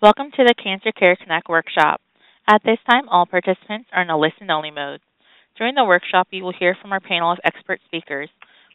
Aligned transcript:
Welcome 0.00 0.30
to 0.36 0.44
the 0.46 0.54
Cancer 0.54 0.92
Care 0.92 1.16
Connect 1.16 1.48
workshop. 1.48 2.00
At 2.46 2.62
this 2.62 2.78
time, 2.88 3.08
all 3.08 3.26
participants 3.26 3.90
are 3.92 4.02
in 4.02 4.10
a 4.10 4.16
listen-only 4.16 4.70
mode. 4.70 5.00
During 5.58 5.74
the 5.74 5.84
workshop, 5.84 6.28
you 6.30 6.44
will 6.44 6.54
hear 6.56 6.76
from 6.80 6.92
our 6.92 7.00
panel 7.00 7.32
of 7.32 7.40
expert 7.42 7.80
speakers. 7.84 8.30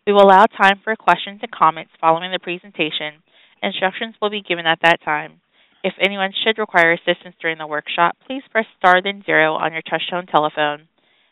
We 0.06 0.12
will 0.12 0.24
allow 0.24 0.48
time 0.48 0.82
for 0.84 0.98
questions 0.98 1.40
and 1.42 1.50
comments 1.50 1.92
following 2.02 2.30
the 2.34 2.44
presentation. 2.44 3.24
Instructions 3.64 4.16
will 4.22 4.32
be 4.32 4.42
given 4.42 4.66
at 4.66 4.80
that 4.84 5.00
time. 5.06 5.40
If 5.82 5.94
anyone 6.04 6.34
should 6.44 6.58
require 6.58 6.92
assistance 6.92 7.40
during 7.40 7.58
the 7.58 7.68
workshop, 7.68 8.18
please 8.28 8.44
press 8.52 8.66
star 8.78 9.02
then 9.02 9.24
zero 9.26 9.54
on 9.54 9.72
your 9.72 9.82
touchtone 9.82 10.30
telephone. 10.30 10.90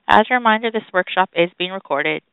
As 0.07 0.23
a 0.31 0.35
reminder, 0.35 0.71
this 0.71 0.87
workshop 0.93 1.31
is 1.35 1.49
being 1.59 1.71
recorded. 1.71 2.23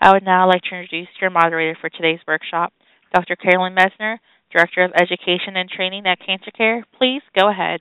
I 0.00 0.12
would 0.12 0.22
now 0.22 0.46
like 0.46 0.62
to 0.70 0.76
introduce 0.76 1.08
your 1.20 1.30
moderator 1.30 1.76
for 1.80 1.90
today's 1.90 2.20
workshop, 2.28 2.72
Dr. 3.12 3.34
Carolyn 3.34 3.74
Messner, 3.74 4.18
Director 4.52 4.84
of 4.84 4.92
Education 4.94 5.56
and 5.56 5.68
Training 5.68 6.06
at 6.06 6.18
Cancer 6.24 6.50
Care. 6.50 6.84
Please 6.98 7.22
go 7.38 7.48
ahead. 7.50 7.80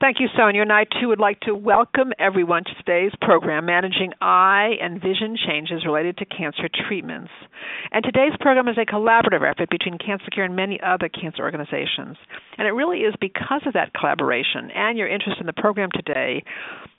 Thank 0.00 0.20
you, 0.20 0.28
Sonia. 0.36 0.62
And 0.62 0.72
I 0.72 0.84
too 0.84 1.08
would 1.08 1.20
like 1.20 1.40
to 1.40 1.54
welcome 1.54 2.12
everyone 2.18 2.64
to 2.64 2.74
today's 2.74 3.12
program, 3.20 3.66
Managing 3.66 4.12
Eye 4.20 4.72
and 4.80 5.00
Vision 5.00 5.36
Changes 5.36 5.84
Related 5.84 6.18
to 6.18 6.24
Cancer 6.24 6.68
Treatments. 6.88 7.30
And 7.92 8.04
today's 8.04 8.32
program 8.40 8.68
is 8.68 8.78
a 8.78 8.90
collaborative 8.90 9.48
effort 9.48 9.70
between 9.70 9.98
Cancer 9.98 10.28
Care 10.34 10.44
and 10.44 10.56
many 10.56 10.80
other 10.80 11.08
cancer 11.08 11.42
organizations. 11.42 12.16
And 12.58 12.66
it 12.66 12.72
really 12.72 13.00
is 13.00 13.14
because 13.20 13.62
of 13.66 13.74
that 13.74 13.92
collaboration 13.94 14.70
and 14.74 14.98
your 14.98 15.08
interest 15.08 15.40
in 15.40 15.46
the 15.46 15.52
program 15.52 15.90
today 15.92 16.42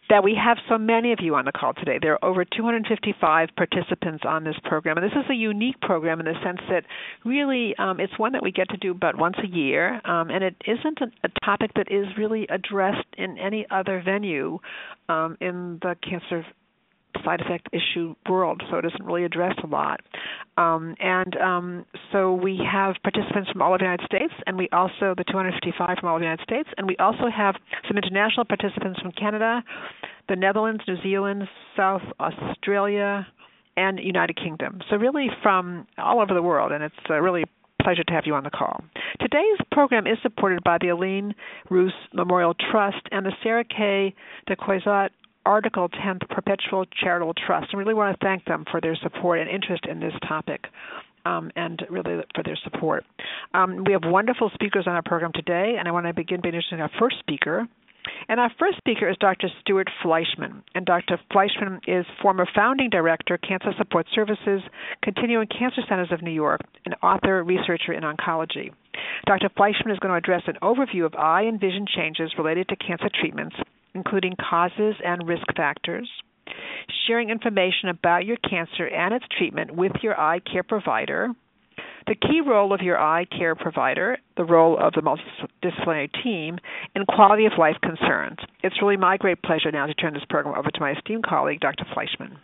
that 0.10 0.24
we 0.24 0.36
have 0.42 0.58
so 0.70 0.78
many 0.78 1.12
of 1.12 1.20
you 1.22 1.36
on 1.36 1.46
the 1.46 1.52
call 1.52 1.74
today. 1.74 2.00
There 2.02 2.14
are 2.14 2.26
over 2.26 2.46
255 2.46 3.50
participants 3.56 4.24
on 4.28 4.44
this 4.44 4.56
program, 4.64 4.98
and 4.98 5.06
this 5.06 5.18
is 5.18 5.30
a 5.30 5.34
unique 5.34 5.80
program 5.82 6.20
in 6.20 6.26
the 6.26 6.36
sense 6.44 6.60
that 6.70 6.84
really 7.26 7.76
um, 7.78 8.00
it's 8.00 8.18
one 8.18 8.34
that 8.34 8.44
we 8.44 8.52
get 8.52 8.70
to 8.70 8.78
do 8.78 8.92
about 8.92 9.18
once 9.18 9.36
a 9.44 9.48
year, 9.48 10.02
um, 10.06 10.30
and 10.30 10.44
it 10.44 10.56
isn't 10.66 11.00
a, 11.02 11.28
topic 11.46 11.72
that 11.76 11.90
is 11.92 12.06
really 12.18 12.46
addressed 12.50 13.08
in 13.18 13.38
any 13.38 13.66
other 13.70 14.02
venue 14.04 14.60
um, 15.08 15.38
in 15.40 15.78
the 15.82 15.96
cancer 16.02 16.46
side 17.24 17.42
effect 17.42 17.70
issue 17.74 18.16
world, 18.30 18.62
so 18.70 18.78
it 18.78 18.86
isn't 18.86 19.04
really 19.04 19.24
addressed 19.24 19.60
a 19.64 19.68
lot. 19.68 20.02
Um, 20.58 20.96
and 21.00 21.36
um, 21.38 21.86
so 22.12 22.34
we 22.34 22.60
have 22.70 22.96
participants 23.04 23.50
from 23.52 23.62
all 23.62 23.74
of 23.74 23.80
the 23.80 23.86
United 23.86 24.06
States, 24.06 24.34
and 24.46 24.58
we 24.58 24.70
also 24.72 25.14
the 25.18 25.24
255 25.24 25.98
from 26.00 26.10
all 26.10 26.16
of 26.16 26.22
the 26.22 26.26
United 26.26 26.44
States, 26.44 26.70
and 26.78 26.88
we 26.88 26.98
also 26.98 27.30
have 27.36 27.56
some 27.88 27.98
international 27.98 28.46
participants 28.46 29.00
from 29.00 29.12
Canada, 29.12 29.64
the 30.30 30.36
Netherlands, 30.36 30.84
New 30.88 31.02
Zealand, 31.02 31.48
South 31.76 32.04
Australia, 32.20 33.28
and 33.78 34.00
United 34.00 34.36
Kingdom. 34.36 34.82
So 34.90 34.98
really 34.98 35.28
from 35.44 35.88
all 35.98 36.20
over 36.20 36.34
the 36.34 36.42
world, 36.42 36.72
and 36.72 36.84
it's 36.84 36.96
a 37.10 37.22
really 37.22 37.46
pleasure 37.82 38.04
to 38.04 38.14
have 38.14 38.24
you 38.26 38.34
on 38.34 38.44
the 38.44 38.50
call. 38.50 38.84
Today's 39.22 39.58
program 39.72 40.08
is 40.08 40.18
supported 40.22 40.64
by 40.64 40.78
the 40.82 40.90
Aline 40.90 41.34
Roos 41.70 41.94
Memorial 42.14 42.54
Trust 42.72 43.08
and 43.12 43.26
the 43.26 43.32
Sarah 43.44 43.64
K. 43.64 44.14
de 44.48 44.56
Coizart 44.56 45.12
Article 45.48 45.88
10th 45.88 46.28
Perpetual 46.30 46.86
Charitable 47.02 47.34
Trust. 47.34 47.68
I 47.74 47.78
really 47.78 47.94
want 47.94 48.20
to 48.20 48.26
thank 48.26 48.44
them 48.44 48.66
for 48.70 48.82
their 48.82 48.98
support 48.98 49.40
and 49.40 49.50
interest 49.50 49.86
in 49.90 50.02
this 50.02 50.12
topic. 50.28 50.66
Um, 51.26 51.52
and 51.58 51.86
really 51.90 52.24
for 52.36 52.44
their 52.44 52.58
support. 52.64 53.04
Um, 53.54 53.84
we 53.86 53.92
have 53.92 54.04
wonderful 54.06 54.50
speakers 54.54 54.86
on 54.88 54.94
our 54.94 55.02
program 55.02 55.34
today, 55.34 55.76
and 55.78 55.86
I 55.86 55.92
want 55.92 56.06
to 56.06 56.14
begin 56.14 56.40
by 56.40 56.50
introducing 56.50 56.80
our 56.80 56.92
first 56.98 57.20
speaker. 57.20 57.68
And 58.30 58.40
our 58.40 58.50
first 58.58 58.78
speaker 58.78 59.10
is 59.10 59.18
Dr. 59.20 59.50
Stuart 59.60 59.90
Fleischman. 60.02 60.64
And 60.74 60.86
Dr. 60.86 61.20
Fleischman 61.30 61.82
is 61.86 62.06
former 62.22 62.48
founding 62.56 62.90
director, 62.90 63.38
Cancer 63.38 63.74
Support 63.78 64.06
Services, 64.16 64.62
Continuum 65.04 65.48
Cancer 65.48 65.82
Centers 65.90 66.14
of 66.14 66.22
New 66.22 66.32
York, 66.32 66.62
and 66.86 66.96
author, 67.04 67.44
researcher 67.44 67.92
in 67.92 68.04
oncology. 68.04 68.72
Dr. 69.26 69.50
Fleischman 69.50 69.92
is 69.92 70.00
going 70.00 70.14
to 70.14 70.18
address 70.18 70.44
an 70.48 70.56
overview 70.62 71.06
of 71.06 71.14
eye 71.16 71.42
and 71.42 71.60
vision 71.60 71.86
changes 71.94 72.32
related 72.38 72.70
to 72.70 72.78
cancer 72.78 73.10
treatments 73.20 73.58
including 73.98 74.36
causes 74.38 74.96
and 75.04 75.28
risk 75.28 75.46
factors, 75.56 76.08
sharing 77.08 77.30
information 77.30 77.90
about 77.90 78.26
your 78.26 78.38
cancer 78.38 78.88
and 78.88 79.14
its 79.14 79.26
treatment 79.38 79.76
with 79.76 79.92
your 80.04 80.18
eye 80.20 80.40
care 80.40 80.64
provider, 80.64 81.30
the 82.06 82.16
key 82.16 82.42
role 82.46 82.74
of 82.74 82.82
your 82.82 82.98
eye 82.98 83.26
care 83.26 83.56
provider, 83.56 84.18
the 84.38 84.46
role 84.46 84.78
of 84.80 84.94
the 84.94 85.02
multidisciplinary 85.02 86.10
team, 86.24 86.58
and 86.96 87.06
quality 87.08 87.46
of 87.46 87.54
life 87.58 87.76
concerns. 87.82 88.38
It's 88.64 88.82
really 88.82 88.98
my 88.98 89.18
great 89.18 89.42
pleasure 89.42 89.72
now 89.72 89.88
to 89.88 89.94
turn 89.94 90.14
this 90.14 90.24
program 90.30 90.58
over 90.58 90.70
to 90.70 90.80
my 90.80 90.92
esteemed 90.94 91.26
colleague, 91.26 91.60
Dr. 91.60 91.86
Fleischman. 91.94 92.38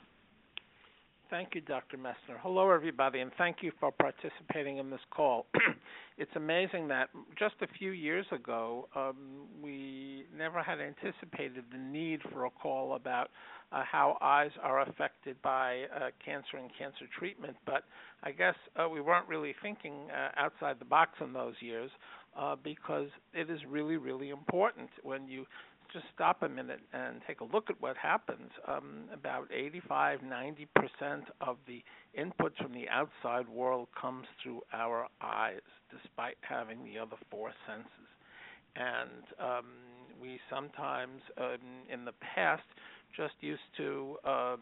Thank 1.34 1.56
you, 1.56 1.62
Dr. 1.62 1.98
Messner. 1.98 2.38
Hello, 2.44 2.70
everybody, 2.70 3.22
and 3.22 3.32
thank 3.40 3.64
you 3.64 3.72
for 3.80 3.92
participating 3.92 4.78
in 4.78 4.92
this 4.92 5.00
call. 5.10 5.48
it's 6.20 6.30
amazing 6.36 6.88
that 6.90 7.10
just 7.40 7.56
a 7.64 7.68
few 7.80 7.90
years 7.90 8.28
ago, 8.32 8.88
um, 8.96 9.48
we 9.60 10.26
never 10.38 10.62
had 10.62 10.78
anticipated 10.80 11.64
the 11.72 11.80
need 11.80 12.20
for 12.32 12.46
a 12.46 12.52
call 12.52 12.94
about 12.94 13.32
uh, 13.72 13.82
how 13.84 14.16
eyes 14.22 14.52
are 14.62 14.82
affected 14.84 15.36
by 15.42 15.86
uh, 15.96 16.12
cancer 16.24 16.58
and 16.58 16.70
cancer 16.78 17.06
treatment. 17.18 17.58
But 17.66 17.86
I 18.22 18.30
guess 18.30 18.54
uh, 18.76 18.88
we 18.88 19.02
weren't 19.02 19.28
really 19.28 19.56
thinking 19.60 20.12
uh, 20.12 20.30
outside 20.38 20.78
the 20.78 20.86
box 20.86 21.14
in 21.20 21.34
those 21.34 21.56
years 21.62 21.90
uh, 22.38 22.58
because 22.64 23.08
it 23.34 23.50
is 23.50 23.60
really, 23.68 23.98
really 23.98 24.30
important 24.30 24.90
when 25.02 25.28
you 25.28 25.46
just 25.94 26.06
stop 26.14 26.42
a 26.42 26.50
minute 26.50 26.82
and 26.92 27.22
take 27.28 27.42
a 27.42 27.44
look 27.44 27.70
at 27.70 27.80
what 27.80 27.96
happens. 27.96 28.52
Um, 28.68 29.06
about 29.14 29.48
85, 29.54 30.24
90 30.24 30.68
percent 30.76 31.26
of 31.40 31.58
the 31.68 31.84
input 32.14 32.54
from 32.58 32.74
the 32.74 32.90
outside 32.90 33.48
world 33.48 33.88
comes 34.00 34.26
through 34.42 34.62
our 34.74 35.08
eyes, 35.22 35.62
despite 35.92 36.38
having 36.42 36.84
the 36.84 36.98
other 37.00 37.18
four 37.30 37.52
senses. 37.68 38.10
And 38.76 39.24
um, 39.40 39.66
we 40.20 40.40
sometimes, 40.50 41.22
um, 41.38 41.86
in 41.92 42.06
the 42.06 42.14
past, 42.36 42.64
just 43.16 43.36
used 43.42 43.62
to 43.78 44.18
um, 44.26 44.60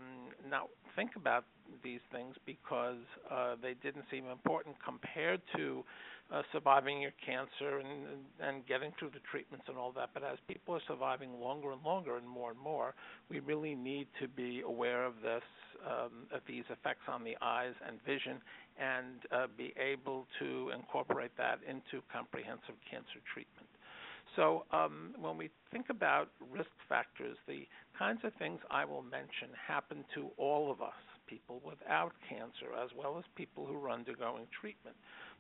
not 0.50 0.68
think 0.96 1.12
about 1.16 1.46
these 1.84 2.02
things 2.12 2.36
because 2.46 3.00
uh, 3.30 3.56
they 3.62 3.74
didn't 3.82 4.04
seem 4.12 4.28
important 4.28 4.76
compared 4.84 5.42
to 5.56 5.84
uh, 6.32 6.42
surviving 6.54 7.02
your 7.02 7.12
cancer 7.26 7.80
and 7.80 8.24
and 8.40 8.66
getting 8.66 8.92
through 8.98 9.10
the 9.10 9.20
treatments 9.30 9.66
and 9.68 9.78
all 9.78 9.92
that. 9.92 10.10
But 10.14 10.24
as 10.24 10.38
people 10.48 10.76
are 10.76 10.82
surviving 10.88 11.40
longer 11.40 11.72
and 11.72 11.84
longer 11.84 12.18
and 12.18 12.28
more 12.28 12.52
and 12.52 12.60
more, 12.60 12.94
we 13.30 13.40
really 13.40 13.76
need 13.76 14.08
to 14.22 14.28
be 14.28 14.62
aware 14.62 15.06
of 15.06 15.16
this, 15.22 15.44
um, 15.86 16.28
of 16.34 16.42
these 16.48 16.64
effects 16.70 17.04
on 17.08 17.24
the 17.24 17.36
eyes 17.42 17.74
and 17.88 18.00
vision, 18.06 18.40
and 18.80 19.20
uh, 19.32 19.48
be 19.58 19.74
able 19.78 20.26
to 20.40 20.72
incorporate 20.74 21.32
that 21.38 21.60
into 21.68 22.04
comprehensive 22.12 22.76
cancer 22.90 23.20
treatment. 23.34 23.68
So, 24.36 24.64
um, 24.72 25.14
when 25.20 25.38
we 25.38 25.50
think 25.72 25.90
about 25.90 26.30
risk 26.50 26.72
factors, 26.88 27.36
the 27.48 27.68
kinds 28.00 28.22
of 28.24 28.32
things 28.40 28.62
I 28.70 28.86
will 28.86 29.04
mention 29.04 29.50
happen 29.68 30.06
to 30.16 30.30
all 30.38 30.72
of 30.72 30.82
us, 30.82 30.96
people 31.28 31.62
without 31.66 32.14
cancer, 32.30 32.72
as 32.82 32.90
well 32.98 33.18
as 33.18 33.26
people 33.36 33.66
who 33.66 33.76
are 33.84 33.90
undergoing 33.90 34.48
treatment 34.60 34.96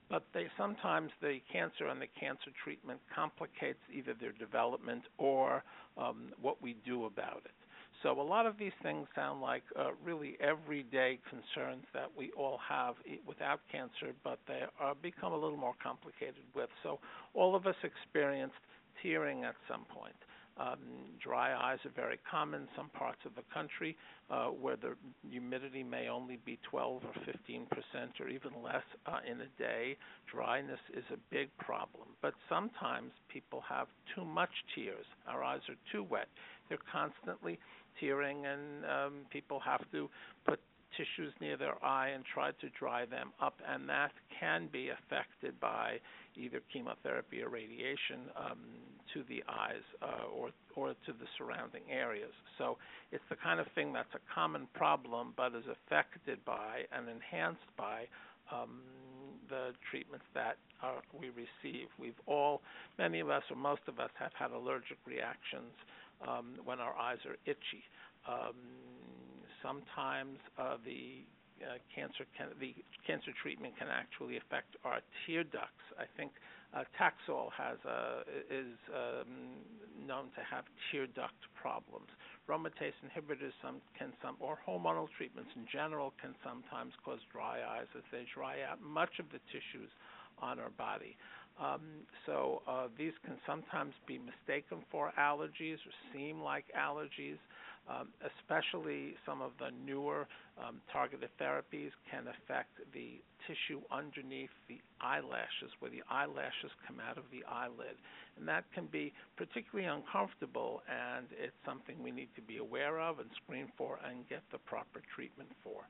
but 0.09 0.23
they 0.33 0.47
sometimes 0.57 1.11
the 1.21 1.39
cancer 1.51 1.87
and 1.87 2.01
the 2.01 2.07
cancer 2.19 2.51
treatment 2.63 2.99
complicates 3.13 3.79
either 3.93 4.13
their 4.19 4.33
development 4.33 5.03
or 5.17 5.63
um, 5.97 6.29
what 6.41 6.61
we 6.61 6.75
do 6.85 7.05
about 7.05 7.41
it. 7.45 7.51
So 8.03 8.19
a 8.19 8.23
lot 8.23 8.47
of 8.47 8.57
these 8.57 8.71
things 8.81 9.07
sound 9.15 9.41
like 9.41 9.63
uh, 9.77 9.91
really 10.03 10.35
everyday 10.39 11.19
concerns 11.29 11.83
that 11.93 12.09
we 12.17 12.31
all 12.35 12.59
have 12.67 12.95
without 13.27 13.59
cancer, 13.71 14.13
but 14.23 14.39
they 14.47 14.61
are 14.79 14.95
become 14.95 15.33
a 15.33 15.37
little 15.37 15.57
more 15.57 15.75
complicated 15.81 16.43
with. 16.55 16.69
So 16.81 16.99
all 17.35 17.55
of 17.55 17.67
us 17.67 17.75
experienced 17.83 18.55
tearing 19.03 19.43
at 19.43 19.55
some 19.69 19.85
point. 19.85 20.15
Um, 20.61 20.79
dry 21.23 21.53
eyes 21.55 21.79
are 21.85 21.91
very 21.95 22.19
common 22.29 22.67
some 22.75 22.89
parts 22.89 23.19
of 23.25 23.33
the 23.35 23.41
country 23.53 23.95
uh, 24.29 24.47
where 24.47 24.75
the 24.75 24.95
humidity 25.29 25.83
may 25.83 26.07
only 26.07 26.37
be 26.45 26.59
12 26.69 27.03
or 27.03 27.13
15 27.25 27.65
percent 27.67 28.11
or 28.19 28.27
even 28.27 28.51
less 28.63 28.83
uh, 29.07 29.19
in 29.29 29.41
a 29.41 29.49
day. 29.57 29.97
Dryness 30.31 30.79
is 30.93 31.03
a 31.11 31.17
big 31.31 31.49
problem. 31.57 32.09
But 32.21 32.33
sometimes 32.49 33.11
people 33.29 33.63
have 33.67 33.87
too 34.15 34.25
much 34.25 34.51
tears. 34.75 35.05
Our 35.27 35.43
eyes 35.43 35.61
are 35.69 35.75
too 35.91 36.03
wet. 36.03 36.27
They're 36.69 36.77
constantly 36.91 37.59
tearing, 37.99 38.45
and 38.45 38.85
um, 38.85 39.13
people 39.31 39.59
have 39.59 39.81
to 39.91 40.09
put 40.45 40.59
tissues 40.97 41.33
near 41.39 41.57
their 41.57 41.83
eye 41.83 42.09
and 42.09 42.23
try 42.33 42.51
to 42.51 42.69
dry 42.77 43.05
them 43.05 43.31
up, 43.41 43.55
and 43.67 43.87
that 43.89 44.11
can 44.39 44.69
be 44.71 44.89
affected 44.89 45.59
by 45.59 45.97
either 46.35 46.61
chemotherapy 46.71 47.41
or 47.41 47.49
radiation 47.49 48.29
um, 48.35 48.59
to 49.13 49.23
the 49.27 49.43
eyes 49.47 49.85
uh, 50.01 50.27
or 50.33 50.49
or 50.75 50.89
to 51.05 51.11
the 51.11 51.27
surrounding 51.37 51.83
areas. 51.91 52.31
So 52.57 52.77
it's 53.11 53.23
the 53.29 53.35
kind 53.35 53.59
of 53.59 53.67
thing 53.75 53.91
that's 53.91 54.13
a 54.15 54.33
common 54.33 54.67
problem, 54.73 55.33
but 55.35 55.53
is 55.53 55.65
affected 55.67 56.39
by 56.45 56.87
and 56.95 57.09
enhanced 57.09 57.67
by 57.77 58.07
um, 58.51 58.79
the 59.49 59.71
treatments 59.89 60.25
that 60.33 60.55
uh, 60.81 61.01
we 61.19 61.27
receive. 61.29 61.87
We've 61.99 62.19
all, 62.25 62.61
many 62.97 63.19
of 63.19 63.29
us 63.29 63.43
or 63.49 63.57
most 63.57 63.81
of 63.87 63.99
us, 63.99 64.09
have 64.17 64.31
had 64.37 64.51
allergic 64.51 64.97
reactions 65.05 65.75
um, 66.27 66.55
when 66.63 66.79
our 66.79 66.95
eyes 66.95 67.19
are 67.27 67.35
itchy. 67.45 67.83
Um, 68.27 68.55
sometimes 69.61 70.37
uh, 70.57 70.77
the 70.85 71.25
uh, 71.63 71.77
cancer 71.93 72.25
can 72.37 72.49
the 72.59 72.75
cancer 73.05 73.31
treatment 73.41 73.77
can 73.77 73.87
actually 73.87 74.37
affect 74.37 74.75
our 74.83 74.99
tear 75.25 75.43
ducts. 75.43 75.85
I 75.97 76.05
think 76.17 76.31
uh, 76.73 76.83
Taxol 76.97 77.51
has 77.57 77.77
is 78.49 78.75
um, 78.93 79.61
known 80.07 80.31
to 80.35 80.41
have 80.49 80.65
tear 80.91 81.07
duct 81.07 81.37
problems. 81.55 82.07
Aromatase 82.49 82.97
inhibitors 83.05 83.55
some 83.63 83.79
can 83.97 84.11
some 84.21 84.35
or 84.39 84.59
hormonal 84.67 85.07
treatments 85.17 85.51
in 85.55 85.65
general 85.71 86.13
can 86.21 86.35
sometimes 86.43 86.93
cause 87.05 87.19
dry 87.31 87.59
eyes 87.63 87.87
as 87.95 88.03
they 88.11 88.25
dry 88.33 88.57
out 88.67 88.81
much 88.81 89.19
of 89.19 89.25
the 89.31 89.39
tissues 89.51 89.89
on 90.39 90.59
our 90.59 90.71
body. 90.71 91.15
Um, 91.59 92.07
so 92.25 92.61
uh, 92.67 92.87
these 92.97 93.13
can 93.25 93.35
sometimes 93.45 93.93
be 94.07 94.17
mistaken 94.17 94.79
for 94.89 95.11
allergies 95.19 95.77
or 95.85 95.93
seem 96.13 96.41
like 96.41 96.65
allergies. 96.77 97.37
Um, 97.89 98.09
especially 98.21 99.15
some 99.25 99.41
of 99.41 99.51
the 99.59 99.71
newer 99.85 100.27
um, 100.55 100.79
targeted 100.93 101.29
therapies 101.41 101.89
can 102.09 102.29
affect 102.29 102.77
the 102.93 103.19
tissue 103.47 103.81
underneath 103.91 104.53
the 104.69 104.79
eyelashes, 105.01 105.73
where 105.79 105.89
the 105.89 106.03
eyelashes 106.09 106.71
come 106.87 107.01
out 107.01 107.17
of 107.17 107.25
the 107.31 107.43
eyelid. 107.49 107.97
And 108.37 108.47
that 108.47 108.65
can 108.73 108.85
be 108.85 109.11
particularly 109.35 109.89
uncomfortable, 109.89 110.83
and 110.87 111.25
it's 111.35 111.57
something 111.65 112.01
we 112.01 112.11
need 112.11 112.29
to 112.35 112.41
be 112.41 112.57
aware 112.57 112.99
of 113.01 113.19
and 113.19 113.29
screen 113.43 113.67
for 113.77 113.99
and 114.07 114.29
get 114.29 114.43
the 114.51 114.59
proper 114.59 115.01
treatment 115.13 115.49
for. 115.63 115.81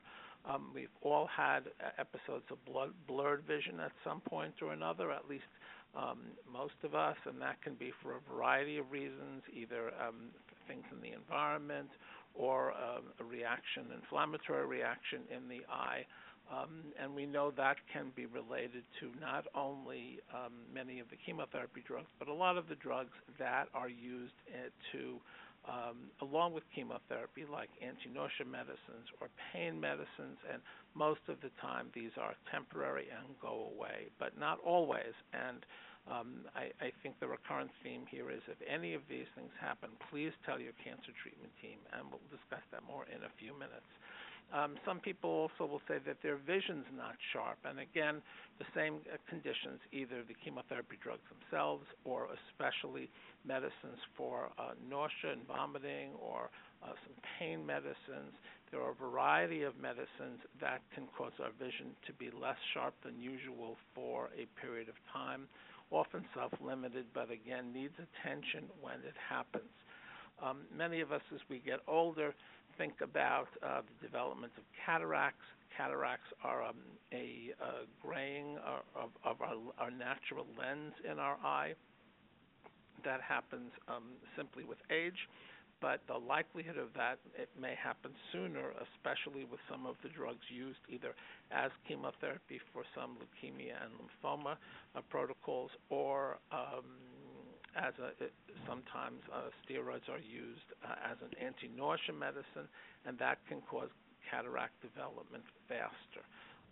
Um, 0.44 0.72
we've 0.74 0.96
all 1.02 1.28
had 1.28 1.70
episodes 1.98 2.44
of 2.50 2.58
blood, 2.64 2.90
blurred 3.06 3.44
vision 3.46 3.78
at 3.78 3.92
some 4.02 4.20
point 4.22 4.54
or 4.60 4.72
another, 4.72 5.12
at 5.12 5.28
least 5.28 5.44
um, 5.96 6.18
most 6.50 6.78
of 6.84 6.94
us, 6.94 7.16
and 7.26 7.40
that 7.40 7.62
can 7.62 7.74
be 7.74 7.92
for 8.02 8.12
a 8.16 8.34
variety 8.34 8.78
of 8.78 8.90
reasons, 8.90 9.42
either 9.52 9.92
um, 10.00 10.30
things 10.66 10.84
in 10.92 11.00
the 11.00 11.14
environment 11.14 11.88
or 12.34 12.72
um, 12.72 13.04
a 13.20 13.24
reaction, 13.24 13.84
inflammatory 13.94 14.66
reaction 14.66 15.20
in 15.34 15.48
the 15.48 15.62
eye. 15.70 16.04
Um, 16.50 16.92
and 17.00 17.14
we 17.14 17.24
know 17.24 17.50
that 17.56 17.76
can 17.92 18.12
be 18.16 18.26
related 18.26 18.84
to 19.00 19.10
not 19.20 19.46
only 19.54 20.18
um, 20.34 20.52
many 20.72 20.98
of 20.98 21.08
the 21.08 21.16
chemotherapy 21.24 21.82
drugs, 21.86 22.08
but 22.18 22.28
a 22.28 22.32
lot 22.32 22.56
of 22.56 22.68
the 22.68 22.74
drugs 22.74 23.12
that 23.38 23.68
are 23.74 23.88
used 23.88 24.34
uh, 24.48 24.68
to, 24.92 25.16
um, 25.68 26.10
along 26.20 26.52
with 26.52 26.64
chemotherapy, 26.74 27.46
like 27.46 27.70
anti-nausea 27.78 28.46
medicines 28.46 29.06
or 29.20 29.28
pain 29.52 29.78
medicines. 29.78 30.38
And 30.50 30.62
most 30.94 31.22
of 31.28 31.38
the 31.40 31.54
time, 31.62 31.88
these 31.94 32.10
are 32.18 32.34
temporary 32.50 33.06
and 33.14 33.38
go 33.38 33.70
away, 33.70 34.10
but 34.18 34.34
not 34.38 34.58
always. 34.66 35.14
And 35.30 35.62
um, 36.10 36.50
I, 36.58 36.74
I, 36.82 36.90
think 36.98 37.14
the 37.22 37.30
recurrent 37.30 37.70
theme 37.86 38.10
here 38.10 38.26
is 38.26 38.42
if 38.50 38.58
any 38.66 38.94
of 38.98 39.06
these 39.06 39.30
things 39.38 39.54
happen, 39.62 39.94
please 40.10 40.34
tell 40.42 40.58
your 40.58 40.74
cancer 40.82 41.14
treatment 41.22 41.54
team, 41.62 41.78
and 41.94 42.10
we'll 42.10 42.26
discuss 42.26 42.66
that 42.74 42.82
more 42.82 43.06
in 43.06 43.22
a 43.22 43.30
few 43.38 43.54
minutes. 43.54 43.86
Um, 44.52 44.76
some 44.84 45.00
people 45.00 45.30
also 45.30 45.64
will 45.64 45.80
say 45.88 45.96
that 46.04 46.20
their 46.22 46.36
vision's 46.36 46.84
not 46.94 47.16
sharp, 47.32 47.56
and 47.64 47.80
again, 47.80 48.20
the 48.58 48.68
same 48.76 49.00
uh, 49.08 49.16
conditions, 49.28 49.80
either 49.92 50.20
the 50.28 50.36
chemotherapy 50.44 51.00
drugs 51.02 51.24
themselves 51.32 51.86
or 52.04 52.28
especially 52.36 53.08
medicines 53.48 53.96
for 54.16 54.52
uh, 54.58 54.76
nausea 54.88 55.32
and 55.32 55.46
vomiting 55.48 56.12
or 56.20 56.50
uh, 56.84 56.92
some 57.00 57.16
pain 57.38 57.64
medicines. 57.64 58.36
There 58.70 58.80
are 58.80 58.92
a 58.92 58.94
variety 58.94 59.62
of 59.62 59.72
medicines 59.80 60.44
that 60.60 60.80
can 60.94 61.08
cause 61.16 61.32
our 61.40 61.52
vision 61.58 61.96
to 62.06 62.12
be 62.12 62.28
less 62.28 62.60
sharp 62.74 62.94
than 63.04 63.18
usual 63.18 63.76
for 63.94 64.28
a 64.36 64.44
period 64.60 64.88
of 64.88 64.96
time 65.12 65.48
often 65.92 66.24
self-limited, 66.34 67.04
but 67.14 67.30
again 67.30 67.72
needs 67.72 67.92
attention 68.00 68.64
when 68.80 68.94
it 69.04 69.14
happens. 69.28 69.68
Um, 70.42 70.62
many 70.76 71.00
of 71.00 71.12
us, 71.12 71.20
as 71.34 71.40
we 71.48 71.58
get 71.58 71.80
older, 71.86 72.34
think 72.82 73.00
about 73.00 73.46
uh, 73.62 73.80
the 73.86 74.06
development 74.06 74.52
of 74.58 74.64
cataracts. 74.84 75.46
Cataracts 75.76 76.26
are 76.42 76.64
um, 76.64 76.74
a 77.12 77.54
uh, 77.62 77.86
graying 78.02 78.58
of, 78.66 79.10
of 79.24 79.40
our, 79.40 79.54
our, 79.78 79.90
natural 79.90 80.46
lens 80.58 80.92
in 81.10 81.20
our 81.20 81.36
eye. 81.44 81.74
That 83.04 83.20
happens 83.20 83.70
um, 83.86 84.18
simply 84.36 84.64
with 84.64 84.78
age 84.90 85.28
but 85.80 85.98
the 86.06 86.14
likelihood 86.14 86.78
of 86.78 86.94
that 86.94 87.18
it 87.34 87.50
may 87.60 87.74
happen 87.74 88.12
sooner, 88.30 88.70
especially 88.86 89.42
with 89.42 89.58
some 89.68 89.84
of 89.84 89.96
the 90.04 90.08
drugs 90.08 90.46
used 90.48 90.78
either 90.88 91.12
as 91.50 91.72
chemotherapy 91.88 92.60
for 92.72 92.84
some 92.94 93.18
leukemia 93.18 93.74
and 93.82 93.90
lymphoma 93.98 94.54
uh, 94.94 95.00
protocols, 95.10 95.72
or 95.90 96.38
um, 96.52 96.86
as 97.76 97.94
a, 98.00 98.12
it, 98.22 98.32
sometimes 98.66 99.20
uh, 99.32 99.48
steroids 99.64 100.08
are 100.08 100.20
used 100.20 100.68
uh, 100.84 101.10
as 101.10 101.16
an 101.24 101.32
anti-nausea 101.40 102.12
medicine, 102.12 102.68
and 103.06 103.18
that 103.18 103.38
can 103.48 103.60
cause 103.68 103.88
cataract 104.30 104.76
development 104.80 105.44
faster. 105.68 106.24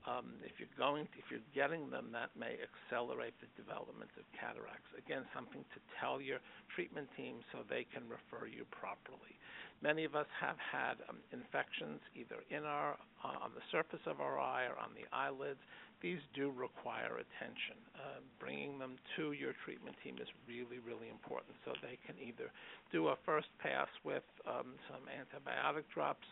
Um, 0.09 0.41
if 0.41 0.57
you're 0.57 0.73
going, 0.81 1.05
to, 1.05 1.17
if 1.21 1.29
you're 1.29 1.45
getting 1.53 1.93
them, 1.93 2.09
that 2.17 2.33
may 2.33 2.57
accelerate 2.57 3.37
the 3.37 3.53
development 3.53 4.09
of 4.17 4.25
cataracts. 4.33 4.89
Again, 4.97 5.29
something 5.37 5.61
to 5.61 5.79
tell 6.01 6.25
your 6.25 6.41
treatment 6.73 7.05
team 7.21 7.45
so 7.53 7.61
they 7.69 7.85
can 7.93 8.09
refer 8.09 8.49
you 8.49 8.65
properly. 8.73 9.37
Many 9.85 10.09
of 10.09 10.17
us 10.17 10.29
have 10.41 10.57
had 10.57 11.05
um, 11.09 11.21
infections 11.37 12.01
either 12.17 12.41
in 12.49 12.65
our, 12.65 12.97
uh, 13.21 13.45
on 13.45 13.53
the 13.53 13.65
surface 13.69 14.01
of 14.09 14.25
our 14.25 14.41
eye 14.41 14.65
or 14.73 14.77
on 14.81 14.97
the 14.97 15.05
eyelids. 15.13 15.61
These 16.01 16.21
do 16.35 16.51
require 16.51 17.21
attention. 17.21 17.77
Uh, 17.95 18.25
bringing 18.39 18.79
them 18.79 18.97
to 19.17 19.33
your 19.33 19.53
treatment 19.65 19.97
team 20.03 20.17
is 20.17 20.29
really, 20.49 20.81
really 20.81 21.13
important 21.13 21.55
so 21.65 21.73
they 21.83 21.99
can 22.07 22.17
either 22.17 22.51
do 22.91 23.09
a 23.09 23.17
first 23.25 23.49
pass 23.61 23.89
with 24.05 24.25
um, 24.49 24.81
some 24.89 25.05
antibiotic 25.13 25.85
drops 25.93 26.27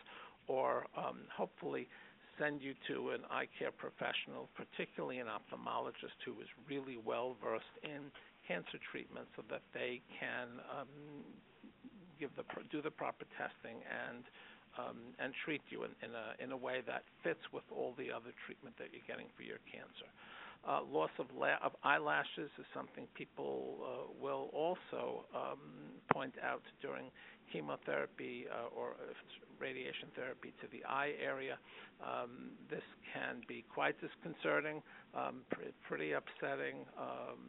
or 0.47 0.87
um, 0.97 1.21
hopefully 1.29 1.87
send 2.39 2.61
you 2.61 2.73
to 2.87 3.11
an 3.11 3.21
eye 3.29 3.47
care 3.59 3.71
professional, 3.71 4.49
particularly 4.55 5.19
an 5.19 5.27
ophthalmologist 5.27 6.17
who 6.25 6.33
is 6.41 6.47
really 6.67 6.97
well 7.05 7.35
versed 7.43 7.77
in 7.83 8.09
cancer 8.47 8.79
treatment, 8.89 9.27
so 9.35 9.43
that 9.51 9.61
they 9.73 10.01
can 10.17 10.47
um, 10.73 10.89
give 12.19 12.31
the 12.35 12.43
do 12.71 12.81
the 12.81 12.89
proper 12.89 13.25
testing 13.37 13.77
and 13.85 14.23
um, 14.79 14.97
and 15.19 15.33
treat 15.43 15.61
you 15.69 15.83
in, 15.83 15.91
in 16.03 16.11
a 16.15 16.43
in 16.43 16.51
a 16.51 16.57
way 16.57 16.81
that 16.87 17.03
fits 17.23 17.41
with 17.51 17.67
all 17.71 17.93
the 17.97 18.11
other 18.11 18.31
treatment 18.45 18.75
that 18.77 18.87
you're 18.93 19.07
getting 19.07 19.27
for 19.35 19.43
your 19.43 19.59
cancer. 19.71 20.07
Uh, 20.67 20.81
loss 20.91 21.09
of, 21.19 21.27
la- 21.37 21.55
of 21.63 21.71
eyelashes 21.85 22.51
is 22.59 22.65
something 22.73 23.07
people 23.15 23.79
uh, 23.79 24.11
will 24.21 24.49
also 24.51 25.23
um, 25.33 25.95
point 26.11 26.33
out 26.43 26.61
during 26.81 27.05
chemotherapy 27.51 28.45
uh, 28.51 28.67
or 28.75 28.95
radiation 29.59 30.09
therapy 30.15 30.53
to 30.61 30.67
the 30.71 30.83
eye 30.85 31.13
area. 31.23 31.57
Um, 32.03 32.51
this 32.69 32.83
can 33.13 33.41
be 33.47 33.63
quite 33.73 33.95
disconcerting, 34.01 34.81
um, 35.15 35.41
pr- 35.49 35.73
pretty 35.87 36.11
upsetting. 36.11 36.85
Um, 36.97 37.39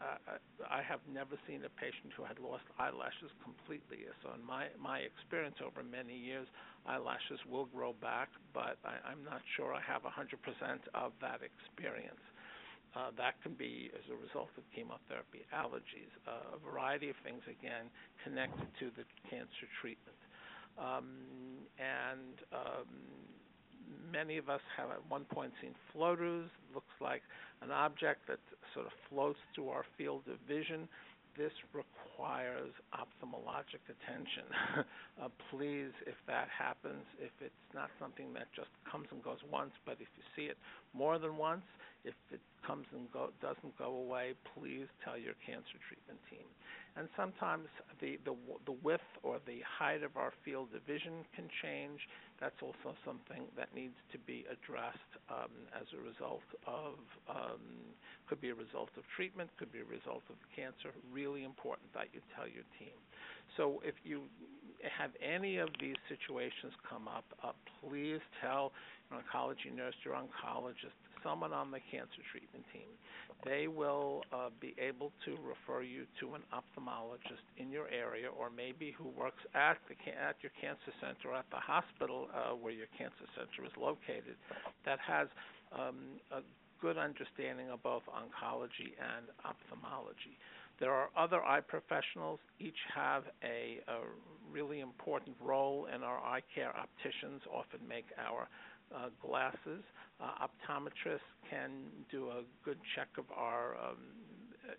I, 0.00 0.80
I 0.80 0.82
have 0.82 1.00
never 1.12 1.36
seen 1.48 1.62
a 1.66 1.72
patient 1.80 2.12
who 2.16 2.24
had 2.24 2.38
lost 2.38 2.64
eyelashes 2.78 3.30
completely. 3.44 4.06
So 4.22 4.34
in 4.34 4.42
my 4.46 4.68
my 4.80 5.04
experience 5.06 5.56
over 5.64 5.82
many 5.84 6.16
years, 6.16 6.46
eyelashes 6.86 7.40
will 7.50 7.66
grow 7.66 7.94
back, 8.00 8.28
but 8.54 8.78
I, 8.84 8.98
I'm 9.06 9.22
not 9.24 9.42
sure 9.56 9.74
I 9.74 9.82
have 9.84 10.02
100% 10.02 10.38
of 10.94 11.12
that 11.20 11.40
experience. 11.42 12.22
Uh, 12.94 13.10
that 13.18 13.34
can 13.42 13.54
be 13.58 13.90
as 13.92 14.06
a 14.06 14.16
result 14.16 14.48
of 14.56 14.62
chemotherapy, 14.70 15.42
allergies, 15.50 16.10
uh, 16.30 16.56
a 16.56 16.58
variety 16.62 17.10
of 17.10 17.16
things, 17.26 17.42
again, 17.50 17.90
connected 18.22 18.70
to 18.78 18.88
the 18.94 19.02
cancer 19.28 19.66
treatment. 19.82 20.16
Um, 20.78 21.66
and 21.78 22.36
um, 22.54 22.90
many 24.12 24.38
of 24.38 24.48
us 24.48 24.60
have 24.76 24.90
at 24.90 25.00
one 25.08 25.24
point 25.24 25.52
seen 25.60 25.74
floaters. 25.92 26.48
Looks 26.74 26.94
like 27.00 27.22
an 27.62 27.70
object 27.70 28.26
that 28.28 28.38
sort 28.74 28.86
of 28.86 28.92
floats 29.08 29.38
through 29.54 29.68
our 29.68 29.84
field 29.96 30.22
of 30.30 30.38
vision. 30.46 30.88
This 31.36 31.52
requires 31.74 32.70
ophthalmologic 32.94 33.82
attention. 33.90 34.46
uh, 35.22 35.28
please, 35.50 35.90
if 36.06 36.14
that 36.28 36.46
happens, 36.46 37.02
if 37.18 37.32
it's 37.40 37.66
not 37.74 37.90
something 37.98 38.32
that 38.34 38.46
just 38.54 38.70
comes 38.90 39.08
and 39.10 39.22
goes 39.22 39.42
once, 39.50 39.72
but 39.84 39.98
if 39.98 40.06
you 40.14 40.22
see 40.36 40.46
it 40.46 40.56
more 40.94 41.18
than 41.18 41.36
once, 41.36 41.66
if 42.04 42.14
it 42.30 42.40
comes 42.66 42.86
and 42.94 43.10
go, 43.10 43.30
doesn't 43.42 43.76
go 43.78 43.96
away, 43.96 44.34
please 44.54 44.86
tell 45.02 45.18
your 45.18 45.34
cancer 45.44 45.74
treatment 45.88 46.20
team. 46.30 46.46
And 46.96 47.08
sometimes 47.16 47.66
the, 48.00 48.18
the, 48.24 48.34
the 48.66 48.76
width 48.82 49.02
or 49.22 49.42
the 49.46 49.58
height 49.66 50.02
of 50.04 50.16
our 50.16 50.32
field 50.44 50.68
of 50.76 50.82
vision 50.86 51.26
can 51.34 51.50
change. 51.60 51.98
That's 52.38 52.54
also 52.62 52.94
something 53.04 53.50
that 53.58 53.74
needs 53.74 53.98
to 54.12 54.18
be 54.18 54.46
addressed 54.46 55.12
um, 55.26 55.50
as 55.74 55.90
a 55.90 55.98
result 55.98 56.46
of, 56.66 56.94
um, 57.26 57.62
could 58.28 58.40
be 58.40 58.50
a 58.50 58.54
result 58.54 58.90
of 58.96 59.02
treatment, 59.16 59.50
could 59.58 59.72
be 59.72 59.82
a 59.82 59.90
result 59.90 60.22
of 60.30 60.38
cancer. 60.54 60.94
Really 61.10 61.42
important 61.42 61.90
that 61.94 62.14
you 62.14 62.22
tell 62.38 62.46
your 62.46 62.66
team. 62.78 62.94
So 63.56 63.82
if 63.82 63.94
you 64.04 64.30
have 64.86 65.10
any 65.18 65.58
of 65.58 65.70
these 65.80 65.98
situations 66.06 66.72
come 66.88 67.08
up, 67.08 67.24
uh, 67.42 67.52
please 67.82 68.22
tell 68.38 68.70
your 69.10 69.18
oncology 69.18 69.74
nurse, 69.74 69.94
your 70.04 70.14
oncologist, 70.14 70.94
someone 71.24 71.52
on 71.52 71.70
the 71.70 71.80
cancer 71.90 72.22
treatment 72.30 72.64
team. 72.72 72.86
They 73.44 73.66
will 73.66 74.22
uh, 74.32 74.50
be 74.60 74.74
able 74.78 75.12
to 75.24 75.36
refer 75.42 75.82
you 75.82 76.04
to 76.20 76.34
an 76.34 76.42
ophthalmologist 76.52 77.44
in 77.56 77.70
your 77.70 77.88
area, 77.88 78.28
or 78.28 78.48
maybe 78.48 78.94
who 78.96 79.08
works 79.08 79.42
at 79.54 79.78
the 79.88 79.96
at 80.12 80.36
your 80.40 80.52
cancer 80.60 80.92
center 81.00 81.32
or 81.32 81.36
at 81.36 81.48
the 81.50 81.60
hospital 81.60 82.28
uh, 82.32 82.54
where 82.54 82.72
your 82.72 82.88
cancer 82.96 83.26
center 83.34 83.66
is 83.66 83.72
located, 83.80 84.36
that 84.84 84.98
has 85.00 85.28
um, 85.72 86.20
a 86.30 86.40
good 86.80 86.96
understanding 86.98 87.70
of 87.70 87.82
both 87.82 88.02
oncology 88.12 88.92
and 89.00 89.26
ophthalmology. 89.44 90.36
There 90.80 90.92
are 90.92 91.08
other 91.16 91.42
eye 91.42 91.60
professionals. 91.60 92.40
Each 92.58 92.78
have 92.94 93.24
a, 93.42 93.80
a 93.88 94.00
really 94.50 94.80
important 94.80 95.36
role 95.40 95.86
in 95.94 96.02
our 96.02 96.18
eye 96.18 96.42
care. 96.54 96.72
Opticians 96.76 97.42
often 97.52 97.80
make 97.88 98.06
our 98.18 98.48
uh, 98.94 99.08
glasses. 99.24 99.82
Uh, 100.20 100.46
optometrists 100.46 101.26
can 101.50 101.70
do 102.10 102.30
a 102.30 102.42
good 102.64 102.78
check 102.94 103.08
of 103.18 103.24
our 103.36 103.76
um, 103.76 103.98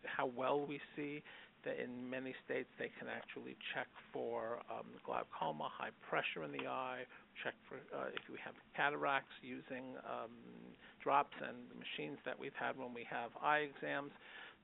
how 0.04 0.28
well 0.36 0.66
we 0.66 0.80
see. 0.96 1.22
That 1.66 1.82
in 1.82 2.08
many 2.08 2.36
states 2.46 2.70
they 2.78 2.92
can 3.00 3.10
actually 3.10 3.58
check 3.74 3.88
for 4.14 4.62
um, 4.70 4.86
glaucoma, 5.02 5.66
high 5.66 5.90
pressure 6.08 6.46
in 6.46 6.52
the 6.54 6.70
eye, 6.70 7.10
check 7.44 7.56
for 7.66 7.82
uh, 7.90 8.14
if 8.14 8.22
we 8.30 8.38
have 8.46 8.54
cataracts 8.78 9.34
using 9.42 9.98
um, 10.06 10.30
drops 11.02 11.34
and 11.42 11.58
machines 11.74 12.22
that 12.22 12.38
we've 12.38 12.54
had 12.54 12.78
when 12.78 12.94
we 12.94 13.02
have 13.10 13.34
eye 13.42 13.66
exams. 13.66 14.14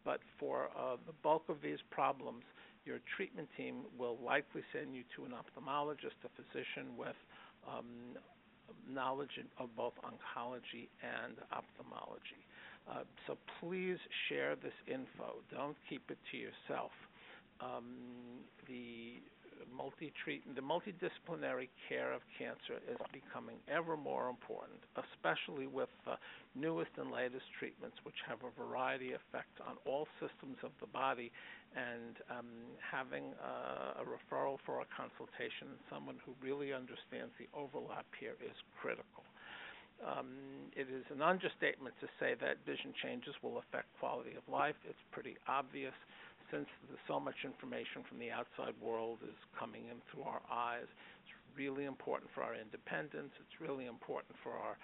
But 0.06 0.22
for 0.38 0.70
uh, 0.78 1.02
the 1.08 1.14
bulk 1.26 1.50
of 1.50 1.58
these 1.64 1.82
problems, 1.90 2.46
your 2.86 3.02
treatment 3.18 3.50
team 3.58 3.90
will 3.98 4.22
likely 4.22 4.62
send 4.70 4.94
you 4.94 5.02
to 5.18 5.26
an 5.26 5.34
ophthalmologist, 5.34 6.22
a 6.22 6.30
physician 6.38 6.94
with 6.98 7.18
um, 7.66 8.14
knowledge 8.90 9.40
of 9.60 9.76
both 9.76 9.94
oncology 10.04 10.88
and 11.02 11.36
ophthalmology. 11.52 12.42
Uh, 12.90 13.04
so 13.28 13.38
please 13.60 13.98
share 14.28 14.56
this 14.56 14.74
info. 14.88 15.36
Don't 15.54 15.78
keep 15.90 16.02
it 16.10 16.18
to 16.32 16.38
yourself. 16.38 16.92
Um, 17.62 18.42
the 18.68 19.22
multi-treat 19.70 20.44
the 20.56 20.62
multidisciplinary 20.62 21.70
care 21.88 22.12
of 22.14 22.22
cancer 22.38 22.82
is 22.90 22.98
becoming 23.14 23.58
ever 23.68 23.96
more 23.96 24.30
important, 24.30 24.80
especially 24.98 25.68
with 25.68 25.90
the 26.06 26.18
newest 26.56 26.92
and 26.98 27.12
latest 27.12 27.46
treatments, 27.58 27.98
which 28.04 28.18
have 28.28 28.40
a 28.44 28.52
variety 28.58 29.14
effect 29.14 29.54
on 29.66 29.78
all 29.86 30.08
systems 30.20 30.58
of 30.64 30.72
the 30.80 30.88
body. 30.88 31.32
And 31.72 32.20
um, 32.28 32.52
having 32.84 33.32
uh, 33.40 34.02
a 34.02 34.04
referral 34.04 34.60
for 34.66 34.84
a 34.84 34.88
consultation, 34.92 35.72
and 35.72 35.80
someone 35.88 36.20
who 36.28 36.36
really 36.44 36.74
understands 36.76 37.32
the 37.40 37.48
overlap 37.56 38.06
here, 38.20 38.36
is 38.44 38.58
critical. 38.76 39.24
Um, 40.04 40.68
it 40.76 40.90
is 40.90 41.06
an 41.14 41.22
understatement 41.22 41.94
to 42.02 42.08
say 42.20 42.34
that 42.42 42.58
vision 42.66 42.92
changes 43.04 43.38
will 43.42 43.62
affect 43.62 43.88
quality 44.02 44.34
of 44.36 44.44
life. 44.52 44.76
It's 44.84 45.00
pretty 45.12 45.38
obvious 45.48 45.94
since 46.52 46.68
so 47.08 47.20
much 47.20 47.36
information 47.44 48.04
from 48.08 48.20
the 48.20 48.30
outside 48.30 48.76
world 48.84 49.20
is 49.24 49.36
coming 49.58 49.88
in 49.88 49.98
through 50.12 50.28
our 50.28 50.44
eyes, 50.52 50.86
it's 51.24 51.34
really 51.56 51.86
important 51.86 52.30
for 52.36 52.44
our 52.44 52.56
independence. 52.56 53.32
It's 53.40 53.58
really 53.60 53.88
important 53.88 54.36
for 54.44 54.54
our 54.54 54.76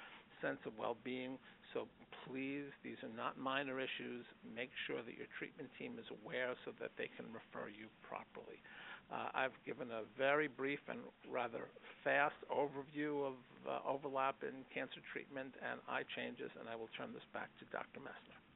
sense 0.42 0.60
of 0.66 0.74
well-being. 0.80 1.38
So 1.74 1.88
please, 2.26 2.72
these 2.84 2.98
are 3.04 3.12
not 3.12 3.38
minor 3.38 3.80
issues. 3.80 4.24
Make 4.44 4.72
sure 4.88 5.04
that 5.04 5.16
your 5.20 5.28
treatment 5.38 5.70
team 5.78 6.00
is 6.00 6.08
aware 6.24 6.56
so 6.64 6.72
that 6.80 6.96
they 6.98 7.12
can 7.20 7.28
refer 7.30 7.68
you 7.68 7.92
properly. 8.02 8.64
Uh, 9.08 9.32
I've 9.32 9.56
given 9.66 9.88
a 9.92 10.04
very 10.18 10.48
brief 10.48 10.84
and 10.90 11.00
rather 11.32 11.72
fast 12.04 12.36
overview 12.52 13.24
of 13.24 13.36
uh, 13.64 13.80
overlap 13.88 14.44
in 14.44 14.68
cancer 14.74 15.00
treatment 15.12 15.56
and 15.64 15.80
eye 15.88 16.04
changes, 16.16 16.52
and 16.60 16.68
I 16.68 16.76
will 16.76 16.92
turn 16.98 17.16
this 17.16 17.24
back 17.32 17.48
to 17.60 17.66
Dr. 17.72 18.04
Messner. 18.04 18.47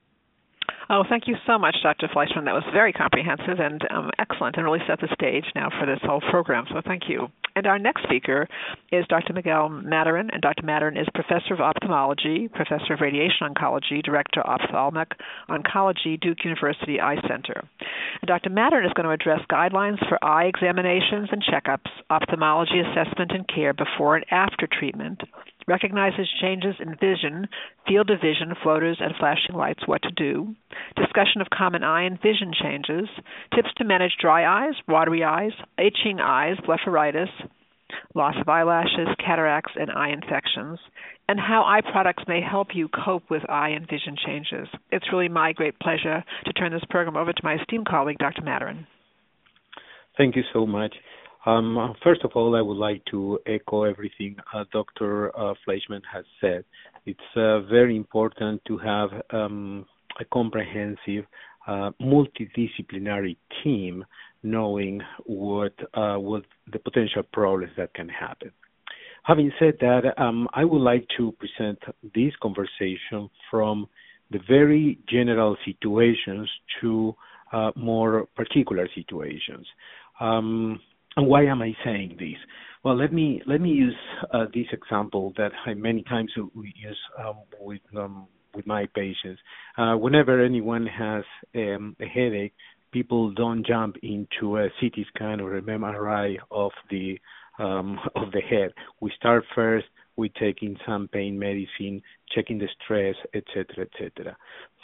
Oh, 0.94 1.06
thank 1.08 1.26
you 1.26 1.36
so 1.48 1.58
much, 1.58 1.78
Dr. 1.82 2.10
Fleischman. 2.10 2.44
That 2.44 2.54
was 2.54 2.68
very 2.74 2.92
comprehensive 2.92 3.62
and 3.62 3.82
um, 3.92 4.10
excellent 4.20 4.58
and 4.58 4.66
really 4.66 4.84
set 4.86 5.00
the 5.00 5.08
stage 5.14 5.46
now 5.56 5.70
for 5.80 5.86
this 5.86 6.00
whole 6.04 6.20
program. 6.20 6.66
So 6.68 6.82
thank 6.86 7.04
you. 7.08 7.30
And 7.56 7.66
our 7.66 7.80
next 7.80 8.04
speaker 8.04 8.46
is 8.92 9.06
Dr. 9.08 9.32
Miguel 9.32 9.70
Materin, 9.70 10.30
and 10.34 10.42
Dr. 10.42 10.64
Materin 10.64 11.00
is 11.00 11.08
Professor 11.16 11.54
of 11.54 11.62
Ophthalmology, 11.62 12.50
Professor 12.50 12.94
of 12.94 13.00
Radiation 13.00 13.48
Oncology, 13.48 14.04
Director 14.04 14.42
of 14.42 14.60
Ophthalmic 14.60 15.12
Oncology, 15.50 16.20
Duke 16.20 16.44
University 16.44 17.00
Eye 17.00 17.22
Center. 17.26 17.64
And 18.22 18.28
Dr. 18.28 18.50
Materin 18.50 18.86
is 18.86 18.94
going 18.94 19.08
to 19.08 19.12
address 19.12 19.40
guidelines 19.50 20.00
for 20.10 20.22
eye 20.22 20.46
examinations 20.46 21.30
and 21.32 21.42
checkups, 21.42 21.92
ophthalmology 22.10 22.82
assessment 22.82 23.32
and 23.32 23.48
care 23.48 23.74
before 23.74 24.18
and 24.18 24.26
after 24.30 24.68
treatment, 24.68 25.22
recognizes 25.68 26.28
changes 26.42 26.76
in 26.80 26.96
vision, 26.96 27.48
field 27.88 28.10
of 28.10 28.22
vision, 28.22 28.54
floaters, 28.62 28.98
and 29.00 29.14
flashing 29.20 29.56
lights, 29.56 29.88
what 29.88 30.02
to 30.04 30.12
do, 30.12 30.56
discussion 30.96 31.42
of 31.42 31.50
common 31.50 31.84
eye 31.84 32.04
and 32.04 32.22
vision 32.22 32.52
changes, 32.60 33.08
tips 33.56 33.70
to 33.78 33.84
manage 33.84 34.14
dry 34.20 34.68
eyes, 34.68 34.74
watery 34.88 35.24
eyes, 35.24 35.52
itching 35.78 36.20
eyes, 36.20 36.58
blepharitis, 36.68 37.30
loss 38.16 38.36
of 38.40 38.48
eyelashes, 38.48 39.08
cataracts, 39.24 39.74
and 39.76 39.92
eye 39.92 40.10
infections, 40.10 40.80
and 41.28 41.40
how 41.40 41.64
eye 41.64 41.82
products 41.82 42.24
may 42.28 42.42
help 42.42 42.70
you 42.74 42.90
cope 42.90 43.24
with 43.30 43.50
eye 43.50 43.70
and 43.70 43.90
vision 43.90 44.16
changes. 44.26 44.68
It's 44.92 45.12
really 45.12 45.30
my 45.30 45.54
great 45.54 45.80
pleasure 45.80 46.24
to 46.46 46.54
turn 46.54 46.72
this 46.72 46.84
program 46.90 47.18
over 47.18 47.34
to 47.34 47.42
my 47.44 47.56
esteemed 47.56 47.88
colleague, 47.88 48.18
Dr. 48.18 48.42
Materin. 48.42 48.86
Thank 50.18 50.36
you 50.36 50.44
so 50.54 50.66
much. 50.66 50.94
Um, 51.46 51.96
first 52.04 52.24
of 52.24 52.32
all, 52.36 52.56
I 52.56 52.62
would 52.62 52.78
like 52.78 53.04
to 53.12 53.40
echo 53.48 53.84
everything 53.84 54.36
uh, 54.54 54.64
Dr. 54.72 55.36
Uh, 55.36 55.56
Fleischman 55.66 56.02
has 56.12 56.24
said. 56.40 56.64
It's 57.06 57.20
uh, 57.36 57.62
very 57.62 57.96
important 57.96 58.62
to 58.68 58.78
have 58.78 59.10
um, 59.32 59.86
a 60.20 60.26
comprehensive, 60.26 61.26
multidisciplinary 61.68 63.38
team 63.64 64.06
knowing 64.44 65.00
what 65.26 65.74
what 65.94 66.44
the 66.72 66.80
potential 66.80 67.24
problems 67.32 67.72
that 67.78 67.94
can 67.94 68.10
happen. 68.10 68.52
Having 69.24 69.52
said 69.60 69.74
that, 69.82 70.20
um, 70.20 70.48
I 70.54 70.66
would 70.66 70.82
like 70.82 71.06
to 71.18 71.32
present 71.34 71.80
this 72.16 72.34
conversation 72.42 73.30
from 73.50 73.88
the 74.32 74.40
very 74.48 74.98
general 75.08 75.56
situations 75.66 76.50
to 76.82 77.16
more 77.76 78.28
particular 78.36 78.88
situations. 78.96 79.68
And 81.18 81.28
why 81.28 81.46
am 81.46 81.62
I 81.62 81.74
saying 81.84 82.16
this? 82.20 82.38
Well, 82.84 82.98
let 82.98 83.14
me 83.14 83.42
let 83.46 83.62
me 83.62 83.70
use 83.70 83.96
uh, 84.34 84.46
this 84.54 84.66
example 84.72 85.34
that 85.38 85.52
I 85.66 85.74
many 85.74 86.04
times 86.04 86.32
we 86.56 86.74
use 86.76 86.98
um, 87.20 87.42
with 87.60 87.82
um, 87.96 88.28
with 88.56 88.66
my 88.66 88.88
patients. 88.96 89.40
Uh, 89.78 89.96
whenever 89.96 90.44
anyone 90.44 90.88
has 90.88 91.24
um, 91.56 91.96
a 92.02 92.06
headache, 92.06 92.54
people 92.92 93.32
don't 93.34 93.66
jump 93.66 93.98
into 94.04 94.58
a 94.58 94.70
CT 94.80 95.06
scan 95.14 95.40
or 95.40 95.56
an 95.56 95.66
MRI 95.66 96.38
of 96.50 96.72
the 96.90 97.20
um, 97.60 98.00
of 98.16 98.32
the 98.32 98.42
head. 98.42 98.72
We 99.00 99.12
start 99.18 99.44
first 99.54 99.86
with 100.18 100.34
taking 100.40 100.78
some 100.86 101.08
pain 101.08 101.38
medicine, 101.38 102.02
checking 102.34 102.58
the 102.58 102.68
stress, 102.84 103.16
etc., 103.34 103.86
etc. 103.86 104.36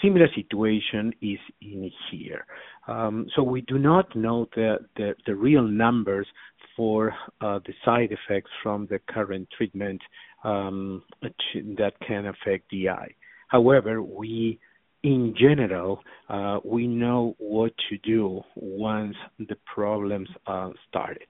Similar 0.02 0.28
situation 0.36 1.14
is 1.22 1.40
in 1.62 1.92
here. 2.12 2.46
Um, 2.88 3.28
so 3.36 3.44
we 3.44 3.62
do 3.62 3.78
not 3.78 4.16
know 4.16 4.48
the, 4.56 4.78
the, 4.96 5.16
the 5.26 5.36
real 5.36 5.68
numbers 5.68 6.28
for 6.76 7.14
uh, 7.42 7.60
the 7.66 7.74
side 7.84 8.10
effects 8.12 8.52
from 8.62 8.88
the 8.90 9.00
current 9.10 9.48
treatment 9.58 10.02
um, 10.44 11.04
that 11.22 11.94
can 12.08 12.28
affect 12.28 12.70
the 12.70 12.90
eye. 12.90 13.14
However, 13.50 14.02
we 14.02 14.60
in 15.04 15.36
general, 15.40 16.02
uh, 16.28 16.60
we 16.66 16.88
know 16.88 17.36
what 17.38 17.72
to 17.90 17.98
do 18.00 18.42
once 18.56 19.16
the 19.40 19.56
problems 19.74 20.28
are 20.48 20.74
started. 20.90 21.28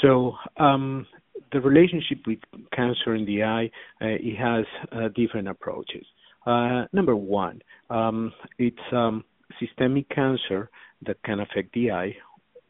So 0.00 0.34
um, 0.56 1.06
the 1.52 1.60
relationship 1.60 2.18
with 2.26 2.38
cancer 2.72 3.14
in 3.14 3.24
the 3.24 3.42
eye, 3.42 3.70
uh, 4.00 4.06
it 4.06 4.36
has 4.36 4.64
uh, 4.92 5.08
different 5.14 5.48
approaches. 5.48 6.04
Uh, 6.46 6.84
number 6.92 7.16
one, 7.16 7.60
um, 7.90 8.32
it's 8.58 8.76
um, 8.92 9.24
systemic 9.60 10.08
cancer 10.08 10.70
that 11.06 11.22
can 11.24 11.40
affect 11.40 11.72
the 11.74 11.90
eye. 11.90 12.16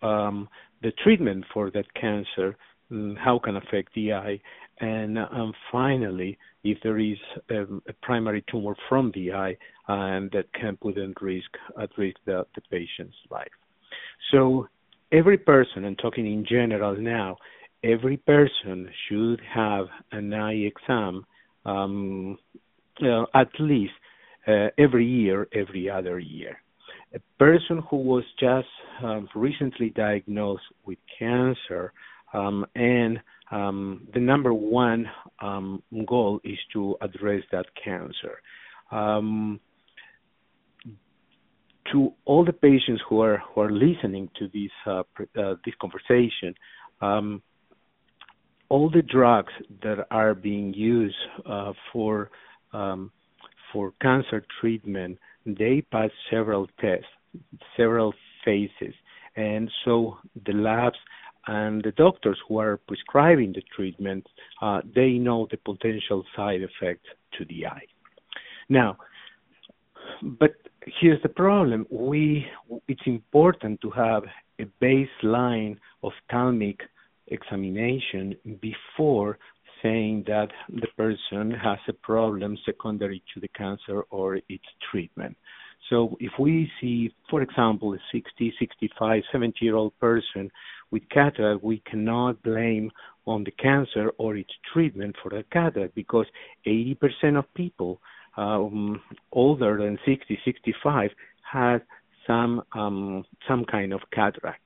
Um, 0.02 0.48
the 0.82 0.92
treatment 1.02 1.44
for 1.52 1.70
that 1.72 1.92
cancer, 1.94 2.56
mm, 2.90 3.16
how 3.18 3.38
can 3.38 3.56
affect 3.56 3.94
the 3.94 4.12
eye, 4.12 4.40
and 4.80 5.18
um, 5.18 5.52
finally, 5.72 6.38
if 6.62 6.78
there 6.82 6.98
is 6.98 7.18
um, 7.50 7.82
a 7.88 7.92
primary 8.02 8.44
tumor 8.50 8.76
from 8.88 9.10
the 9.14 9.32
eye, 9.32 9.56
and 9.88 10.30
that 10.32 10.52
can 10.52 10.76
put 10.76 10.98
at 10.98 11.20
risk 11.20 11.50
at 11.80 11.90
risk 11.96 12.16
the, 12.26 12.46
the 12.54 12.60
patient's 12.70 13.16
life. 13.30 13.48
So 14.30 14.68
every 15.12 15.38
person, 15.38 15.84
and 15.84 15.98
talking 15.98 16.26
in 16.26 16.44
general 16.44 16.96
now, 16.96 17.36
every 17.84 18.16
person 18.16 18.88
should 19.08 19.40
have 19.54 19.86
an 20.12 20.32
eye 20.32 20.52
exam 20.72 21.24
um, 21.64 22.38
uh, 23.02 23.24
at 23.34 23.48
least 23.58 23.92
uh, 24.46 24.68
every 24.78 25.06
year, 25.06 25.46
every 25.52 25.90
other 25.90 26.18
year. 26.18 26.58
A 27.14 27.20
person 27.38 27.82
who 27.90 27.98
was 27.98 28.24
just 28.38 28.68
um, 29.02 29.28
recently 29.34 29.90
diagnosed 29.90 30.62
with 30.84 30.98
cancer 31.18 31.92
um, 32.34 32.66
and 32.74 33.18
um, 33.50 34.06
the 34.12 34.20
number 34.20 34.52
one 34.52 35.06
um, 35.40 35.82
goal 36.06 36.40
is 36.44 36.58
to 36.72 36.96
address 37.00 37.42
that 37.52 37.66
cancer. 37.82 38.40
Um, 38.90 39.60
to 41.92 42.12
all 42.26 42.44
the 42.44 42.52
patients 42.52 43.02
who 43.08 43.22
are 43.22 43.38
who 43.38 43.62
are 43.62 43.70
listening 43.70 44.28
to 44.38 44.48
this 44.48 44.70
uh, 44.86 45.02
uh, 45.40 45.54
this 45.64 45.74
conversation, 45.80 46.54
um, 47.00 47.42
all 48.68 48.90
the 48.90 49.02
drugs 49.02 49.52
that 49.82 50.06
are 50.10 50.34
being 50.34 50.74
used 50.74 51.16
uh, 51.46 51.72
for 51.92 52.30
um, 52.72 53.10
for 53.72 53.92
cancer 54.00 54.44
treatment, 54.60 55.18
they 55.44 55.82
pass 55.92 56.10
several 56.30 56.66
tests, 56.80 57.06
several 57.76 58.14
phases, 58.44 58.94
and 59.36 59.70
so 59.84 60.18
the 60.46 60.52
labs 60.52 60.96
and 61.46 61.82
the 61.82 61.92
doctors 61.92 62.38
who 62.46 62.58
are 62.58 62.78
prescribing 62.88 63.52
the 63.52 63.62
treatment, 63.74 64.26
uh, 64.60 64.80
they 64.94 65.12
know 65.12 65.48
the 65.50 65.56
potential 65.56 66.22
side 66.36 66.60
effects 66.60 67.08
to 67.36 67.44
the 67.46 67.66
eye. 67.66 67.86
Now, 68.68 68.98
but 70.22 70.54
here's 71.00 71.22
the 71.22 71.28
problem: 71.28 71.86
we 71.90 72.46
it's 72.86 73.06
important 73.06 73.80
to 73.80 73.90
have 73.90 74.24
a 74.58 74.66
baseline 74.82 75.76
of 76.02 76.12
ophthalmic 76.12 76.80
examination 77.30 78.36
before 78.60 79.38
saying 79.82 80.24
that 80.26 80.48
the 80.68 80.88
person 80.96 81.50
has 81.50 81.78
a 81.88 81.92
problem 81.92 82.56
secondary 82.66 83.22
to 83.32 83.40
the 83.40 83.48
cancer 83.48 84.02
or 84.10 84.36
its 84.48 84.64
treatment. 84.90 85.36
So 85.88 86.16
if 86.20 86.32
we 86.38 86.70
see, 86.80 87.14
for 87.30 87.42
example, 87.42 87.94
a 87.94 87.98
60, 88.12 88.52
65, 88.58 89.22
70 89.32 89.54
year 89.60 89.76
old 89.76 89.98
person 89.98 90.50
with 90.90 91.08
cataract, 91.10 91.62
we 91.62 91.82
cannot 91.86 92.42
blame 92.42 92.90
on 93.26 93.44
the 93.44 93.50
cancer 93.52 94.10
or 94.18 94.36
its 94.36 94.50
treatment 94.72 95.16
for 95.22 95.30
the 95.30 95.44
cataract 95.52 95.94
because 95.94 96.26
80% 96.66 97.38
of 97.38 97.44
people 97.54 98.00
um, 98.36 99.00
older 99.32 99.78
than 99.78 99.98
60, 100.04 100.38
65 100.44 101.10
have 101.50 101.80
some 102.26 102.62
um, 102.72 103.24
some 103.48 103.64
kind 103.64 103.92
of 103.92 104.00
cataract. 104.12 104.60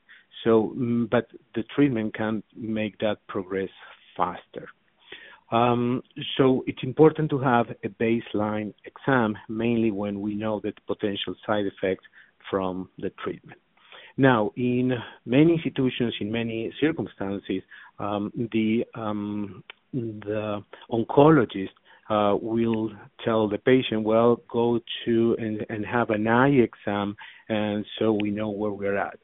So, 0.45 0.75
mm, 0.77 1.09
but 1.11 1.29
the 1.55 1.63
treatment 1.75 2.15
can 2.15 2.43
make 2.57 2.99
that 2.99 3.19
progress 3.29 3.71
faster. 4.17 4.69
Um, 5.51 6.03
so 6.39 6.65
it's 6.67 6.83
important 6.83 7.29
to 7.31 7.39
have 7.39 7.67
a 7.85 7.89
baseline 7.89 8.73
exam, 8.87 9.37
mainly 9.49 9.91
when 9.91 10.21
we 10.21 10.35
know 10.35 10.61
the 10.61 10.73
potential 10.87 11.35
side 11.47 11.67
effects 11.67 12.05
from 12.51 12.89
the 12.99 13.11
treatment. 13.23 13.61
Now, 14.17 14.51
in 14.57 14.93
many 15.27 15.55
institutions, 15.55 16.15
in 16.21 16.33
many 16.33 16.73
circumstances, 16.81 17.63
um, 17.99 18.33
the 18.53 18.85
um, 18.95 19.63
the 19.93 20.63
oncologist 20.91 21.71
uh, 22.09 22.37
will 22.41 22.91
tell 23.25 23.49
the 23.49 23.59
patient, 23.59 24.03
well, 24.03 24.41
go 24.51 24.81
to 25.05 25.37
and, 25.39 25.65
and 25.69 25.85
have 25.85 26.11
an 26.11 26.27
eye 26.27 26.49
exam, 26.49 27.15
and 27.49 27.85
so 27.99 28.13
we 28.21 28.31
know 28.31 28.51
where 28.51 28.73
we're 28.73 28.97
at. 28.97 29.19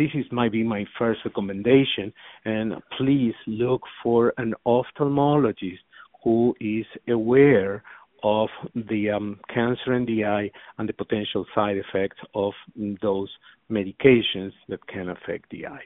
This 0.00 0.08
is 0.14 0.24
might 0.32 0.50
be 0.50 0.62
my 0.62 0.86
first 0.98 1.20
recommendation, 1.26 2.10
and 2.46 2.72
please 2.96 3.34
look 3.46 3.82
for 4.02 4.32
an 4.38 4.54
ophthalmologist 4.66 5.84
who 6.24 6.54
is 6.58 6.86
aware 7.06 7.82
of 8.22 8.48
the 8.74 9.10
um, 9.10 9.38
cancer 9.52 9.92
in 9.92 10.06
the 10.06 10.24
eye 10.24 10.50
and 10.78 10.88
the 10.88 10.94
potential 10.94 11.44
side 11.54 11.76
effects 11.76 12.16
of 12.34 12.54
those 13.02 13.28
medications 13.70 14.52
that 14.70 14.80
can 14.86 15.10
affect 15.10 15.50
the 15.50 15.66
eye. 15.66 15.84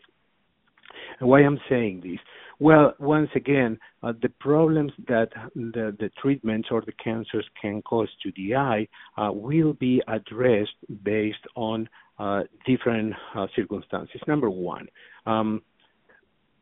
And 1.19 1.29
why 1.29 1.41
I'm 1.41 1.59
saying 1.69 2.03
this? 2.05 2.21
Well, 2.61 2.95
once 2.99 3.31
again, 3.35 3.79
uh, 4.03 4.13
the 4.23 4.29
problems 4.41 4.93
that 5.09 5.31
the, 5.55 5.97
the 5.99 6.11
treatments 6.21 6.69
or 6.71 6.83
the 6.83 6.93
cancers 6.93 7.47
can 7.61 7.83
cause 7.83 8.09
to 8.23 8.33
the 8.37 8.55
eye 8.55 8.89
uh, 9.17 9.33
will 9.33 9.73
be 9.73 10.01
addressed 10.09 10.77
based 11.03 11.45
on 11.57 11.89
uh, 12.19 12.43
different 12.67 13.15
uh, 13.35 13.47
circumstances. 13.57 14.21
Number 14.29 14.51
one, 14.51 14.87
um, 15.27 15.63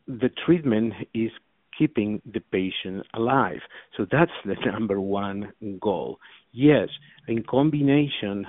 the 0.07 0.31
treatment 0.47 0.95
is 1.15 1.31
keeping 1.79 2.21
the 2.33 2.41
patient 2.41 3.07
alive. 3.15 3.61
So 3.97 4.07
that's 4.11 4.31
the 4.45 4.55
number 4.71 5.01
one 5.01 5.53
goal. 5.81 6.19
Yes, 6.53 6.89
in 7.29 7.43
combination 7.45 8.47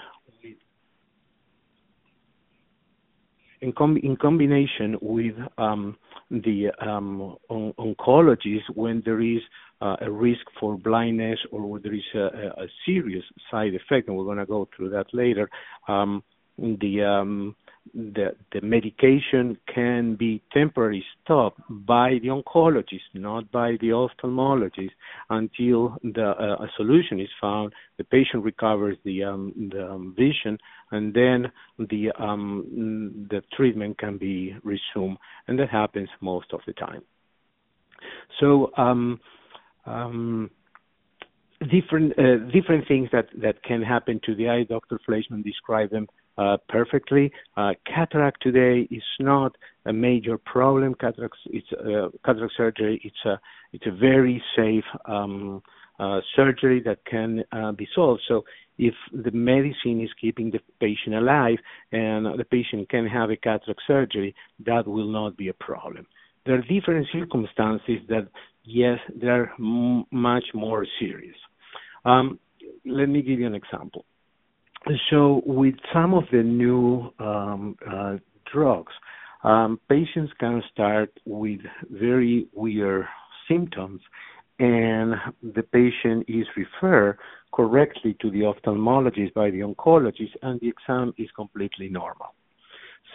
in, 3.63 3.71
com- 3.71 3.97
in 3.97 4.15
combination 4.17 4.97
with 5.01 5.35
um, 5.57 5.97
the 6.29 6.69
um, 6.81 7.37
on- 7.49 7.73
oncologist 7.79 8.69
when 8.75 9.01
there 9.05 9.21
is 9.21 9.41
uh, 9.81 9.95
a 10.01 10.11
risk 10.11 10.41
for 10.59 10.77
blindness 10.77 11.39
or 11.51 11.61
when 11.61 11.81
there 11.81 11.93
is 11.93 12.03
a, 12.15 12.65
serious 12.85 13.23
side 13.49 13.73
effect, 13.73 14.07
and 14.07 14.17
we're 14.17 14.25
going 14.25 14.37
to 14.37 14.45
go 14.45 14.67
through 14.75 14.89
that 14.89 15.05
later. 15.13 15.49
Um, 15.87 16.23
the 16.57 17.53
the 17.93 18.35
the 18.51 18.61
medication 18.61 19.57
can 19.73 20.15
be 20.15 20.41
temporarily 20.51 21.03
stopped 21.23 21.59
by 21.69 22.17
the 22.21 22.29
oncologist, 22.29 23.01
not 23.13 23.51
by 23.51 23.71
the 23.81 23.89
ophthalmologist, 23.89 24.91
until 25.29 25.97
the 26.03 26.33
uh, 26.39 26.63
a 26.63 26.67
solution 26.77 27.19
is 27.19 27.29
found. 27.39 27.73
The 27.97 28.03
patient 28.03 28.43
recovers 28.43 28.97
the 29.03 29.23
um, 29.23 29.69
the 29.71 29.91
um, 29.91 30.15
vision, 30.17 30.57
and 30.91 31.13
then 31.13 31.51
the 31.77 32.11
um, 32.17 33.27
the 33.29 33.43
treatment 33.55 33.97
can 33.99 34.17
be 34.17 34.55
resumed, 34.63 35.17
and 35.47 35.59
that 35.59 35.69
happens 35.69 36.09
most 36.21 36.47
of 36.53 36.61
the 36.65 36.73
time. 36.73 37.03
So. 38.39 38.71
Um, 38.77 39.19
um, 39.85 40.49
different 41.69 42.17
uh, 42.17 42.37
different 42.51 42.87
things 42.87 43.09
that 43.11 43.27
that 43.41 43.61
can 43.63 43.81
happen 43.81 44.19
to 44.25 44.35
the 44.35 44.49
eye. 44.49 44.63
Dr. 44.63 44.99
Fleischman 45.07 45.43
described 45.43 45.91
them 45.91 46.07
uh, 46.37 46.57
perfectly. 46.69 47.31
Uh, 47.57 47.73
cataract 47.85 48.41
today 48.41 48.87
is 48.91 49.03
not 49.19 49.55
a 49.85 49.93
major 49.93 50.37
problem. 50.37 50.95
Cataract, 50.95 51.35
it's 51.47 51.67
uh, 51.73 52.09
cataract 52.25 52.53
surgery. 52.55 53.01
It's 53.03 53.25
a 53.25 53.39
it's 53.73 53.85
a 53.87 53.91
very 53.91 54.41
safe 54.55 54.85
um, 55.05 55.61
uh, 55.99 56.21
surgery 56.35 56.81
that 56.85 57.05
can 57.05 57.43
uh, 57.51 57.71
be 57.71 57.87
solved. 57.95 58.21
So 58.27 58.43
if 58.77 58.93
the 59.11 59.31
medicine 59.31 60.01
is 60.01 60.09
keeping 60.19 60.51
the 60.51 60.59
patient 60.79 61.15
alive 61.15 61.57
and 61.91 62.39
the 62.39 62.45
patient 62.45 62.89
can 62.89 63.05
have 63.05 63.29
a 63.29 63.35
cataract 63.35 63.81
surgery, 63.85 64.35
that 64.65 64.87
will 64.87 65.11
not 65.11 65.37
be 65.37 65.49
a 65.49 65.53
problem. 65.53 66.07
There 66.45 66.55
are 66.55 66.61
different 66.61 67.07
circumstances 67.13 67.99
that, 68.09 68.27
yes, 68.63 68.99
they're 69.21 69.51
m- 69.59 70.05
much 70.11 70.45
more 70.53 70.85
serious. 70.99 71.37
Um, 72.05 72.39
let 72.85 73.07
me 73.07 73.21
give 73.21 73.39
you 73.39 73.47
an 73.47 73.55
example. 73.55 74.05
So 75.09 75.41
with 75.45 75.75
some 75.93 76.13
of 76.13 76.23
the 76.31 76.43
new 76.43 77.09
um, 77.19 77.77
uh, 77.89 78.17
drugs, 78.51 78.91
um, 79.43 79.79
patients 79.89 80.31
can 80.39 80.61
start 80.71 81.11
with 81.25 81.61
very 81.89 82.47
weird 82.53 83.05
symptoms, 83.47 84.01
and 84.59 85.15
the 85.41 85.63
patient 85.63 86.25
is 86.27 86.45
referred 86.57 87.17
correctly 87.53 88.15
to 88.21 88.29
the 88.29 88.41
ophthalmologist 88.41 89.33
by 89.33 89.49
the 89.51 89.59
oncologist, 89.59 90.35
and 90.41 90.59
the 90.59 90.69
exam 90.69 91.13
is 91.17 91.29
completely 91.35 91.89
normal. 91.89 92.33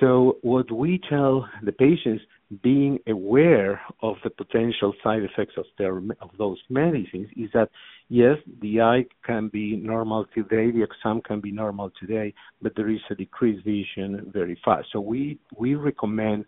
So 0.00 0.38
what 0.42 0.70
we 0.70 1.00
tell 1.08 1.48
the 1.62 1.72
patients, 1.72 2.22
being 2.62 2.98
aware 3.06 3.80
of 4.02 4.16
the 4.24 4.30
potential 4.30 4.94
side 5.02 5.22
effects 5.22 5.54
of 5.56 5.66
their 5.76 5.98
of 6.20 6.30
those 6.38 6.58
medicines, 6.70 7.28
is 7.36 7.50
that 7.52 7.68
yes, 8.08 8.38
the 8.62 8.80
eye 8.80 9.04
can 9.24 9.48
be 9.48 9.76
normal 9.76 10.24
today, 10.34 10.70
the 10.70 10.82
exam 10.82 11.20
can 11.20 11.40
be 11.40 11.52
normal 11.52 11.90
today, 12.00 12.32
but 12.62 12.72
there 12.74 12.88
is 12.88 13.00
a 13.10 13.14
decreased 13.14 13.64
vision 13.64 14.30
very 14.32 14.58
fast. 14.64 14.88
So 14.92 15.00
we 15.00 15.38
we 15.56 15.74
recommend 15.74 16.46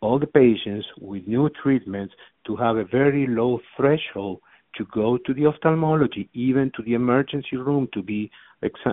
all 0.00 0.18
the 0.18 0.26
patients 0.26 0.86
with 1.00 1.26
new 1.26 1.48
treatments 1.62 2.14
to 2.46 2.56
have 2.56 2.76
a 2.76 2.84
very 2.84 3.26
low 3.26 3.60
threshold 3.76 4.40
to 4.76 4.84
go 4.86 5.18
to 5.18 5.34
the 5.34 5.46
ophthalmology, 5.46 6.28
even 6.32 6.70
to 6.76 6.82
the 6.82 6.94
emergency 6.94 7.56
room 7.56 7.88
to 7.92 8.02
be 8.02 8.30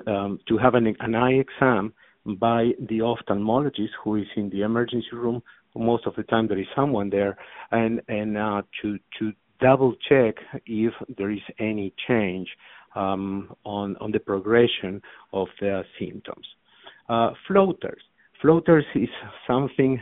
um, 0.08 0.40
to 0.48 0.58
have 0.58 0.76
an, 0.76 0.96
an 1.00 1.16
eye 1.16 1.34
exam 1.34 1.94
by 2.26 2.72
the 2.90 3.00
ophthalmologist 3.00 3.90
who 4.04 4.16
is 4.16 4.28
in 4.36 4.50
the 4.50 4.62
emergency 4.62 5.14
room. 5.14 5.42
Most 5.78 6.06
of 6.08 6.16
the 6.16 6.24
time, 6.24 6.48
there 6.48 6.60
is 6.60 6.68
someone 6.76 7.10
there, 7.10 7.38
and 7.72 8.02
and 8.08 8.38
uh, 8.38 8.62
to 8.82 8.98
to 9.20 9.32
double 9.60 9.96
check 10.10 10.36
if 10.66 10.94
there 11.18 11.32
is 11.32 11.42
any 11.60 11.94
change 12.08 12.48
um, 12.96 13.54
on 13.64 13.96
on 13.98 14.12
the 14.12 14.20
progression 14.20 15.02
of 15.34 15.48
the 15.60 15.84
symptoms. 16.00 16.48
Uh, 17.10 17.32
floaters. 17.48 18.02
Floaters 18.42 18.86
is 18.96 19.10
something 19.48 20.00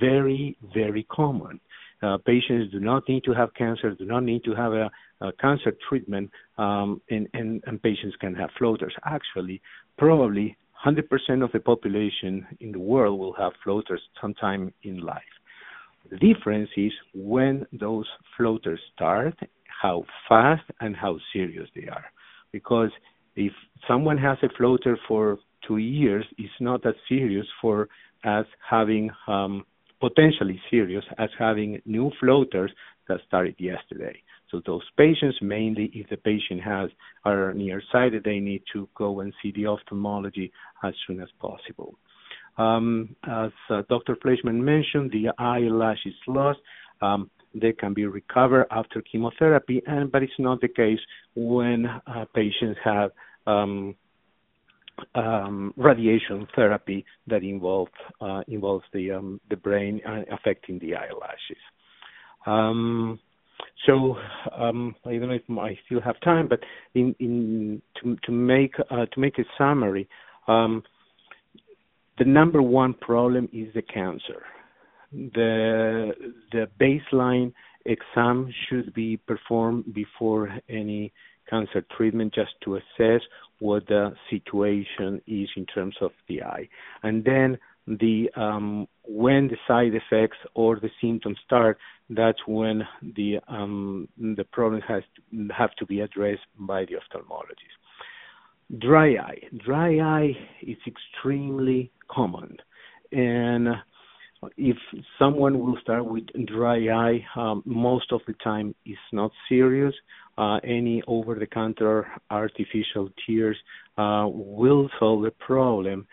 very 0.00 0.56
very 0.74 1.04
common. 1.04 1.60
Uh, 2.02 2.18
patients 2.18 2.70
do 2.72 2.80
not 2.80 3.02
need 3.08 3.24
to 3.24 3.32
have 3.32 3.52
cancer, 3.54 3.94
do 3.94 4.04
not 4.04 4.22
need 4.22 4.44
to 4.44 4.54
have 4.54 4.72
a, 4.72 4.90
a 5.22 5.32
cancer 5.40 5.74
treatment, 5.88 6.30
um, 6.58 7.00
and, 7.08 7.26
and, 7.32 7.62
and 7.66 7.82
patients 7.82 8.14
can 8.20 8.34
have 8.34 8.50
floaters. 8.58 8.94
Actually, 9.06 9.62
probably 9.96 10.56
100% 10.86 11.42
of 11.42 11.50
the 11.52 11.60
population 11.60 12.46
in 12.60 12.70
the 12.70 12.78
world 12.78 13.18
will 13.18 13.32
have 13.32 13.52
floaters 13.64 14.00
sometime 14.20 14.72
in 14.84 14.98
life. 15.00 15.22
The 16.10 16.16
difference 16.18 16.70
is 16.76 16.92
when 17.14 17.66
those 17.72 18.06
floaters 18.36 18.80
start, 18.94 19.34
how 19.82 20.04
fast 20.28 20.62
and 20.80 20.94
how 20.94 21.18
serious 21.32 21.68
they 21.74 21.88
are. 21.88 22.04
Because 22.52 22.90
if 23.34 23.52
someone 23.88 24.16
has 24.18 24.38
a 24.42 24.48
floater 24.56 24.96
for 25.08 25.38
two 25.66 25.78
years, 25.78 26.24
it's 26.38 26.52
not 26.60 26.86
as 26.86 26.94
serious 27.08 27.46
for 27.60 27.88
as 28.24 28.44
having 28.68 29.10
um, 29.26 29.64
potentially 30.00 30.60
serious 30.70 31.04
as 31.18 31.30
having 31.38 31.80
new 31.84 32.10
floaters 32.20 32.70
that 33.08 33.18
started 33.26 33.56
yesterday. 33.58 34.16
So 34.50 34.62
those 34.64 34.82
patients, 34.96 35.38
mainly 35.42 35.90
if 35.92 36.08
the 36.08 36.16
patient 36.16 36.62
has 36.62 36.90
are 37.24 37.52
nearsighted, 37.52 38.22
they 38.24 38.38
need 38.38 38.62
to 38.72 38.88
go 38.94 39.20
and 39.20 39.32
see 39.42 39.52
the 39.52 39.66
ophthalmology 39.66 40.52
as 40.84 40.94
soon 41.06 41.20
as 41.20 41.28
possible. 41.40 41.98
Um, 42.58 43.16
as 43.24 43.50
uh, 43.70 43.82
Dr. 43.88 44.16
Fleischman 44.16 44.60
mentioned, 44.60 45.10
the 45.10 45.30
eyelash 45.38 45.98
is 46.06 46.14
lost. 46.26 46.60
Um, 47.02 47.30
they 47.54 47.72
can 47.72 47.92
be 47.94 48.06
recovered 48.06 48.66
after 48.70 49.02
chemotherapy, 49.02 49.82
and 49.86 50.10
but 50.10 50.22
it's 50.22 50.32
not 50.38 50.60
the 50.60 50.68
case 50.68 50.98
when 51.34 51.86
uh, 51.86 52.24
patients 52.34 52.78
have 52.84 53.10
um, 53.46 53.94
um, 55.14 55.74
radiation 55.76 56.46
therapy 56.54 57.04
that 57.26 57.42
involve, 57.42 57.88
uh, 58.20 58.42
involves 58.48 58.84
the 58.92 59.12
um, 59.12 59.40
the 59.50 59.56
brain 59.56 60.00
uh, 60.06 60.22
affecting 60.34 60.78
the 60.78 60.94
eyelashes. 60.94 61.58
So 63.86 64.16
um, 64.56 64.94
I 65.04 65.12
don't 65.12 65.28
know 65.28 65.34
if 65.34 65.58
I 65.58 65.78
still 65.86 66.00
have 66.00 66.20
time, 66.20 66.48
but 66.48 66.60
in, 66.94 67.14
in 67.20 67.82
to, 68.02 68.16
to 68.24 68.32
make 68.32 68.74
uh, 68.90 69.06
to 69.06 69.20
make 69.20 69.38
a 69.38 69.44
summary, 69.56 70.08
um, 70.48 70.82
the 72.18 72.24
number 72.24 72.62
one 72.62 72.94
problem 72.94 73.48
is 73.52 73.72
the 73.74 73.82
cancer. 73.82 74.42
The 75.12 76.12
the 76.52 76.68
baseline 76.80 77.52
exam 77.84 78.52
should 78.68 78.92
be 78.94 79.16
performed 79.16 79.94
before 79.94 80.50
any 80.68 81.12
cancer 81.48 81.84
treatment 81.96 82.34
just 82.34 82.50
to 82.64 82.76
assess 82.76 83.20
what 83.60 83.86
the 83.86 84.12
situation 84.30 85.20
is 85.26 85.48
in 85.56 85.64
terms 85.66 85.94
of 86.00 86.10
the 86.28 86.42
eye. 86.42 86.68
And 87.02 87.24
then 87.24 87.58
the 87.86 88.28
um, 88.36 88.88
when 89.04 89.48
the 89.48 89.56
side 89.68 89.92
effects 89.94 90.38
or 90.54 90.80
the 90.80 90.90
symptoms 91.00 91.38
start, 91.44 91.78
that's 92.10 92.38
when 92.46 92.82
the 93.16 93.38
um, 93.48 94.08
the 94.18 94.44
problem 94.44 94.80
has 94.82 95.02
to, 95.14 95.48
have 95.56 95.74
to 95.76 95.86
be 95.86 96.00
addressed 96.00 96.46
by 96.58 96.84
the 96.84 96.94
ophthalmologist. 96.94 98.80
Dry 98.80 99.16
eye, 99.16 99.38
dry 99.64 99.98
eye 100.00 100.32
is 100.62 100.78
extremely 100.86 101.92
common, 102.10 102.56
and 103.12 103.68
if 104.56 104.76
someone 105.18 105.58
will 105.60 105.78
start 105.80 106.04
with 106.04 106.24
dry 106.46 106.88
eye, 106.88 107.24
um, 107.36 107.62
most 107.64 108.12
of 108.12 108.20
the 108.26 108.34
time 108.44 108.74
it's 108.84 108.98
not 109.12 109.30
serious. 109.48 109.94
Uh, 110.38 110.58
any 110.64 111.02
over-the-counter 111.06 112.06
artificial 112.30 113.08
tears 113.26 113.56
uh, 113.96 114.26
will 114.28 114.90
solve 114.98 115.22
the 115.22 115.30
problem. 115.30 116.06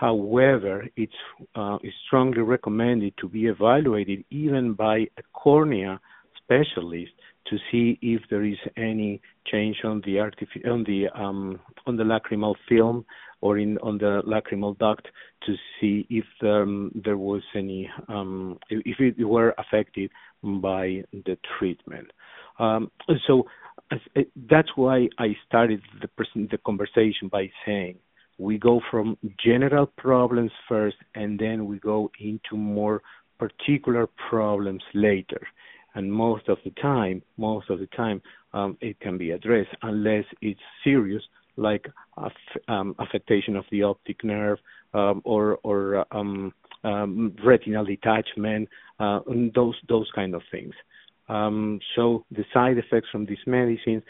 However, 0.00 0.88
it's, 0.96 1.20
uh, 1.54 1.76
strongly 2.06 2.40
recommended 2.40 3.12
to 3.18 3.28
be 3.28 3.44
evaluated 3.48 4.24
even 4.30 4.72
by 4.72 4.96
a 5.18 5.22
cornea 5.34 6.00
specialist 6.38 7.12
to 7.48 7.58
see 7.70 7.98
if 8.00 8.22
there 8.30 8.44
is 8.44 8.58
any 8.78 9.20
change 9.52 9.76
on 9.84 10.00
the 10.06 10.14
artific- 10.26 10.66
on 10.66 10.84
the 10.84 11.00
um, 11.22 11.60
on 11.86 11.98
the 11.98 12.04
lacrimal 12.12 12.54
film 12.66 13.04
or 13.42 13.58
in 13.58 13.76
on 13.88 13.98
the 13.98 14.22
lacrimal 14.34 14.78
duct 14.78 15.06
to 15.44 15.52
see 15.78 16.06
if 16.08 16.28
um, 16.42 16.90
there 17.04 17.18
was 17.18 17.42
any 17.54 17.90
um, 18.08 18.58
if 18.70 18.98
it 19.00 19.22
were 19.22 19.54
affected 19.58 20.10
by 20.42 21.04
the 21.26 21.36
treatment. 21.58 22.10
Um, 22.58 22.90
so 23.26 23.44
that's 24.48 24.72
why 24.76 25.08
I 25.18 25.36
started 25.46 25.82
the, 26.00 26.08
the 26.52 26.58
conversation 26.64 27.28
by 27.28 27.50
saying 27.66 27.98
we 28.40 28.58
go 28.58 28.80
from 28.90 29.16
general 29.44 29.86
problems 29.98 30.50
first 30.68 30.96
and 31.14 31.38
then 31.38 31.66
we 31.66 31.78
go 31.78 32.10
into 32.18 32.56
more 32.56 33.02
particular 33.38 34.08
problems 34.28 34.82
later 34.94 35.40
and 35.94 36.12
most 36.12 36.48
of 36.48 36.58
the 36.64 36.70
time 36.82 37.22
most 37.36 37.68
of 37.70 37.78
the 37.78 37.86
time 37.88 38.20
um, 38.52 38.76
it 38.80 38.98
can 39.00 39.18
be 39.18 39.30
addressed 39.32 39.70
unless 39.82 40.24
it's 40.40 40.60
serious 40.82 41.22
like 41.56 41.86
um, 42.68 42.94
affectation 42.98 43.56
of 43.56 43.64
the 43.70 43.82
optic 43.82 44.24
nerve 44.24 44.58
um, 44.94 45.20
or 45.24 45.58
or 45.62 46.04
um, 46.10 46.52
um, 46.84 47.34
retinal 47.44 47.84
detachment, 47.84 48.68
uh, 48.98 49.20
those 49.54 49.76
those 49.88 50.10
kind 50.14 50.34
of 50.34 50.42
things. 50.50 50.74
Um, 51.28 51.78
so 51.94 52.24
the 52.30 52.44
side 52.52 52.78
effects 52.78 53.08
from 53.12 53.26
these 53.26 53.38
medicines 53.46 54.02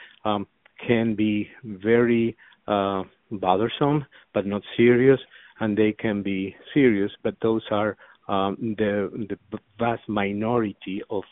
can 0.87 1.15
be 1.15 1.51
very 1.65 2.37
uh, 2.67 3.03
bothersome, 3.31 4.05
but 4.35 4.47
not 4.47 4.63
serious, 4.77 5.21
and 5.61 5.77
they 5.77 5.93
can 5.93 6.23
be 6.23 6.55
serious, 6.75 7.13
but 7.23 7.35
those 7.43 7.63
are 7.71 7.97
um, 8.29 8.57
the 8.79 9.11
the 9.53 9.59
vast 9.79 10.09
minority 10.09 11.03
of 11.11 11.25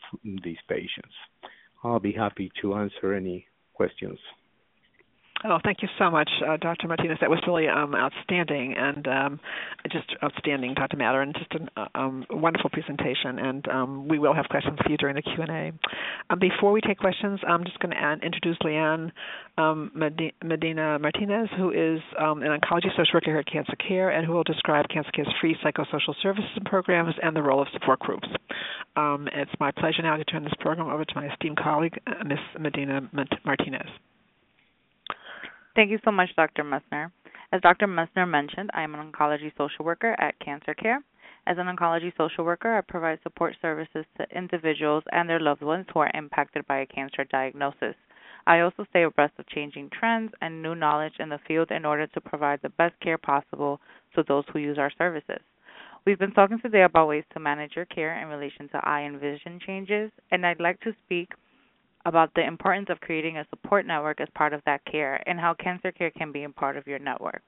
these 0.44 0.58
patients. 0.68 1.14
I'll 1.84 2.00
be 2.00 2.12
happy 2.12 2.50
to 2.60 2.74
answer 2.74 3.14
any 3.14 3.46
questions. 3.74 4.18
Oh, 5.44 5.58
thank 5.62 5.82
you 5.82 5.88
so 6.00 6.10
much, 6.10 6.28
uh, 6.44 6.56
Dr. 6.56 6.88
Martinez. 6.88 7.18
That 7.20 7.30
was 7.30 7.38
really 7.46 7.68
um, 7.68 7.94
outstanding 7.94 8.74
and 8.76 9.06
um, 9.06 9.40
just 9.88 10.12
outstanding, 10.22 10.74
Dr. 10.74 10.96
Matter, 10.96 11.22
and 11.22 11.32
just 11.32 11.52
a 11.54 11.80
uh, 11.80 11.86
um, 11.94 12.26
wonderful 12.28 12.70
presentation. 12.70 13.38
And 13.38 13.68
um, 13.68 14.08
we 14.08 14.18
will 14.18 14.34
have 14.34 14.46
questions 14.50 14.78
for 14.82 14.90
you 14.90 14.96
during 14.96 15.14
the 15.14 15.22
Q 15.22 15.34
and 15.38 15.50
A. 15.50 15.72
Um, 16.30 16.40
before 16.40 16.72
we 16.72 16.80
take 16.80 16.98
questions, 16.98 17.38
I'm 17.46 17.62
just 17.64 17.78
going 17.78 17.94
to 17.94 18.26
introduce 18.26 18.58
Leanne 18.64 19.12
um, 19.58 19.92
Medina 19.94 20.98
Martinez, 20.98 21.48
who 21.56 21.70
is 21.70 22.00
an 22.18 22.42
oncology 22.42 22.90
social 22.96 23.14
worker 23.14 23.30
here 23.30 23.38
at 23.38 23.46
Cancer 23.46 23.76
Care, 23.76 24.10
and 24.10 24.26
who 24.26 24.32
will 24.32 24.44
describe 24.44 24.86
Cancer 24.88 25.10
Care's 25.12 25.32
free 25.40 25.56
psychosocial 25.64 26.14
services 26.20 26.50
programs 26.64 27.14
and 27.22 27.36
the 27.36 27.42
role 27.42 27.62
of 27.62 27.68
support 27.72 28.00
groups. 28.00 28.26
it's 28.96 29.52
my 29.60 29.70
pleasure 29.70 30.02
now 30.02 30.16
to 30.16 30.24
turn 30.24 30.42
this 30.42 30.54
program 30.58 30.88
over 30.88 31.04
to 31.04 31.14
my 31.14 31.30
esteemed 31.32 31.58
colleague, 31.58 31.96
uh, 32.08 32.24
Ms. 32.24 32.38
Medina 32.58 33.08
Martinez. 33.44 33.88
Thank 35.78 35.92
you 35.92 36.00
so 36.04 36.10
much, 36.10 36.30
Dr. 36.34 36.64
Messner. 36.64 37.12
As 37.52 37.60
Dr. 37.60 37.86
Messner 37.86 38.28
mentioned, 38.28 38.68
I 38.74 38.82
am 38.82 38.96
an 38.96 39.12
oncology 39.12 39.52
social 39.56 39.84
worker 39.84 40.16
at 40.18 40.36
Cancer 40.40 40.74
Care. 40.74 41.04
As 41.46 41.56
an 41.56 41.68
oncology 41.68 42.12
social 42.16 42.44
worker, 42.44 42.76
I 42.76 42.80
provide 42.80 43.20
support 43.22 43.54
services 43.62 44.04
to 44.16 44.26
individuals 44.36 45.04
and 45.12 45.30
their 45.30 45.38
loved 45.38 45.62
ones 45.62 45.86
who 45.94 46.00
are 46.00 46.10
impacted 46.14 46.66
by 46.66 46.78
a 46.78 46.86
cancer 46.86 47.22
diagnosis. 47.30 47.94
I 48.44 48.58
also 48.58 48.86
stay 48.90 49.04
abreast 49.04 49.34
of 49.38 49.46
changing 49.46 49.90
trends 49.90 50.32
and 50.40 50.60
new 50.60 50.74
knowledge 50.74 51.14
in 51.20 51.28
the 51.28 51.38
field 51.46 51.70
in 51.70 51.84
order 51.84 52.08
to 52.08 52.20
provide 52.20 52.58
the 52.60 52.70
best 52.70 52.98
care 52.98 53.16
possible 53.16 53.80
to 54.16 54.24
those 54.26 54.46
who 54.52 54.58
use 54.58 54.78
our 54.78 54.90
services. 54.98 55.42
We've 56.04 56.18
been 56.18 56.32
talking 56.32 56.58
today 56.58 56.82
about 56.82 57.06
ways 57.06 57.24
to 57.34 57.38
manage 57.38 57.76
your 57.76 57.84
care 57.84 58.20
in 58.20 58.26
relation 58.26 58.68
to 58.70 58.80
eye 58.82 59.02
and 59.02 59.20
vision 59.20 59.60
changes, 59.64 60.10
and 60.32 60.44
I'd 60.44 60.58
like 60.58 60.80
to 60.80 60.96
speak 61.04 61.28
about 62.06 62.32
the 62.34 62.46
importance 62.46 62.88
of 62.90 63.00
creating 63.00 63.36
a 63.36 63.46
support 63.50 63.86
network 63.86 64.20
as 64.20 64.28
part 64.34 64.52
of 64.52 64.62
that 64.66 64.84
care 64.84 65.22
and 65.26 65.38
how 65.38 65.54
Cancer 65.54 65.92
Care 65.92 66.10
can 66.10 66.32
be 66.32 66.44
a 66.44 66.50
part 66.50 66.76
of 66.76 66.86
your 66.86 66.98
network. 66.98 67.42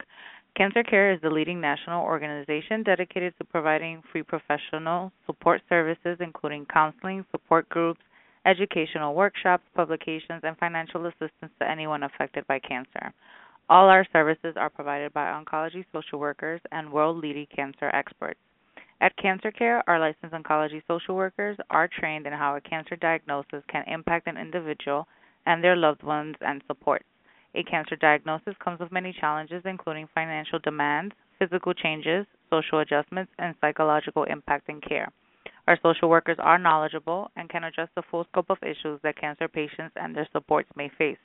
Cancer 0.57 0.83
Care 0.83 1.13
is 1.13 1.21
the 1.23 1.31
leading 1.31 1.61
national 1.61 2.05
organization 2.05 2.83
dedicated 2.83 3.33
to 3.39 3.45
providing 3.45 4.03
free 4.11 4.23
professional 4.23 5.13
support 5.27 5.63
services, 5.69 6.19
including 6.21 6.67
counseling, 6.67 7.25
support 7.31 7.69
groups, 7.69 8.01
educational 8.45 9.15
workshops, 9.15 9.65
publications, 9.75 10.41
and 10.43 10.57
financial 10.59 11.07
assistance 11.07 11.53
to 11.61 11.71
anyone 11.71 12.03
affected 12.03 12.47
by 12.47 12.59
cancer. 12.59 13.13
All 13.69 13.89
our 13.89 14.05
services 14.13 14.55
are 14.57 14.71
provided 14.71 15.13
by 15.13 15.27
oncology 15.27 15.85
social 15.93 16.19
workers 16.19 16.61
and 16.73 16.93
world 16.93 17.19
leading 17.19 17.47
cancer 17.55 17.89
experts. 17.95 18.41
At 19.03 19.17
Cancer 19.17 19.51
Care, 19.51 19.83
our 19.89 19.99
licensed 19.99 20.35
oncology 20.35 20.83
social 20.87 21.17
workers 21.17 21.57
are 21.71 21.89
trained 21.89 22.27
in 22.27 22.35
how 22.35 22.57
a 22.57 22.61
cancer 22.61 22.97
diagnosis 22.97 23.65
can 23.69 23.83
impact 23.87 24.27
an 24.27 24.37
individual 24.37 25.09
and 25.47 25.65
their 25.65 25.75
loved 25.75 26.03
ones 26.03 26.37
and 26.43 26.63
supports. 26.67 27.07
A 27.55 27.63
cancer 27.63 27.97
diagnosis 27.97 28.55
comes 28.59 28.79
with 28.79 28.93
many 28.93 29.15
challenges, 29.15 29.63
including 29.65 30.07
financial 30.15 30.59
demands, 30.59 31.15
physical 31.39 31.73
changes, 31.73 32.27
social 32.51 32.81
adjustments, 32.81 33.33
and 33.39 33.55
psychological 33.63 34.25
impact 34.25 34.69
and 34.69 34.83
care. 34.83 35.11
Our 35.67 35.79
social 35.83 36.11
workers 36.11 36.37
are 36.39 36.59
knowledgeable 36.59 37.31
and 37.37 37.49
can 37.49 37.65
address 37.65 37.89
the 37.95 38.03
full 38.03 38.25
scope 38.25 38.51
of 38.51 38.63
issues 38.63 39.01
that 39.03 39.17
cancer 39.17 39.49
patients 39.49 39.97
and 39.97 40.15
their 40.15 40.29
supports 40.31 40.69
may 40.77 40.91
face. 40.99 41.19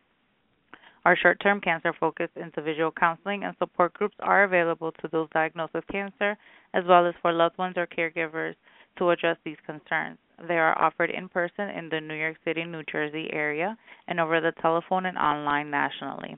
Our 1.06 1.15
short 1.15 1.39
term 1.39 1.62
cancer 1.62 1.94
focused 1.94 2.36
individual 2.36 2.91
counseling 2.91 3.44
and 3.44 3.56
support 3.60 3.94
groups 3.94 4.15
are 4.22 4.44
available 4.44 4.91
to 4.91 5.08
those 5.08 5.30
diagnosed 5.32 5.76
with 5.76 5.86
cancer, 5.86 6.36
as 6.74 6.84
well 6.86 7.06
as 7.06 7.13
for 7.22 7.32
loved 7.32 7.60
ones 7.60 7.76
or 7.78 7.86
caregivers 7.86 8.56
to 8.98 9.12
address 9.12 9.38
these 9.46 9.58
concerns. 9.68 10.18
They 10.48 10.58
are 10.58 10.76
offered 10.82 11.12
in 11.12 11.30
person 11.30 11.70
in 11.70 11.89
the 11.89 12.02
New 12.02 12.15
York 12.15 12.38
City, 12.44 12.63
New 12.63 12.82
Jersey 12.91 13.30
area 13.32 13.78
and 14.08 14.20
over 14.20 14.41
the 14.41 14.52
telephone 14.63 15.06
and 15.06 15.18
online 15.18 15.70
nationally. 15.70 16.38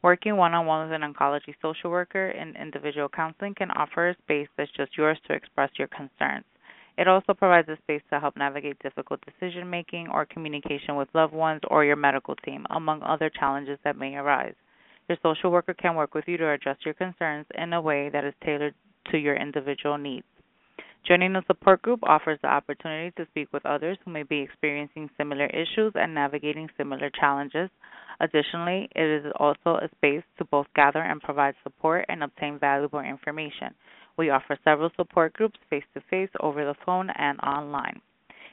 Working 0.00 0.38
one 0.38 0.54
on 0.54 0.64
one 0.64 0.88
with 0.88 1.00
an 1.00 1.12
oncology 1.12 1.54
social 1.60 1.90
worker 1.90 2.30
in 2.30 2.56
individual 2.56 3.10
counseling 3.10 3.54
can 3.54 3.70
offer 3.72 4.08
a 4.08 4.16
space 4.24 4.48
that's 4.56 4.70
just 4.72 4.96
yours 4.96 5.18
to 5.26 5.34
express 5.34 5.70
your 5.78 5.88
concerns. 5.88 6.46
It 6.98 7.06
also 7.06 7.32
provides 7.32 7.68
a 7.68 7.76
space 7.76 8.02
to 8.10 8.18
help 8.18 8.36
navigate 8.36 8.80
difficult 8.80 9.20
decision 9.24 9.70
making 9.70 10.08
or 10.08 10.26
communication 10.26 10.96
with 10.96 11.06
loved 11.14 11.32
ones 11.32 11.60
or 11.68 11.84
your 11.84 11.94
medical 11.94 12.34
team, 12.34 12.66
among 12.70 13.04
other 13.04 13.30
challenges 13.30 13.78
that 13.84 13.96
may 13.96 14.16
arise. 14.16 14.56
Your 15.08 15.16
social 15.22 15.52
worker 15.52 15.74
can 15.74 15.94
work 15.94 16.14
with 16.14 16.24
you 16.26 16.36
to 16.38 16.50
address 16.50 16.76
your 16.84 16.94
concerns 16.94 17.46
in 17.54 17.72
a 17.72 17.80
way 17.80 18.08
that 18.08 18.24
is 18.24 18.34
tailored 18.44 18.74
to 19.12 19.16
your 19.16 19.36
individual 19.36 19.96
needs. 19.96 20.26
Joining 21.06 21.36
a 21.36 21.44
support 21.46 21.82
group 21.82 22.00
offers 22.02 22.40
the 22.42 22.48
opportunity 22.48 23.12
to 23.16 23.26
speak 23.30 23.52
with 23.52 23.64
others 23.64 23.96
who 24.04 24.10
may 24.10 24.24
be 24.24 24.40
experiencing 24.40 25.08
similar 25.16 25.46
issues 25.46 25.92
and 25.94 26.12
navigating 26.12 26.68
similar 26.76 27.10
challenges. 27.10 27.70
Additionally, 28.18 28.88
it 28.96 29.24
is 29.24 29.32
also 29.38 29.76
a 29.76 29.88
space 29.96 30.24
to 30.38 30.44
both 30.46 30.66
gather 30.74 31.00
and 31.00 31.22
provide 31.22 31.54
support 31.62 32.04
and 32.08 32.24
obtain 32.24 32.58
valuable 32.58 32.98
information. 32.98 33.72
We 34.18 34.30
offer 34.30 34.58
several 34.64 34.90
support 34.96 35.32
groups 35.32 35.58
face 35.70 35.84
to 35.94 36.02
face, 36.10 36.28
over 36.40 36.64
the 36.64 36.74
phone, 36.84 37.08
and 37.10 37.38
online. 37.40 38.00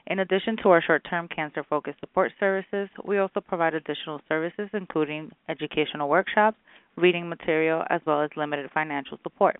In 0.07 0.19
addition 0.19 0.55
to 0.57 0.69
our 0.69 0.81
short 0.83 1.03
term 1.09 1.27
cancer 1.27 1.63
focused 1.67 1.99
support 1.99 2.31
services, 2.39 2.87
we 3.03 3.17
also 3.17 3.41
provide 3.41 3.73
additional 3.73 4.21
services 4.29 4.69
including 4.73 5.31
educational 5.49 6.07
workshops, 6.07 6.57
reading 6.95 7.27
material, 7.27 7.83
as 7.89 8.01
well 8.05 8.21
as 8.21 8.29
limited 8.37 8.69
financial 8.71 9.17
support. 9.23 9.59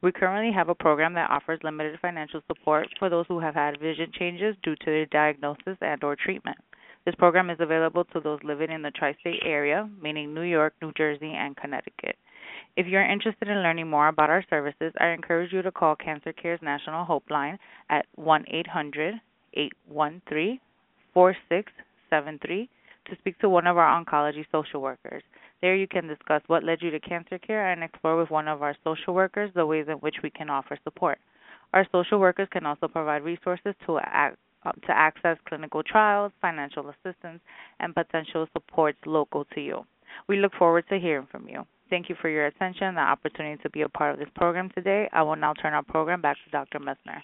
We 0.00 0.10
currently 0.10 0.52
have 0.54 0.70
a 0.70 0.74
program 0.74 1.12
that 1.14 1.30
offers 1.30 1.60
limited 1.62 2.00
financial 2.00 2.40
support 2.48 2.88
for 2.98 3.10
those 3.10 3.26
who 3.28 3.38
have 3.38 3.54
had 3.54 3.78
vision 3.78 4.10
changes 4.18 4.56
due 4.62 4.74
to 4.74 4.86
their 4.86 5.06
diagnosis 5.06 5.76
and 5.82 6.02
or 6.02 6.16
treatment. 6.16 6.56
This 7.04 7.14
program 7.16 7.50
is 7.50 7.58
available 7.60 8.04
to 8.06 8.20
those 8.20 8.40
living 8.42 8.70
in 8.70 8.80
the 8.80 8.90
tri-state 8.90 9.42
area, 9.44 9.88
meaning 10.00 10.32
New 10.32 10.42
York, 10.42 10.72
New 10.80 10.92
Jersey, 10.96 11.32
and 11.32 11.56
Connecticut. 11.56 12.16
If 12.74 12.86
you're 12.86 13.04
interested 13.04 13.48
in 13.48 13.62
learning 13.62 13.90
more 13.90 14.08
about 14.08 14.30
our 14.30 14.42
services, 14.48 14.94
I 14.98 15.08
encourage 15.08 15.52
you 15.52 15.60
to 15.60 15.70
call 15.70 15.94
Cancer 15.94 16.32
Care's 16.32 16.62
National 16.62 17.04
Hope 17.04 17.24
Line 17.30 17.58
at 17.90 18.06
1-800 18.18 19.20
813 19.54 20.58
4673 21.12 22.70
to 23.04 23.16
speak 23.16 23.38
to 23.40 23.50
one 23.50 23.66
of 23.66 23.76
our 23.76 24.02
oncology 24.02 24.46
social 24.50 24.80
workers. 24.80 25.22
There 25.60 25.76
you 25.76 25.86
can 25.86 26.08
discuss 26.08 26.40
what 26.46 26.64
led 26.64 26.78
you 26.80 26.90
to 26.90 27.00
cancer 27.00 27.38
care 27.38 27.70
and 27.70 27.84
explore 27.84 28.16
with 28.16 28.30
one 28.30 28.48
of 28.48 28.62
our 28.62 28.74
social 28.84 29.12
workers 29.12 29.50
the 29.54 29.66
ways 29.66 29.86
in 29.88 29.96
which 29.96 30.16
we 30.22 30.30
can 30.30 30.48
offer 30.48 30.78
support. 30.82 31.18
Our 31.74 31.86
social 31.92 32.18
workers 32.18 32.48
can 32.50 32.64
also 32.64 32.88
provide 32.88 33.22
resources 33.22 33.74
to 33.86 33.98
act, 34.02 34.38
to 34.64 34.90
access 34.90 35.36
clinical 35.46 35.82
trials, 35.82 36.32
financial 36.40 36.88
assistance, 36.88 37.40
and 37.80 37.94
potential 37.94 38.46
supports 38.54 38.98
local 39.04 39.44
to 39.54 39.60
you. 39.60 39.84
We 40.26 40.38
look 40.38 40.52
forward 40.58 40.84
to 40.88 40.98
hearing 40.98 41.28
from 41.30 41.48
you. 41.48 41.66
Thank 41.92 42.08
you 42.08 42.16
for 42.22 42.30
your 42.30 42.46
attention 42.46 42.86
and 42.86 42.96
the 42.96 43.02
opportunity 43.02 43.60
to 43.64 43.68
be 43.68 43.82
a 43.82 43.88
part 43.90 44.14
of 44.14 44.18
this 44.18 44.30
program 44.34 44.70
today. 44.74 45.10
I 45.12 45.24
will 45.24 45.36
now 45.36 45.52
turn 45.52 45.74
our 45.74 45.82
program 45.82 46.22
back 46.22 46.38
to 46.42 46.50
Dr. 46.50 46.78
Messner. 46.78 47.20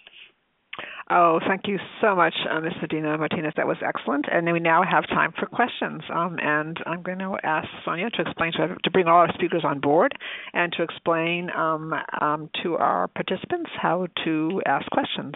Oh, 1.10 1.40
thank 1.48 1.62
you 1.66 1.78
so 2.02 2.14
much, 2.14 2.34
uh, 2.50 2.60
Ms. 2.60 2.74
Medina 2.82 3.16
Martinez. 3.16 3.54
That 3.56 3.66
was 3.66 3.78
excellent. 3.82 4.26
And 4.30 4.52
we 4.52 4.60
now 4.60 4.82
have 4.84 5.08
time 5.08 5.32
for 5.40 5.46
questions. 5.46 6.02
Um, 6.14 6.36
and 6.38 6.76
I'm 6.84 7.00
going 7.00 7.18
to 7.20 7.36
ask 7.42 7.66
Sonia 7.82 8.10
to 8.10 8.20
explain 8.20 8.52
to, 8.52 8.76
to 8.84 8.90
bring 8.90 9.06
all 9.06 9.16
our 9.16 9.32
speakers 9.32 9.64
on 9.64 9.80
board 9.80 10.12
and 10.52 10.70
to 10.74 10.82
explain 10.82 11.48
um, 11.56 11.94
um, 12.20 12.50
to 12.62 12.76
our 12.76 13.08
participants 13.08 13.70
how 13.80 14.08
to 14.26 14.60
ask 14.66 14.84
questions. 14.90 15.34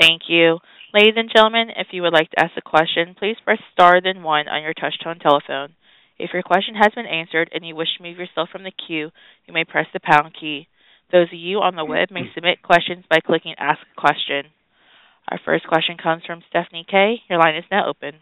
Thank 0.00 0.22
you. 0.28 0.60
Ladies 0.94 1.14
and 1.16 1.32
gentlemen, 1.34 1.70
if 1.76 1.88
you 1.90 2.02
would 2.02 2.12
like 2.12 2.30
to 2.30 2.44
ask 2.44 2.52
a 2.56 2.62
question, 2.62 3.16
please 3.18 3.34
press 3.44 3.58
star 3.72 4.00
then 4.00 4.22
one 4.22 4.46
on 4.46 4.62
your 4.62 4.72
touch-tone 4.72 5.18
telephone. 5.18 5.74
If 6.24 6.32
your 6.32 6.42
question 6.42 6.74
has 6.74 6.90
been 6.94 7.04
answered 7.04 7.50
and 7.52 7.66
you 7.66 7.76
wish 7.76 7.88
to 7.98 8.02
move 8.02 8.16
yourself 8.16 8.48
from 8.48 8.62
the 8.64 8.72
queue, 8.72 9.10
you 9.44 9.52
may 9.52 9.64
press 9.64 9.84
the 9.92 10.00
pound 10.00 10.32
key. 10.32 10.68
Those 11.12 11.28
of 11.28 11.38
you 11.38 11.58
on 11.58 11.76
the 11.76 11.84
web 11.84 12.08
may 12.10 12.32
submit 12.34 12.62
questions 12.62 13.04
by 13.10 13.20
clicking 13.20 13.54
Ask 13.58 13.80
a 13.82 14.00
Question. 14.00 14.50
Our 15.28 15.38
first 15.44 15.66
question 15.66 15.98
comes 16.02 16.22
from 16.24 16.40
Stephanie 16.48 16.86
K. 16.90 17.20
Your 17.28 17.38
line 17.38 17.56
is 17.56 17.64
now 17.70 17.86
open. 17.86 18.14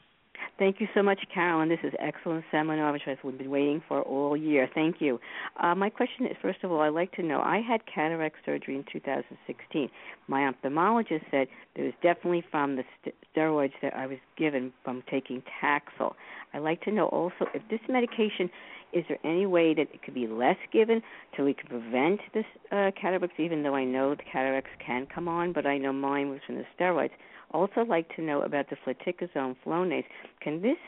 Thank 0.62 0.80
you 0.80 0.86
so 0.94 1.02
much, 1.02 1.18
Carolyn. 1.34 1.68
This 1.68 1.80
is 1.82 1.92
excellent 1.98 2.44
seminar, 2.52 2.92
which 2.92 3.02
I've 3.08 3.20
been 3.36 3.50
waiting 3.50 3.82
for 3.88 4.00
all 4.02 4.36
year. 4.36 4.70
Thank 4.72 5.00
you. 5.00 5.18
Uh, 5.60 5.74
my 5.74 5.90
question 5.90 6.24
is, 6.24 6.36
first 6.40 6.62
of 6.62 6.70
all, 6.70 6.82
I'd 6.82 6.90
like 6.90 7.10
to 7.14 7.22
know, 7.24 7.40
I 7.40 7.60
had 7.60 7.80
cataract 7.92 8.36
surgery 8.46 8.76
in 8.76 8.84
2016. 8.92 9.90
My 10.28 10.48
ophthalmologist 10.48 11.24
said 11.32 11.48
it 11.74 11.82
was 11.82 11.92
definitely 12.00 12.44
from 12.48 12.76
the 12.76 12.84
st- 13.00 13.16
steroids 13.34 13.72
that 13.82 13.96
I 13.96 14.06
was 14.06 14.18
given 14.38 14.72
from 14.84 15.02
taking 15.10 15.42
Taxol. 15.60 16.14
I'd 16.54 16.60
like 16.60 16.80
to 16.82 16.92
know 16.92 17.06
also 17.06 17.48
if 17.54 17.62
this 17.68 17.80
medication 17.88 18.48
is 18.92 19.04
there 19.08 19.18
any 19.24 19.46
way 19.46 19.74
that 19.74 19.88
it 19.92 20.02
could 20.04 20.14
be 20.14 20.28
less 20.28 20.58
given 20.72 21.02
so 21.36 21.44
we 21.44 21.54
could 21.54 21.70
prevent 21.70 22.20
this 22.34 22.44
uh, 22.70 22.90
cataracts? 23.00 23.34
Even 23.38 23.64
though 23.64 23.74
I 23.74 23.84
know 23.84 24.14
the 24.14 24.22
cataracts 24.22 24.70
can 24.86 25.08
come 25.12 25.26
on, 25.26 25.52
but 25.52 25.66
I 25.66 25.78
know 25.78 25.92
mine 25.92 26.28
was 26.28 26.40
from 26.46 26.56
the 26.56 26.66
steroids. 26.78 27.10
Also, 27.52 27.82
like 27.82 28.14
to 28.16 28.22
know 28.22 28.42
about 28.42 28.66
the 28.70 28.76
fluticasone 28.76 29.56
Flonase. 29.64 30.04
Can 30.40 30.62
this 30.62 30.78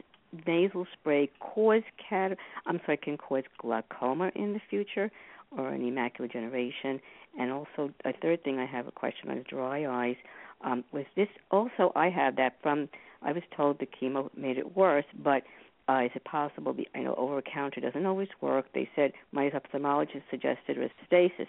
nasal 0.46 0.86
spray 0.92 1.30
cause 1.40 1.82
cat? 2.08 2.36
I'm 2.66 2.80
sorry, 2.84 2.98
can 2.98 3.16
cause 3.16 3.44
glaucoma 3.58 4.30
in 4.34 4.52
the 4.52 4.60
future 4.70 5.10
or 5.56 5.70
any 5.70 5.90
macular 5.90 6.22
degeneration? 6.22 7.00
And 7.38 7.52
also, 7.52 7.92
a 8.04 8.12
third 8.12 8.44
thing 8.44 8.58
I 8.58 8.66
have 8.66 8.86
a 8.86 8.92
question 8.92 9.30
on 9.30 9.44
dry 9.48 9.86
eyes. 9.86 10.16
Um, 10.62 10.84
was 10.92 11.04
this 11.16 11.28
also? 11.50 11.92
I 11.94 12.08
have 12.08 12.36
that 12.36 12.54
from. 12.62 12.88
I 13.22 13.32
was 13.32 13.42
told 13.56 13.78
the 13.78 13.86
chemo 13.86 14.30
made 14.36 14.58
it 14.58 14.76
worse, 14.76 15.04
but 15.22 15.42
uh, 15.88 16.02
is 16.04 16.10
it 16.14 16.24
possible? 16.24 16.74
I 16.94 17.00
know 17.00 17.14
over 17.16 17.42
counter 17.42 17.80
doesn't 17.80 18.06
always 18.06 18.28
work. 18.40 18.66
They 18.74 18.88
said 18.96 19.12
my 19.32 19.50
ophthalmologist 19.50 20.22
suggested 20.30 20.78
Restasis. 20.78 21.48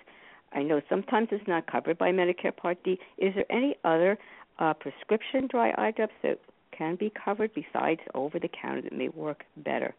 I 0.53 0.63
know 0.63 0.81
sometimes 0.89 1.29
it's 1.31 1.47
not 1.47 1.67
covered 1.67 1.97
by 1.97 2.11
Medicare 2.11 2.55
Part 2.55 2.83
D. 2.83 2.97
Is 3.17 3.33
there 3.35 3.49
any 3.49 3.75
other 3.83 4.17
uh, 4.59 4.73
prescription 4.73 5.47
dry 5.49 5.73
eye 5.77 5.91
drops 5.91 6.13
that 6.23 6.39
can 6.77 6.95
be 6.95 7.11
covered 7.23 7.51
besides 7.53 8.01
over 8.13 8.39
the 8.39 8.49
counter 8.49 8.81
that 8.81 8.93
may 8.93 9.09
work 9.09 9.43
better? 9.57 9.93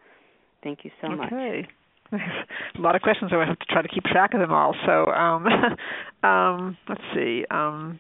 Thank 0.63 0.81
you 0.85 0.91
so 1.01 1.09
okay. 1.13 1.67
much. 2.13 2.21
A 2.79 2.81
lot 2.81 2.95
of 2.95 3.03
questions. 3.03 3.33
I 3.35 3.45
have 3.45 3.59
to 3.59 3.67
try 3.67 3.83
to 3.83 3.89
keep 3.89 4.05
track 4.05 4.35
of 4.35 4.41
them 4.41 4.53
all. 4.53 4.75
So, 4.87 5.07
um, 5.07 5.47
um, 6.23 6.77
let's 6.89 7.01
see. 7.15 7.45
Um, 7.51 7.99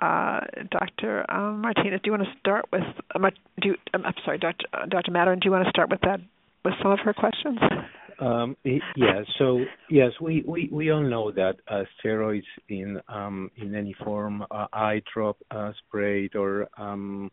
uh, 0.00 0.40
Dr. 0.70 1.24
Um, 1.30 1.60
Martinez, 1.60 2.00
do 2.02 2.10
you 2.10 2.12
want 2.12 2.24
to 2.24 2.38
start 2.40 2.66
with? 2.72 2.82
Um, 3.14 3.30
do 3.60 3.68
you, 3.68 3.74
um, 3.94 4.02
I'm 4.04 4.14
sorry, 4.24 4.38
Dr. 4.38 4.66
Uh, 4.72 4.86
Dr. 4.86 5.12
Materin, 5.12 5.40
do 5.40 5.46
you 5.46 5.52
want 5.52 5.64
to 5.64 5.70
start 5.70 5.90
with 5.90 6.00
that 6.00 6.20
with 6.64 6.74
some 6.82 6.90
of 6.90 6.98
her 7.00 7.14
questions? 7.14 7.58
Um, 8.18 8.56
yeah. 8.96 9.22
So 9.38 9.64
yes, 9.90 10.12
we, 10.20 10.44
we, 10.46 10.68
we 10.72 10.90
all 10.90 11.02
know 11.02 11.32
that 11.32 11.56
uh, 11.68 11.82
steroids 12.02 12.42
in 12.68 13.00
um, 13.08 13.50
in 13.56 13.74
any 13.74 13.94
form, 14.04 14.42
uh, 14.50 14.66
eye 14.72 15.02
drop, 15.12 15.38
uh, 15.50 15.72
sprayed, 15.86 16.36
or 16.36 16.68
um, 16.78 17.30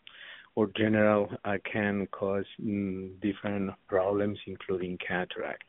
or 0.56 0.70
general, 0.76 1.30
can 1.72 2.08
cause 2.12 2.46
mm, 2.62 3.12
different 3.22 3.72
problems, 3.88 4.38
including 4.48 4.98
cataract. 5.06 5.64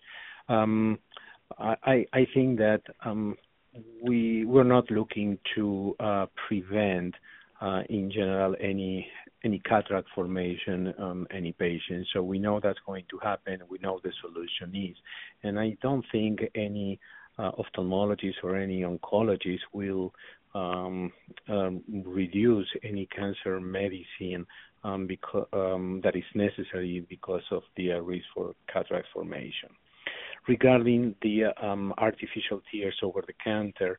Um, 0.48 0.98
I 1.58 2.06
I 2.12 2.26
think 2.34 2.58
that 2.58 2.82
um, 3.04 3.36
we 4.02 4.44
we're 4.44 4.64
not 4.64 4.90
looking 4.90 5.38
to 5.54 5.94
uh, 6.00 6.26
prevent, 6.48 7.14
in 7.88 8.10
general, 8.10 8.54
any 8.60 9.06
cataract 9.64 10.08
formation 10.14 10.94
um, 10.98 11.26
any 11.30 11.52
patient. 11.52 12.06
So 12.12 12.22
we 12.22 12.38
know 12.38 12.60
that's 12.60 12.78
going 12.86 13.04
to 13.10 13.18
happen. 13.18 13.60
We 13.68 13.78
know 13.78 14.00
the 14.02 14.12
solution 14.20 14.74
is, 14.74 14.96
and 15.42 15.58
I 15.58 15.76
don't 15.82 16.04
think 16.12 16.40
any 16.54 16.98
uh, 17.38 17.52
ophthalmologist 17.52 18.42
or 18.42 18.56
any 18.56 18.82
oncologist 18.82 19.60
will 19.72 20.12
um, 20.54 21.12
um, 21.48 21.82
reduce 22.04 22.66
any 22.82 23.06
cancer 23.06 23.60
medicine 23.60 24.46
that 26.02 26.12
is 26.14 26.24
necessary 26.34 27.04
because 27.08 27.42
of 27.50 27.62
the 27.76 27.92
uh, 27.92 27.98
risk 27.98 28.24
for 28.34 28.54
cataract 28.72 29.06
formation 29.12 29.68
regarding 30.48 31.14
the 31.22 31.44
artificial 31.98 32.62
tears 32.72 32.96
over 33.02 33.22
the 33.26 33.34
counter, 33.44 33.98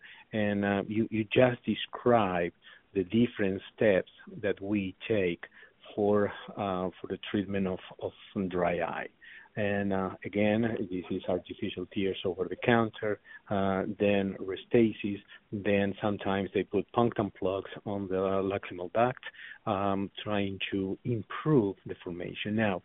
uh, 0.66 0.82
you 0.88 1.24
just 1.32 1.64
described 1.64 2.56
the 2.94 3.04
different 3.06 3.62
steps 3.76 4.12
that 4.42 4.62
we 4.62 4.96
take 5.08 5.44
for 5.96 6.32
uh, 6.52 6.90
for 7.00 7.08
the 7.10 7.20
treatment 7.30 7.68
of, 7.68 7.80
of 8.02 8.12
dry 8.50 8.80
eye. 8.80 9.08
And 9.56 9.92
uh, 9.92 10.12
again, 10.24 10.62
this 10.80 11.04
is 11.12 11.22
artificial 11.28 11.86
tears 11.94 12.18
over 12.24 12.48
the 12.50 12.56
counter, 12.66 13.20
uh, 13.50 13.84
then 14.00 14.36
Restasis, 14.40 15.22
then 15.52 15.94
sometimes 16.02 16.50
they 16.54 16.64
put 16.64 16.90
punctum 16.94 17.32
plugs 17.38 17.70
on 17.86 18.08
the 18.08 18.16
lacrimal 18.16 18.92
duct, 18.94 19.24
um, 19.66 20.10
trying 20.24 20.58
to 20.72 20.98
improve 21.04 21.76
the 21.86 21.96
formation. 22.04 22.56
Now, 22.56 22.82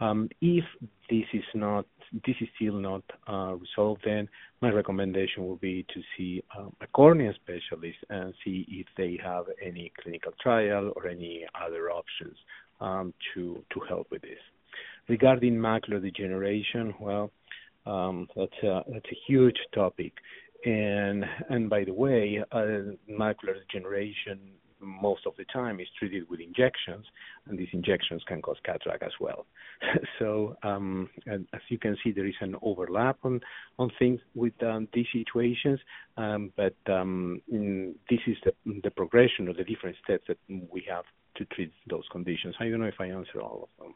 um, 0.00 0.28
if 0.40 0.64
this 1.08 1.26
is 1.32 1.44
not, 1.54 1.86
this 2.26 2.34
is 2.40 2.48
still 2.56 2.74
not 2.74 3.04
uh, 3.28 3.54
resolved, 3.54 4.02
then 4.04 4.28
my 4.60 4.70
recommendation 4.70 5.46
will 5.46 5.56
be 5.56 5.84
to 5.94 6.00
see 6.16 6.42
um, 6.58 6.74
a 6.80 6.86
cornea 6.88 7.32
specialist 7.34 7.98
and 8.08 8.34
see 8.44 8.66
if 8.68 8.86
they 8.96 9.18
have 9.22 9.44
any 9.64 9.92
clinical 10.02 10.32
trial 10.40 10.92
or 10.96 11.06
any 11.06 11.44
other 11.54 11.90
options 11.90 12.36
um, 12.80 13.14
to 13.34 13.62
to 13.72 13.80
help 13.88 14.10
with 14.10 14.22
this. 14.22 14.40
Regarding 15.08 15.54
macular 15.54 16.00
degeneration, 16.00 16.94
well, 17.00 17.30
um, 17.86 18.28
that's 18.36 18.62
a 18.62 18.82
that's 18.92 19.06
a 19.10 19.18
huge 19.26 19.58
topic, 19.74 20.12
and 20.64 21.24
and 21.48 21.70
by 21.70 21.84
the 21.84 21.94
way, 21.94 22.42
uh, 22.52 22.94
macular 23.10 23.54
degeneration 23.66 24.38
most 24.80 25.26
of 25.26 25.34
the 25.36 25.44
time 25.52 25.80
is 25.80 25.86
treated 25.98 26.28
with 26.28 26.40
injections, 26.40 27.06
and 27.46 27.58
these 27.58 27.68
injections 27.72 28.22
can 28.26 28.40
cause 28.40 28.56
cataract 28.64 29.02
as 29.02 29.12
well. 29.20 29.46
so, 30.18 30.56
um, 30.62 31.08
as 31.26 31.40
you 31.68 31.78
can 31.78 31.96
see, 32.02 32.12
there 32.12 32.26
is 32.26 32.34
an 32.40 32.56
overlap 32.62 33.18
on 33.24 33.40
on 33.78 33.90
things 33.98 34.20
with 34.34 34.54
um, 34.62 34.88
these 34.92 35.06
situations, 35.12 35.78
um, 36.16 36.52
but 36.56 36.74
um, 36.92 37.40
this 37.48 38.20
is 38.26 38.36
the, 38.44 38.52
the 38.82 38.90
progression 38.90 39.48
of 39.48 39.56
the 39.56 39.64
different 39.64 39.96
steps 40.04 40.24
that 40.28 40.38
we 40.48 40.84
have 40.88 41.04
to 41.36 41.44
treat 41.46 41.72
those 41.88 42.04
conditions. 42.10 42.54
I 42.60 42.68
don't 42.68 42.80
know 42.80 42.86
if 42.86 43.00
I 43.00 43.06
answer 43.06 43.40
all 43.40 43.68
of 43.78 43.84
them. 43.84 43.94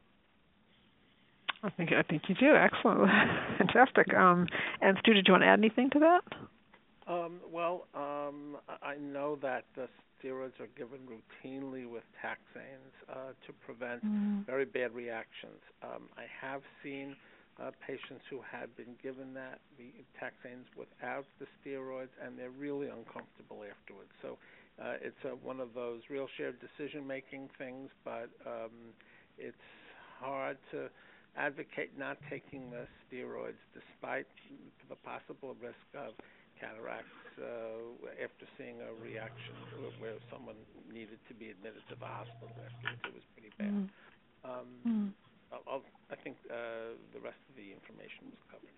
I 1.65 1.71
think 1.71 1.93
I 1.93 2.03
think 2.03 2.23
you 2.29 2.35
do. 2.35 2.55
Excellent, 2.55 3.01
fantastic. 3.59 4.13
Um, 4.15 4.47
and 4.83 4.99
Stu, 5.01 5.15
did 5.15 5.27
you 5.27 5.33
want 5.33 5.45
to 5.45 5.49
add 5.49 5.59
anything 5.59 5.89
to 5.91 5.99
that? 6.01 6.21
Um, 7.07 7.41
well, 7.51 7.87
um, 7.95 8.57
I 8.83 8.97
know 8.97 9.37
that 9.43 9.65
the 9.75 9.89
steroids 10.21 10.61
are 10.61 10.69
given 10.77 11.01
routinely 11.09 11.89
with 11.91 12.03
taxanes 12.23 12.93
uh, 13.09 13.33
to 13.47 13.53
prevent 13.65 14.05
mm. 14.05 14.45
very 14.47 14.65
bad 14.65 14.95
reactions. 14.95 15.61
Um, 15.83 16.09
I 16.17 16.25
have 16.41 16.63
seen 16.83 17.17
uh, 17.61 17.71
patients 17.87 18.25
who 18.29 18.41
had 18.41 18.75
been 18.77 18.97
given 19.03 19.33
that 19.35 19.61
the 19.79 19.89
taxanes 20.21 20.65
without 20.77 21.25
the 21.39 21.47
steroids, 21.61 22.13
and 22.25 22.39
they're 22.39 22.51
really 22.51 22.89
uncomfortable 22.89 23.65
afterwards. 23.65 24.11
So 24.21 24.37
uh, 24.83 24.95
it's 25.01 25.17
one 25.43 25.61
of 25.61 25.69
those 25.75 26.01
real 26.11 26.27
shared 26.37 26.57
decision-making 26.61 27.49
things, 27.57 27.91
but 28.05 28.29
um, 28.47 28.93
it's 29.39 29.57
hard 30.21 30.57
to 30.73 30.89
advocate 31.37 31.91
not 31.99 32.17
taking 32.31 32.71
the 32.71 32.87
steroids 33.05 33.61
despite 33.75 34.27
the 34.89 34.97
possible 35.03 35.57
risk 35.61 35.89
of 35.95 36.15
cataracts 36.61 37.19
uh, 37.43 38.23
after 38.23 38.47
seeing 38.57 38.79
a 38.79 38.93
reaction 39.03 39.55
where 39.99 40.15
someone 40.31 40.57
needed 40.93 41.19
to 41.29 41.35
be 41.35 41.51
admitted 41.51 41.83
to 41.91 41.97
the 41.99 42.07
hospital 42.07 42.55
afterwards. 42.55 43.03
It 43.05 43.15
was 43.15 43.27
pretty 43.35 43.53
bad. 43.59 43.75
Mm. 43.75 43.89
Um, 44.45 44.69
mm. 44.87 45.09
I'll, 45.67 45.83
i 46.11 46.17
think 46.23 46.37
uh, 46.51 46.99
the 47.15 47.21
rest 47.21 47.39
of 47.51 47.55
the 47.57 47.71
information 47.71 48.31
was 48.31 48.43
covered. 48.51 48.75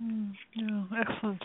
Mm. 0.00 0.32
Yeah, 0.54 1.00
excellent. 1.00 1.42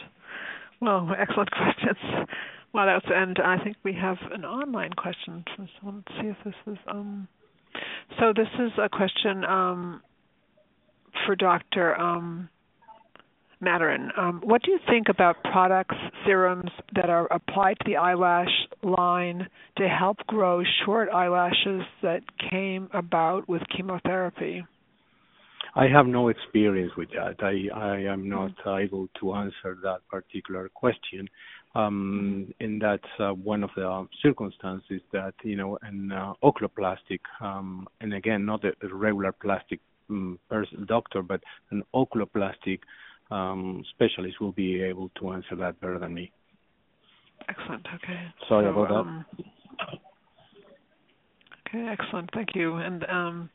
Well, 0.82 1.10
excellent 1.18 1.52
questions. 1.58 2.28
Well, 2.74 2.86
that's 2.88 3.06
and 3.08 3.38
I 3.40 3.64
think 3.64 3.78
we 3.84 3.94
have 3.94 4.18
an 4.32 4.46
online 4.46 4.94
question. 4.94 5.44
So 5.56 5.64
let's 5.84 6.08
see 6.20 6.28
if 6.28 6.38
this 6.44 6.56
is. 6.68 6.78
Um, 6.88 7.28
so 8.20 8.34
this 8.36 8.48
is 8.60 8.72
a 8.78 8.90
question 8.90 9.44
um, 9.46 10.02
for 11.26 11.36
Dr. 11.36 12.00
Um. 12.00 12.50
Um, 13.66 14.42
what 14.44 14.62
do 14.64 14.72
you 14.72 14.80
think 14.90 15.08
about 15.08 15.42
products, 15.44 15.96
serums 16.26 16.70
that 16.96 17.10
are 17.10 17.32
applied 17.32 17.78
to 17.80 17.86
the 17.86 17.96
eyelash 17.96 18.50
line 18.82 19.48
to 19.78 19.88
help 19.88 20.18
grow 20.28 20.64
short 20.86 21.08
eyelashes 21.10 21.84
that 22.02 22.24
came 22.52 22.90
about 22.94 23.48
with 23.48 23.62
chemotherapy? 23.74 24.66
I 25.76 25.88
have 25.88 26.06
no 26.06 26.28
experience 26.28 26.92
with 26.98 27.10
that. 27.12 27.42
I, 27.42 27.74
I 27.74 27.98
am 28.02 28.30
not 28.30 28.52
able 28.68 29.08
to 29.22 29.34
answer 29.34 29.78
that 29.82 30.00
particular 30.10 30.70
question. 30.70 31.30
Um, 31.74 32.54
and 32.60 32.80
that's 32.80 33.04
uh, 33.20 33.30
one 33.30 33.64
of 33.64 33.72
the 33.76 34.08
circumstances 34.22 35.02
that, 35.12 35.34
you 35.44 35.56
know, 35.56 35.80
an 35.82 36.12
uh, 36.12 36.34
oculoplastic, 36.44 37.22
um, 37.42 37.88
and 38.02 38.14
again, 38.14 38.46
not 38.46 38.64
a 38.64 38.74
regular 38.94 39.32
plastic 39.32 39.80
person, 40.50 40.86
doctor, 40.88 41.22
but 41.22 41.42
an 41.72 41.84
oculoplastic 41.94 42.80
um, 43.32 43.84
specialist 43.92 44.40
will 44.40 44.52
be 44.52 44.82
able 44.82 45.10
to 45.20 45.32
answer 45.32 45.56
that 45.56 45.80
better 45.82 46.00
than 46.00 46.14
me. 46.14 46.32
Excellent. 47.50 47.86
Okay. 47.96 48.20
Sorry 48.48 48.66
so, 48.66 48.70
about 48.70 48.92
um, 48.92 49.26
that. 49.38 49.46
Okay, 51.68 51.88
excellent. 51.88 52.30
Thank 52.34 52.50
you. 52.56 52.76
And 52.76 53.04
um, 53.10 53.50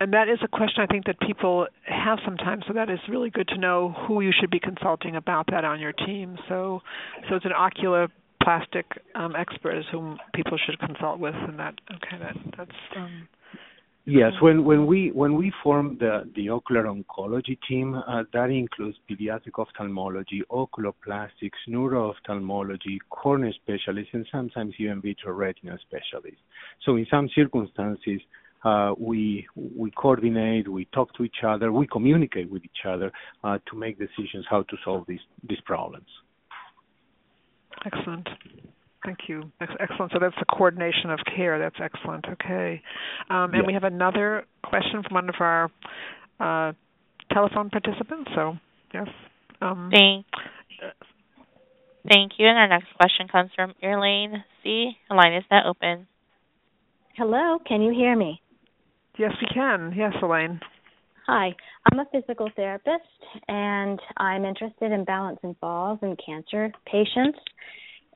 and 0.00 0.12
that 0.12 0.28
is 0.28 0.38
a 0.42 0.48
question 0.48 0.82
I 0.82 0.86
think 0.86 1.06
that 1.06 1.18
people 1.20 1.66
have 1.84 2.18
sometimes. 2.24 2.64
So 2.66 2.74
that 2.74 2.90
is 2.90 2.98
really 3.08 3.30
good 3.30 3.48
to 3.48 3.58
know 3.58 3.94
who 4.06 4.20
you 4.20 4.32
should 4.38 4.50
be 4.50 4.60
consulting 4.60 5.16
about 5.16 5.46
that 5.50 5.64
on 5.64 5.80
your 5.80 5.92
team. 5.92 6.36
So 6.48 6.82
so 7.28 7.36
it's 7.36 7.46
an 7.46 7.52
oculoplastic 7.52 8.84
um, 9.14 9.34
expert 9.36 9.78
is 9.78 9.84
whom 9.90 10.18
people 10.34 10.58
should 10.58 10.78
consult 10.78 11.18
with, 11.18 11.34
and 11.34 11.58
that 11.58 11.74
okay 11.94 12.18
that 12.20 12.36
that's 12.58 12.78
um, 12.96 13.28
Yes, 14.08 14.32
when 14.40 14.64
when 14.64 14.86
we 14.86 15.10
when 15.10 15.34
we 15.34 15.52
form 15.64 15.98
the 15.98 16.30
the 16.36 16.48
ocular 16.48 16.84
oncology 16.84 17.58
team, 17.68 17.96
uh, 17.96 18.22
that 18.32 18.50
includes 18.50 18.96
pediatric 19.10 19.58
ophthalmology, 19.58 20.42
oculoplastics, 20.48 21.58
neuro-ophthalmology, 21.66 23.00
cornea 23.10 23.52
specialists, 23.54 24.10
and 24.12 24.24
sometimes 24.30 24.74
even 24.78 25.02
vitreoretina 25.02 25.76
specialists. 25.80 26.40
So 26.84 26.94
in 26.94 27.06
some 27.10 27.28
circumstances, 27.34 28.20
uh, 28.64 28.94
we 28.96 29.44
we 29.56 29.90
coordinate, 29.90 30.68
we 30.68 30.84
talk 30.94 31.12
to 31.14 31.24
each 31.24 31.42
other, 31.44 31.72
we 31.72 31.88
communicate 31.88 32.48
with 32.48 32.64
each 32.64 32.86
other 32.86 33.10
uh, 33.42 33.58
to 33.68 33.76
make 33.76 33.98
decisions 33.98 34.46
how 34.48 34.62
to 34.62 34.76
solve 34.84 35.04
these 35.08 35.26
these 35.48 35.60
problems. 35.64 36.06
Excellent. 37.84 38.28
Thank 39.06 39.28
you. 39.28 39.52
Excellent. 39.60 40.10
So 40.12 40.18
that's 40.20 40.34
the 40.40 40.44
coordination 40.46 41.10
of 41.10 41.20
care. 41.36 41.60
That's 41.60 41.76
excellent. 41.80 42.26
Okay. 42.28 42.82
Um, 43.30 43.54
and 43.54 43.62
yeah. 43.62 43.66
we 43.66 43.72
have 43.72 43.84
another 43.84 44.44
question 44.64 45.04
from 45.04 45.14
one 45.14 45.28
of 45.28 45.36
our 45.38 45.70
uh, 46.40 46.72
telephone 47.32 47.70
participants. 47.70 48.28
So, 48.34 48.54
yes. 48.92 49.06
Um, 49.62 49.90
Thank, 49.92 50.26
thank 52.10 52.32
you. 52.36 52.48
And 52.48 52.58
our 52.58 52.68
next 52.68 52.88
question 53.00 53.28
comes 53.28 53.50
from 53.54 53.74
Elaine 53.80 54.42
C. 54.64 54.90
The 55.08 55.14
line 55.14 55.34
is 55.34 55.44
now 55.52 55.70
open. 55.70 56.08
Hello. 57.16 57.58
Can 57.64 57.82
you 57.82 57.94
hear 57.94 58.16
me? 58.16 58.40
Yes, 59.18 59.32
we 59.40 59.46
can. 59.54 59.94
Yes, 59.96 60.14
Elaine. 60.20 60.58
Hi. 61.28 61.54
I'm 61.90 62.00
a 62.00 62.06
physical 62.10 62.50
therapist, 62.56 63.04
and 63.46 64.00
I'm 64.16 64.44
interested 64.44 64.90
in 64.90 65.04
balance 65.04 65.38
and 65.44 65.56
falls 65.58 66.00
in 66.02 66.16
cancer 66.26 66.72
patients. 66.84 67.38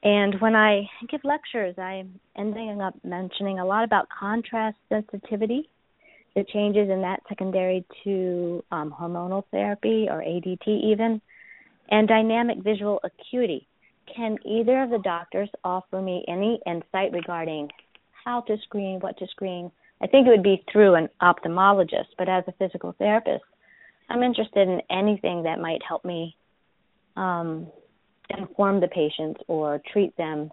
And 0.02 0.40
when 0.40 0.56
I 0.56 0.88
give 1.08 1.20
lectures, 1.24 1.74
I'm 1.78 2.18
ending 2.36 2.80
up 2.80 2.94
mentioning 3.04 3.58
a 3.58 3.66
lot 3.66 3.84
about 3.84 4.08
contrast 4.08 4.78
sensitivity, 4.88 5.68
the 6.34 6.44
changes 6.44 6.88
in 6.88 7.02
that 7.02 7.20
secondary 7.28 7.84
to 8.04 8.64
um, 8.70 8.94
hormonal 8.98 9.44
therapy 9.50 10.06
or 10.08 10.22
ADT 10.22 10.66
even, 10.66 11.20
and 11.90 12.08
dynamic 12.08 12.58
visual 12.62 13.00
acuity. 13.04 13.66
Can 14.14 14.38
either 14.44 14.82
of 14.82 14.90
the 14.90 14.98
doctors 14.98 15.50
offer 15.64 16.00
me 16.00 16.24
any 16.28 16.60
insight 16.66 17.12
regarding 17.12 17.68
how 18.24 18.40
to 18.42 18.56
screen, 18.64 19.00
what 19.00 19.18
to 19.18 19.26
screen? 19.28 19.70
I 20.02 20.06
think 20.06 20.26
it 20.26 20.30
would 20.30 20.42
be 20.42 20.64
through 20.72 20.94
an 20.94 21.08
ophthalmologist, 21.20 22.08
but 22.16 22.28
as 22.28 22.44
a 22.48 22.52
physical 22.52 22.94
therapist, 22.98 23.44
I'm 24.08 24.22
interested 24.22 24.66
in 24.66 24.80
anything 24.90 25.42
that 25.42 25.60
might 25.60 25.82
help 25.86 26.04
me 26.04 26.36
um, 27.16 27.68
inform 28.38 28.80
the 28.80 28.88
patients 28.88 29.40
or 29.48 29.80
treat 29.92 30.16
them 30.16 30.50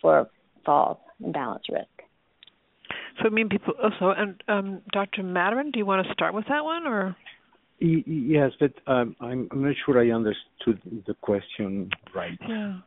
for 0.00 0.28
falls 0.64 0.98
and 1.22 1.32
balance 1.32 1.64
risk. 1.70 1.86
So, 3.20 3.26
I 3.26 3.30
mean, 3.30 3.48
people. 3.48 3.74
Also, 3.82 4.14
and 4.16 4.42
um, 4.48 4.82
Dr. 4.92 5.22
Materin, 5.22 5.72
do 5.72 5.78
you 5.78 5.86
want 5.86 6.06
to 6.06 6.12
start 6.12 6.34
with 6.34 6.44
that 6.48 6.64
one, 6.64 6.86
or? 6.86 7.16
Yes, 7.78 8.52
but 8.58 8.72
um, 8.86 9.16
I'm, 9.20 9.48
I'm 9.50 9.64
not 9.64 9.74
sure 9.84 10.00
I 10.00 10.10
understood 10.14 10.80
the 11.06 11.14
question 11.20 11.90
right. 12.14 12.38
Yeah. 12.48 12.78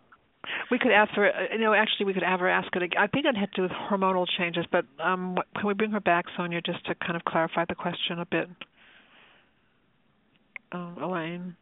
We 0.72 0.80
could 0.80 0.92
ask 0.92 1.12
her. 1.14 1.30
Uh, 1.30 1.54
you 1.54 1.60
know, 1.60 1.74
actually, 1.74 2.08
we 2.08 2.14
could 2.14 2.24
have 2.24 2.40
her 2.40 2.50
ask 2.50 2.68
it. 2.76 2.82
Again. 2.82 3.00
I 3.00 3.08
think 3.08 3.26
it 3.26 3.36
had 3.36 3.52
to 3.54 3.56
do 3.56 3.62
with 3.64 3.72
hormonal 3.72 4.26
changes, 4.38 4.66
but 4.72 4.86
um, 5.04 5.38
can 5.56 5.68
we 5.68 5.74
bring 5.74 5.92
her 5.92 6.00
back, 6.00 6.26
Sonia, 6.38 6.62
just 6.62 6.86
to 6.86 6.96
kind 6.96 7.16
of 7.16 7.24
clarify 7.26 7.66
the 7.68 7.76
question 7.76 8.20
a 8.20 8.26
bit? 8.26 8.50
Um, 10.72 10.98
Elaine. 11.02 11.56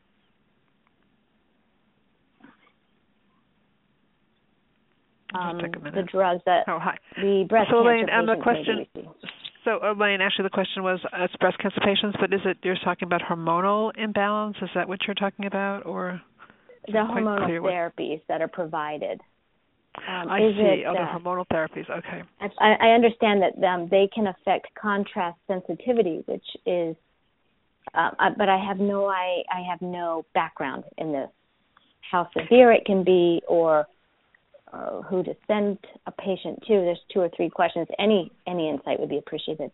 Um, 5.33 5.57
the 5.57 6.03
drugs 6.09 6.41
that 6.45 6.63
oh, 6.67 6.79
hi. 6.79 6.97
the 7.17 7.45
breast 7.47 7.69
so 7.71 7.81
Elaine, 7.81 8.07
and 8.09 8.27
the 8.27 8.35
question. 8.41 8.85
So 9.63 9.79
Elaine, 9.83 10.21
actually, 10.21 10.43
the 10.43 10.49
question 10.49 10.83
was 10.83 10.99
uh, 11.05 11.23
it's 11.23 11.35
breast 11.37 11.57
cancer 11.59 11.81
patients, 11.83 12.17
but 12.19 12.33
is 12.33 12.39
it 12.45 12.57
you're 12.63 12.77
talking 12.83 13.05
about 13.05 13.21
hormonal 13.21 13.91
imbalance? 13.97 14.55
Is 14.61 14.69
that 14.75 14.87
what 14.87 14.99
you're 15.05 15.15
talking 15.15 15.45
about, 15.45 15.85
or 15.85 16.21
the 16.85 16.93
hormonal 16.93 17.49
therapies 17.49 18.21
that 18.29 18.41
are 18.41 18.47
provided? 18.47 19.19
Um, 19.97 20.29
I 20.29 20.39
see. 20.39 20.83
It, 20.83 20.85
oh, 20.87 20.93
uh, 20.93 21.19
hormonal 21.19 21.45
therapies. 21.51 21.89
Okay. 21.89 22.21
I, 22.59 22.73
I 22.79 22.87
understand 22.89 23.41
that 23.41 23.67
um, 23.67 23.87
they 23.89 24.09
can 24.13 24.27
affect 24.27 24.67
contrast 24.79 25.37
sensitivity, 25.47 26.23
which 26.25 26.45
is, 26.65 26.95
uh, 27.93 28.11
but 28.37 28.47
I 28.47 28.63
have 28.63 28.77
no 28.77 29.07
I 29.07 29.41
I 29.51 29.63
have 29.69 29.81
no 29.81 30.25
background 30.33 30.85
in 30.97 31.11
this. 31.11 31.29
How 32.09 32.29
severe 32.37 32.71
it 32.71 32.85
can 32.85 33.03
be, 33.03 33.41
or 33.49 33.85
uh, 34.73 35.01
who 35.03 35.23
to 35.23 35.35
send 35.47 35.77
a 36.05 36.11
patient 36.11 36.59
to. 36.67 36.73
There's 36.73 36.99
two 37.13 37.21
or 37.21 37.29
three 37.35 37.49
questions. 37.49 37.87
Any 37.99 38.31
any 38.47 38.69
insight 38.69 38.99
would 38.99 39.09
be 39.09 39.17
appreciated. 39.17 39.71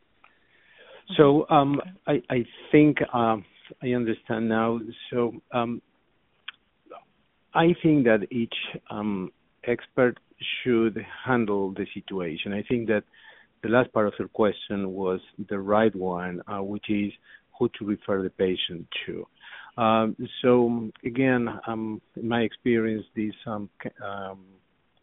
So 1.18 1.46
um, 1.50 1.82
I, 2.08 2.22
I 2.30 2.46
think 2.72 2.98
um, 3.14 3.44
I 3.82 3.90
understand 3.90 4.48
now. 4.48 4.80
So 5.12 5.34
um, 5.52 5.82
I 7.54 7.76
think 7.84 8.06
that 8.06 8.28
each 8.32 8.56
um, 8.90 9.32
expert 9.66 10.18
should 10.64 11.06
handle 11.26 11.72
the 11.72 11.86
situation. 11.94 12.54
I 12.54 12.64
think 12.64 12.88
that 12.88 13.04
the 13.62 13.70
last 13.70 13.92
part 13.94 14.08
of 14.08 14.14
your 14.20 14.28
question 14.28 14.92
was 14.92 15.20
the 15.50 15.60
right 15.60 15.96
one, 15.96 16.42
uh, 16.48 16.62
which 16.64 16.90
is 16.90 17.12
who 17.58 17.70
to 17.80 17.86
refer 17.86 18.22
the 18.24 18.30
patient 18.30 18.88
to. 19.06 19.28
Um, 19.82 20.16
so 20.42 20.90
again, 21.04 21.48
um, 21.68 22.02
in 22.16 22.28
my 22.28 22.42
experience, 22.42 23.06
these 23.16 23.34
um, 23.46 23.70
um, 24.04 24.40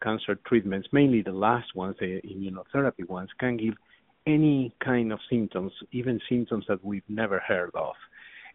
cancer 0.01 0.35
treatments, 0.47 0.87
mainly 0.91 1.21
the 1.21 1.31
last 1.31 1.75
ones, 1.75 1.95
the 1.99 2.21
immunotherapy 2.21 3.07
ones, 3.07 3.29
can 3.39 3.57
give 3.57 3.75
any 4.27 4.73
kind 4.83 5.11
of 5.11 5.19
symptoms, 5.29 5.71
even 5.91 6.19
symptoms 6.29 6.65
that 6.67 6.83
we've 6.83 7.09
never 7.09 7.39
heard 7.39 7.71
of. 7.75 7.95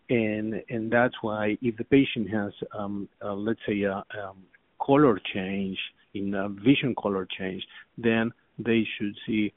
And 0.09 0.63
and 0.69 0.91
that's 0.91 1.15
why 1.23 1.59
if 1.63 1.77
the 1.77 1.85
patient 1.85 2.31
has, 2.31 2.53
um, 2.79 3.09
uh, 3.25 3.35
let's 3.35 3.61
say, 3.67 3.83
a 3.83 3.97
um, 3.97 4.45
color 4.81 5.21
change 5.35 5.79
in 6.15 6.35
a 6.35 6.49
vision 6.49 6.95
color 7.01 7.27
change, 7.39 7.63
then 7.99 8.33
they 8.59 8.87
should 8.97 9.15
see 9.27 9.53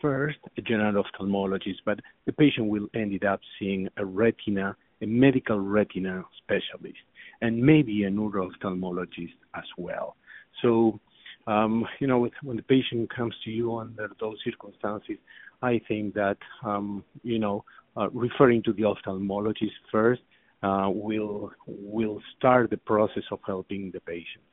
first 0.00 0.38
a 0.58 0.60
general 0.60 1.02
ophthalmologist, 1.02 1.78
but 1.86 1.98
the 2.26 2.32
patient 2.32 2.68
will 2.68 2.86
end 2.94 3.24
up 3.24 3.40
seeing 3.58 3.88
a 3.96 4.04
retina, 4.04 4.76
a 5.00 5.06
medical 5.06 5.58
retina 5.58 6.22
specialist, 6.42 6.98
and 7.40 7.56
maybe 7.56 8.04
a 8.04 8.10
neuro-ophthalmologist 8.10 9.36
as 9.54 9.64
well. 9.78 10.16
So, 10.60 11.00
um, 11.46 11.86
you 12.00 12.06
know, 12.06 12.28
when 12.42 12.56
the 12.56 12.62
patient 12.62 13.14
comes 13.14 13.34
to 13.44 13.50
you 13.50 13.76
under 13.76 14.10
those 14.20 14.36
circumstances, 14.44 15.16
I 15.62 15.80
think 15.88 16.14
that, 16.14 16.38
um, 16.64 17.04
you 17.22 17.38
know, 17.38 17.64
uh, 17.96 18.08
referring 18.10 18.62
to 18.64 18.72
the 18.72 18.82
ophthalmologist 18.82 19.70
first 19.92 20.22
uh, 20.62 20.88
will 20.88 21.52
will 21.66 22.20
start 22.36 22.70
the 22.70 22.76
process 22.76 23.22
of 23.30 23.38
helping 23.46 23.90
the 23.92 24.00
patient. 24.00 24.44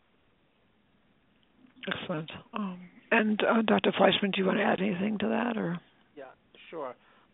Excellent. 1.88 2.30
Um, 2.54 2.80
and 3.12 3.42
uh, 3.44 3.62
Dr. 3.64 3.92
Fleischman, 3.92 4.34
do 4.34 4.42
you 4.42 4.46
want 4.46 4.58
to 4.58 4.64
add 4.64 4.82
anything 4.82 5.18
to 5.20 5.28
that, 5.30 5.58
or? 5.58 5.80
Yeah, 6.16 6.26
sure. 6.70 6.94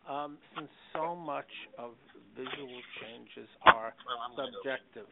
Um, 0.10 0.38
since 0.56 0.70
so 0.94 1.16
much 1.16 1.50
of 1.78 1.92
visual 2.36 2.80
changes 3.02 3.50
are 3.66 3.94
subjective, 4.38 5.08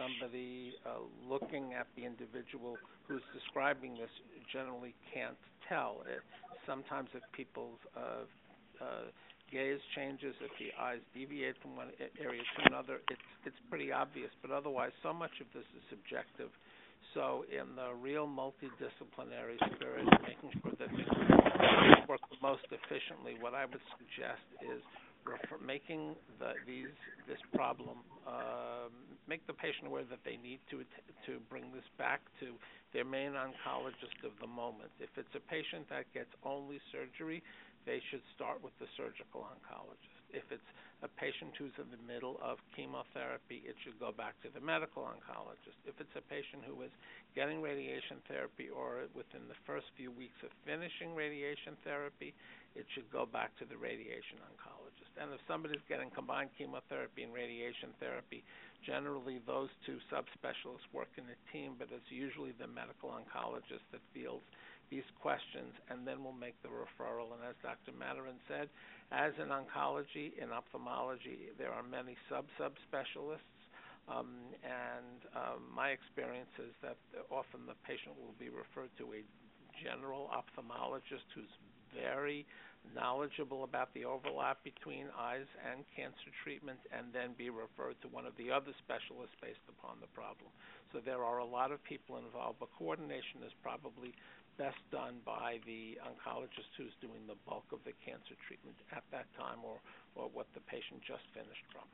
somebody 0.00 0.72
uh, 0.88 1.04
looking 1.28 1.74
at 1.76 1.86
the 1.96 2.08
individual 2.08 2.80
who's 3.04 3.22
describing 3.36 3.94
this 3.94 4.10
generally 4.52 4.94
can't 5.12 5.36
tell. 5.68 6.00
It, 6.08 6.24
sometimes 6.64 7.12
if 7.12 7.20
people's 7.36 7.78
uh, 7.92 8.24
uh, 8.80 9.12
gaze 9.52 9.80
changes, 9.94 10.32
if 10.40 10.52
the 10.56 10.72
eyes 10.80 11.04
deviate 11.12 11.60
from 11.60 11.76
one 11.76 11.92
area 12.16 12.40
to 12.40 12.60
another, 12.72 13.04
it's 13.10 13.28
it's 13.44 13.60
pretty 13.68 13.92
obvious. 13.92 14.30
But 14.40 14.50
otherwise, 14.50 14.96
so 15.02 15.12
much 15.12 15.36
of 15.40 15.46
this 15.52 15.68
is 15.76 15.82
subjective 15.92 16.48
so, 17.14 17.42
in 17.50 17.74
the 17.74 17.90
real 17.98 18.26
multidisciplinary 18.26 19.58
spirit, 19.74 20.06
making 20.22 20.54
sure 20.62 20.70
that 20.78 20.88
things 20.94 22.06
work 22.06 22.22
most 22.40 22.62
efficiently, 22.70 23.34
what 23.40 23.54
I 23.54 23.66
would 23.66 23.82
suggest 23.98 24.46
is 24.62 24.78
making 25.64 26.16
the, 26.38 26.54
these 26.66 26.92
this 27.28 27.40
problem 27.54 28.02
um, 28.26 28.90
make 29.28 29.46
the 29.46 29.54
patient 29.54 29.86
aware 29.86 30.04
that 30.08 30.20
they 30.24 30.38
need 30.42 30.58
to 30.70 30.82
to 31.26 31.38
bring 31.48 31.70
this 31.72 31.86
back 31.98 32.20
to 32.40 32.56
their 32.92 33.04
main 33.04 33.38
oncologist 33.38 34.18
of 34.26 34.34
the 34.40 34.50
moment. 34.50 34.90
If 34.98 35.14
it's 35.14 35.30
a 35.38 35.44
patient 35.46 35.86
that 35.90 36.10
gets 36.10 36.30
only 36.42 36.82
surgery, 36.90 37.42
they 37.86 38.02
should 38.10 38.24
start 38.34 38.58
with 38.60 38.74
the 38.82 38.90
surgical 38.98 39.46
oncologist. 39.46 40.18
If 40.34 40.42
it's 40.50 40.70
a 41.02 41.08
patient 41.16 41.56
who's 41.56 41.72
in 41.80 41.88
the 41.88 42.02
middle 42.04 42.36
of 42.42 42.60
chemotherapy, 42.76 43.64
it 43.64 43.78
should 43.80 43.96
go 43.96 44.12
back 44.12 44.36
to 44.44 44.52
the 44.52 44.60
medical 44.60 45.06
oncologist. 45.06 45.78
If 45.86 45.96
it's 45.96 46.12
a 46.18 46.24
patient 46.26 46.66
who 46.66 46.82
is 46.82 46.92
getting 47.32 47.62
radiation 47.62 48.20
therapy 48.28 48.68
or 48.68 49.06
within 49.16 49.48
the 49.48 49.56
first 49.64 49.86
few 49.96 50.10
weeks 50.12 50.36
of 50.44 50.50
finishing 50.66 51.14
radiation 51.14 51.78
therapy, 51.86 52.34
it 52.74 52.84
should 52.92 53.08
go 53.10 53.24
back 53.24 53.56
to 53.58 53.64
the 53.64 53.78
radiation 53.78 54.42
oncologist. 54.44 54.89
And 55.18 55.32
if 55.32 55.40
somebody's 55.48 55.82
getting 55.88 56.10
combined 56.10 56.50
chemotherapy 56.56 57.24
and 57.24 57.32
radiation 57.32 57.90
therapy, 57.98 58.44
generally 58.86 59.40
those 59.46 59.68
two 59.84 59.98
subspecialists 60.12 60.86
work 60.92 61.10
in 61.16 61.24
a 61.28 61.38
team, 61.52 61.74
but 61.78 61.88
it's 61.90 62.10
usually 62.10 62.52
the 62.56 62.66
medical 62.66 63.10
oncologist 63.10 63.84
that 63.92 64.00
fields 64.14 64.44
these 64.90 65.06
questions 65.22 65.70
and 65.88 66.02
then 66.02 66.22
we'll 66.22 66.36
make 66.36 66.58
the 66.62 66.68
referral. 66.68 67.30
And 67.30 67.42
as 67.46 67.54
Dr. 67.62 67.94
Materin 67.94 68.38
said, 68.50 68.68
as 69.14 69.32
in 69.38 69.50
oncology, 69.50 70.34
in 70.38 70.50
ophthalmology, 70.50 71.54
there 71.58 71.70
are 71.70 71.82
many 71.82 72.16
sub 72.28 72.46
subspecialists. 72.58 73.54
Um, 74.10 74.50
and 74.66 75.22
um, 75.38 75.62
my 75.70 75.94
experience 75.94 76.50
is 76.58 76.74
that 76.82 76.98
often 77.30 77.62
the 77.66 77.78
patient 77.86 78.18
will 78.18 78.34
be 78.38 78.50
referred 78.50 78.90
to 78.98 79.14
a 79.14 79.22
general 79.78 80.30
ophthalmologist 80.34 81.26
who's 81.34 81.50
very 81.94 82.46
knowledgeable 82.94 83.64
about 83.64 83.92
the 83.94 84.04
overlap 84.04 84.62
between 84.64 85.06
eyes 85.16 85.46
and 85.62 85.84
cancer 85.94 86.32
treatment 86.42 86.78
and 86.90 87.12
then 87.12 87.36
be 87.38 87.50
referred 87.50 87.94
to 88.02 88.08
one 88.08 88.26
of 88.26 88.34
the 88.36 88.50
other 88.50 88.72
specialists 88.82 89.36
based 89.40 89.62
upon 89.68 90.00
the 90.00 90.10
problem. 90.10 90.50
So 90.92 90.98
there 90.98 91.22
are 91.22 91.38
a 91.38 91.44
lot 91.44 91.70
of 91.70 91.82
people 91.84 92.18
involved, 92.18 92.58
but 92.58 92.68
coordination 92.76 93.46
is 93.46 93.52
probably 93.62 94.12
best 94.58 94.80
done 94.90 95.22
by 95.24 95.60
the 95.64 95.96
oncologist 96.02 96.72
who's 96.76 96.92
doing 97.00 97.24
the 97.26 97.38
bulk 97.46 97.64
of 97.72 97.78
the 97.84 97.92
cancer 98.04 98.34
treatment 98.48 98.76
at 98.92 99.04
that 99.12 99.26
time 99.38 99.62
or, 99.64 99.78
or 100.16 100.28
what 100.32 100.46
the 100.54 100.60
patient 100.66 101.00
just 101.06 101.24
finished 101.32 101.64
from. 101.72 101.86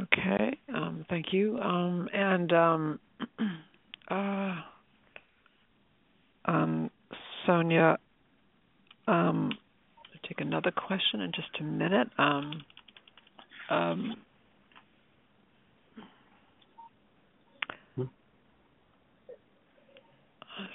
Okay, 0.00 0.58
um, 0.74 1.04
thank 1.08 1.32
you. 1.32 1.58
Um, 1.60 2.08
and 2.12 2.52
um, 2.52 3.00
uh, 4.10 4.56
um, 6.44 6.90
Sonia, 7.46 7.98
um, 9.06 9.50
I'll 9.98 10.28
take 10.28 10.40
another 10.40 10.70
question 10.70 11.20
in 11.20 11.32
just 11.32 11.48
a 11.60 11.62
minute. 11.62 12.08
Um, 12.18 12.64
um, 13.70 14.16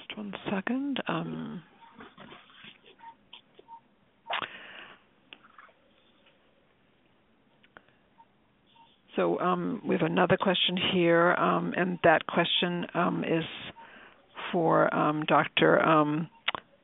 Just 0.08 0.18
one 0.18 0.34
second. 0.50 1.02
Um, 1.08 1.64
so 9.16 9.40
um, 9.40 9.82
we 9.86 9.96
have 9.96 10.02
another 10.04 10.38
question 10.38 10.78
here, 10.94 11.34
um, 11.34 11.74
and 11.78 12.00
that 12.04 12.26
question 12.28 12.86
um, 12.94 13.24
is 13.24 13.44
for 14.52 14.94
um, 15.80 16.28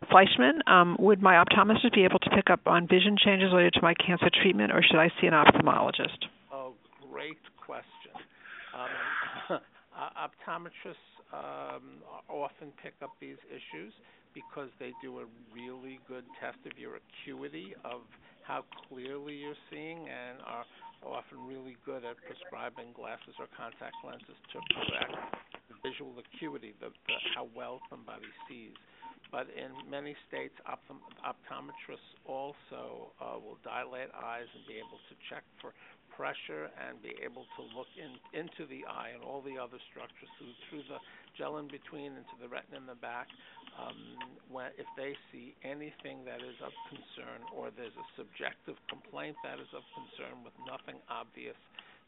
Dr. 0.09 0.61
Um, 0.67 0.97
Fleischman. 0.97 0.99
would 0.99 1.21
my 1.21 1.43
optometrist 1.43 1.93
be 1.93 2.03
able 2.03 2.19
to 2.19 2.29
pick 2.29 2.49
up 2.49 2.61
on 2.65 2.87
vision 2.87 3.15
changes 3.23 3.51
related 3.51 3.73
to 3.73 3.81
my 3.81 3.93
cancer 3.95 4.29
treatment, 4.41 4.71
or 4.71 4.81
should 4.81 4.99
I 4.99 5.09
see 5.21 5.27
an 5.27 5.33
ophthalmologist? 5.33 6.25
Oh, 6.51 6.73
great 7.11 7.37
question. 7.57 8.11
optometrists 9.93 11.13
um, 11.33 12.01
often 12.29 12.71
pick 12.81 12.93
up 13.01 13.11
these 13.19 13.37
issues 13.49 13.93
because 14.33 14.69
they 14.79 14.91
do 15.01 15.19
a 15.19 15.25
really 15.53 15.99
good 16.07 16.25
test 16.41 16.57
of 16.65 16.77
your 16.77 16.97
acuity 16.97 17.73
of 17.85 18.01
how 18.41 18.65
clearly 18.89 19.35
you're 19.35 19.59
seeing 19.69 19.99
and 20.09 20.41
are 20.45 20.65
often 21.05 21.37
really 21.47 21.77
good 21.85 22.03
at 22.03 22.17
prescribing 22.25 22.91
glasses 22.95 23.35
or 23.37 23.45
contact 23.55 23.95
lenses 24.03 24.35
to 24.51 24.57
correct 24.73 25.13
the 25.69 25.75
visual 25.85 26.11
acuity, 26.17 26.73
the, 26.79 26.89
the 27.07 27.15
how 27.35 27.47
well 27.55 27.79
somebody 27.89 28.25
sees. 28.49 28.73
But 29.31 29.47
in 29.53 29.73
many 29.89 30.15
states, 30.29 30.53
optom- 30.69 31.01
optometrists 31.25 32.11
also 32.25 33.13
uh, 33.17 33.39
will 33.41 33.57
dilate 33.63 34.13
eyes 34.13 34.49
and 34.53 34.63
be 34.67 34.77
able 34.77 35.01
to 35.09 35.13
check 35.29 35.43
for 35.61 35.73
pressure 36.13 36.69
and 36.77 37.01
be 37.01 37.17
able 37.25 37.49
to 37.57 37.61
look 37.73 37.89
in, 37.97 38.13
into 38.37 38.69
the 38.69 38.85
eye 38.85 39.09
and 39.17 39.25
all 39.25 39.41
the 39.41 39.57
other 39.57 39.81
structures 39.89 40.29
through, 40.37 40.53
through 40.69 40.85
the 40.85 41.01
gel 41.33 41.57
in 41.57 41.65
between 41.65 42.13
into 42.13 42.35
the 42.37 42.45
retina 42.45 42.77
in 42.77 42.85
the 42.85 42.97
back. 43.01 43.25
Um, 43.73 43.97
when, 44.53 44.69
if 44.77 44.85
they 44.93 45.17
see 45.33 45.57
anything 45.65 46.21
that 46.29 46.45
is 46.45 46.53
of 46.61 46.73
concern 46.93 47.41
or 47.49 47.73
there's 47.73 47.97
a 47.97 48.07
subjective 48.13 48.77
complaint 48.85 49.33
that 49.41 49.57
is 49.57 49.69
of 49.73 49.81
concern 49.97 50.45
with 50.45 50.53
nothing 50.69 51.01
obvious, 51.09 51.57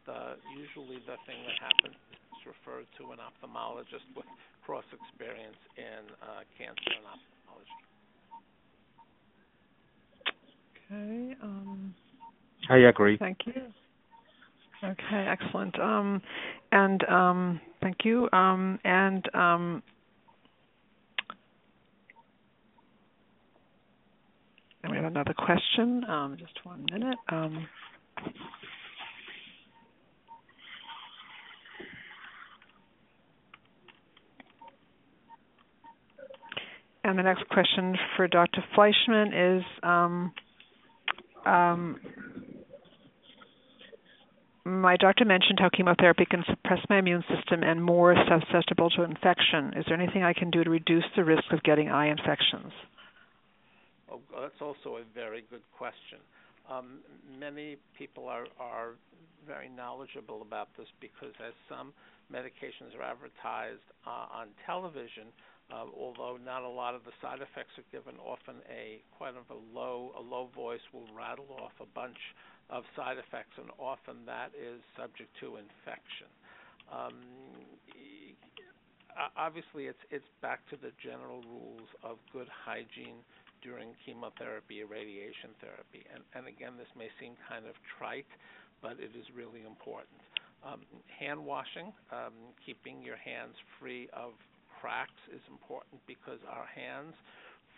the, 0.05 0.37
usually 0.53 1.01
the 1.09 1.17
thing 1.25 1.41
that 1.49 1.57
happens 1.57 1.97
referred 2.45 2.87
to 2.97 3.11
an 3.11 3.19
ophthalmologist 3.19 4.05
with 4.15 4.25
cross 4.65 4.85
experience 4.93 5.57
in 5.77 6.05
uh, 6.21 6.41
cancer 6.57 6.91
and 6.95 7.05
ophthalmology. 7.05 7.81
Okay. 10.91 11.35
Um, 11.43 11.95
I 12.69 12.77
agree. 12.89 13.17
Thank 13.17 13.39
you. 13.45 13.53
Okay, 14.83 15.27
excellent. 15.27 15.79
Um, 15.79 16.21
and 16.71 17.03
um, 17.05 17.61
thank 17.81 17.97
you. 18.03 18.29
Um, 18.33 18.79
and 18.83 19.23
um, 19.33 19.83
and 24.83 24.91
we 24.91 24.97
have 24.97 25.05
another 25.05 25.33
question. 25.33 26.03
Um, 26.07 26.37
just 26.39 26.63
one 26.63 26.85
minute. 26.91 27.17
Um, 27.29 27.67
And 37.05 37.19
the 37.19 37.23
next 37.23 37.47
question 37.49 37.95
for 38.17 38.27
Dr. 38.27 38.63
Fleischman 38.75 39.59
is 39.59 39.63
um, 39.83 40.33
um, 41.45 41.99
my 44.65 44.97
doctor 44.97 45.23
mentioned 45.23 45.59
how 45.59 45.69
chemotherapy 45.69 46.25
can 46.25 46.43
suppress 46.49 46.79
my 46.89 46.97
immune 46.97 47.23
system 47.29 47.61
and 47.61 47.83
more 47.83 48.15
susceptible 48.27 48.89
to 48.89 49.03
infection. 49.03 49.75
Is 49.77 49.85
there 49.87 50.01
anything 50.01 50.23
I 50.23 50.33
can 50.33 50.49
do 50.49 50.63
to 50.63 50.69
reduce 50.71 51.03
the 51.15 51.23
risk 51.23 51.43
of 51.51 51.61
getting 51.61 51.89
eye 51.89 52.09
infections? 52.09 52.73
Oh, 54.11 54.19
that's 54.41 54.59
also 54.59 54.97
a 54.97 55.03
very 55.13 55.43
good 55.51 55.61
question. 55.77 56.17
Um, 56.67 57.01
many 57.39 57.77
people 57.95 58.27
are, 58.27 58.45
are 58.59 58.95
very 59.45 59.69
knowledgeable 59.69 60.41
about 60.41 60.69
this 60.75 60.87
because 60.99 61.33
as 61.45 61.53
some 61.69 61.93
medications 62.33 62.97
are 62.97 63.03
advertised 63.03 63.85
uh, 64.07 64.41
on 64.41 64.47
television, 64.65 65.29
uh, 65.71 65.85
although 65.97 66.37
not 66.37 66.61
a 66.63 66.69
lot 66.69 66.93
of 66.93 67.03
the 67.03 67.11
side 67.21 67.41
effects 67.41 67.73
are 67.77 67.89
given, 67.91 68.15
often 68.21 68.55
a 68.69 69.01
quite 69.17 69.33
of 69.33 69.49
a 69.49 69.59
low 69.73 70.11
a 70.17 70.21
low 70.21 70.49
voice 70.53 70.83
will 70.93 71.09
rattle 71.15 71.49
off 71.57 71.73
a 71.81 71.89
bunch 71.93 72.17
of 72.69 72.83
side 72.95 73.17
effects, 73.17 73.57
and 73.57 73.69
often 73.79 74.25
that 74.25 74.49
is 74.53 74.81
subject 74.97 75.29
to 75.41 75.57
infection. 75.57 76.29
Um, 76.91 77.17
obviously, 79.37 79.85
it's 79.89 80.01
it's 80.11 80.29
back 80.41 80.61
to 80.69 80.77
the 80.77 80.91
general 81.01 81.41
rules 81.49 81.89
of 82.03 82.17
good 82.31 82.47
hygiene 82.49 83.25
during 83.65 83.97
chemotherapy 84.05 84.85
or 84.85 84.85
radiation 84.85 85.57
therapy. 85.57 86.05
And, 86.13 86.21
and 86.37 86.45
again, 86.45 86.77
this 86.77 86.89
may 86.93 87.09
seem 87.17 87.33
kind 87.49 87.65
of 87.65 87.73
trite, 87.97 88.29
but 88.81 89.01
it 89.01 89.17
is 89.17 89.25
really 89.33 89.65
important. 89.65 90.21
Um, 90.61 90.85
hand 91.09 91.41
washing, 91.41 91.89
um, 92.13 92.53
keeping 92.61 93.01
your 93.01 93.17
hands 93.17 93.57
free 93.81 94.05
of 94.13 94.37
cracks 94.85 95.17
is 95.33 95.41
important 95.49 95.97
because 96.05 96.37
our 96.45 96.69
hands, 96.69 97.17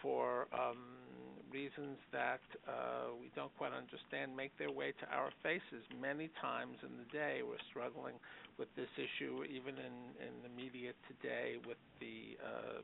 for 0.04 0.52
um, 0.52 1.00
reasons 1.48 1.96
that 2.12 2.44
uh, 2.68 3.16
we 3.16 3.32
don't 3.32 3.56
quite 3.56 3.72
understand, 3.72 4.36
make 4.36 4.52
their 4.60 4.70
way 4.76 4.92
to 5.00 5.06
our 5.16 5.32
faces 5.40 5.88
many 5.96 6.28
times 6.44 6.76
in 6.84 6.92
the 7.00 7.08
day. 7.16 7.48
We're 7.48 7.64
struggling 7.72 8.20
with 8.60 8.68
this 8.76 8.92
issue, 9.00 9.48
even 9.48 9.80
in, 9.80 9.96
in 10.20 10.36
the 10.44 10.52
media 10.52 10.92
today, 11.08 11.56
with 11.64 11.80
the 12.04 12.36
uh, 12.44 12.84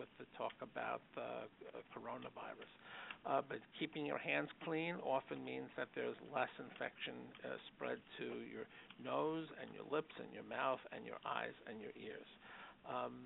with 0.00 0.08
the 0.16 0.24
talk 0.40 0.56
about 0.64 1.04
uh, 1.20 1.44
coronavirus. 1.92 2.72
Uh, 3.26 3.42
but 3.44 3.58
keeping 3.78 4.06
your 4.06 4.16
hands 4.16 4.48
clean 4.64 4.96
often 5.04 5.44
means 5.44 5.68
that 5.76 5.88
there's 5.94 6.16
less 6.32 6.48
infection 6.56 7.18
uh, 7.44 7.60
spread 7.74 7.98
to 8.16 8.24
your 8.48 8.64
nose 9.04 9.44
and 9.60 9.68
your 9.76 9.84
lips 9.92 10.14
and 10.16 10.32
your 10.32 10.46
mouth 10.48 10.80
and 10.96 11.04
your 11.04 11.20
eyes 11.26 11.52
and 11.68 11.82
your 11.82 11.92
ears. 12.00 12.30
Um, 12.88 13.20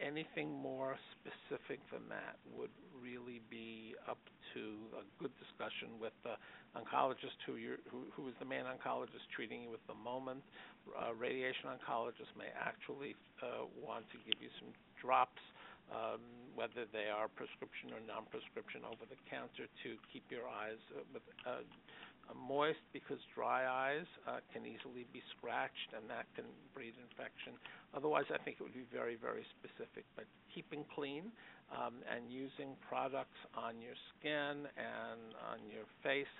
anything 0.00 0.50
more 0.50 0.96
specific 1.18 1.80
than 1.92 2.06
that 2.08 2.36
would 2.56 2.72
really 2.96 3.40
be 3.50 3.94
up 4.08 4.18
to 4.54 4.78
a 4.98 5.04
good 5.20 5.32
discussion 5.38 5.88
with 6.00 6.14
the 6.24 6.34
oncologist 6.76 7.36
who, 7.46 7.56
you 7.56 7.76
who, 7.90 8.04
who 8.12 8.28
is 8.28 8.34
the 8.40 8.48
main 8.48 8.64
oncologist 8.64 9.24
treating 9.34 9.62
you 9.62 9.72
at 9.72 9.84
the 9.86 9.96
moment. 9.96 10.42
Radiation 11.16 11.68
oncologists 11.68 12.32
may 12.36 12.48
actually 12.56 13.12
uh, 13.44 13.68
want 13.76 14.08
to 14.08 14.16
give 14.24 14.40
you 14.40 14.48
some 14.56 14.72
drops, 14.96 15.40
um, 15.92 16.20
whether 16.56 16.88
they 16.92 17.12
are 17.12 17.28
prescription 17.28 17.92
or 17.92 18.00
non-prescription 18.08 18.84
over 18.88 19.04
the 19.08 19.20
counter 19.28 19.68
to 19.84 20.00
keep 20.12 20.24
your 20.32 20.48
eyes 20.48 20.80
uh, 20.96 21.04
with 21.12 21.24
uh, 21.44 21.60
moist 22.34 22.82
because 22.92 23.18
dry 23.34 23.64
eyes 23.66 24.06
uh, 24.26 24.40
can 24.52 24.66
easily 24.66 25.06
be 25.12 25.22
scratched 25.36 25.96
and 25.96 26.08
that 26.10 26.26
can 26.36 26.44
breed 26.74 26.92
infection. 26.98 27.54
Otherwise, 27.96 28.28
I 28.32 28.38
think 28.44 28.58
it 28.60 28.62
would 28.62 28.76
be 28.76 28.88
very, 28.92 29.16
very 29.16 29.44
specific. 29.58 30.04
But 30.16 30.26
keeping 30.54 30.84
clean 30.94 31.32
um, 31.72 32.04
and 32.04 32.28
using 32.28 32.76
products 32.88 33.38
on 33.56 33.80
your 33.80 33.96
skin 34.16 34.68
and 34.76 35.22
on 35.48 35.58
your 35.72 35.88
face 36.02 36.30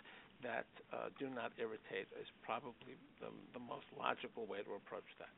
that 0.43 0.66
uh, 0.93 1.09
do 1.18 1.28
not 1.28 1.53
irritate 1.59 2.07
is 2.20 2.28
probably 2.45 2.95
the, 3.20 3.28
the 3.53 3.61
most 3.61 3.86
logical 3.99 4.47
way 4.47 4.59
to 4.59 4.74
approach 4.76 5.09
that. 5.18 5.32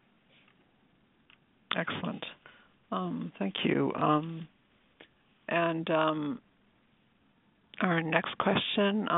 Excellent. 1.78 2.24
Um, 2.92 3.32
thank 3.38 3.54
you. 3.64 3.92
Um, 3.94 4.48
and 5.48 5.88
um, 5.90 6.40
our 7.80 8.02
next 8.02 8.36
question 8.38 9.08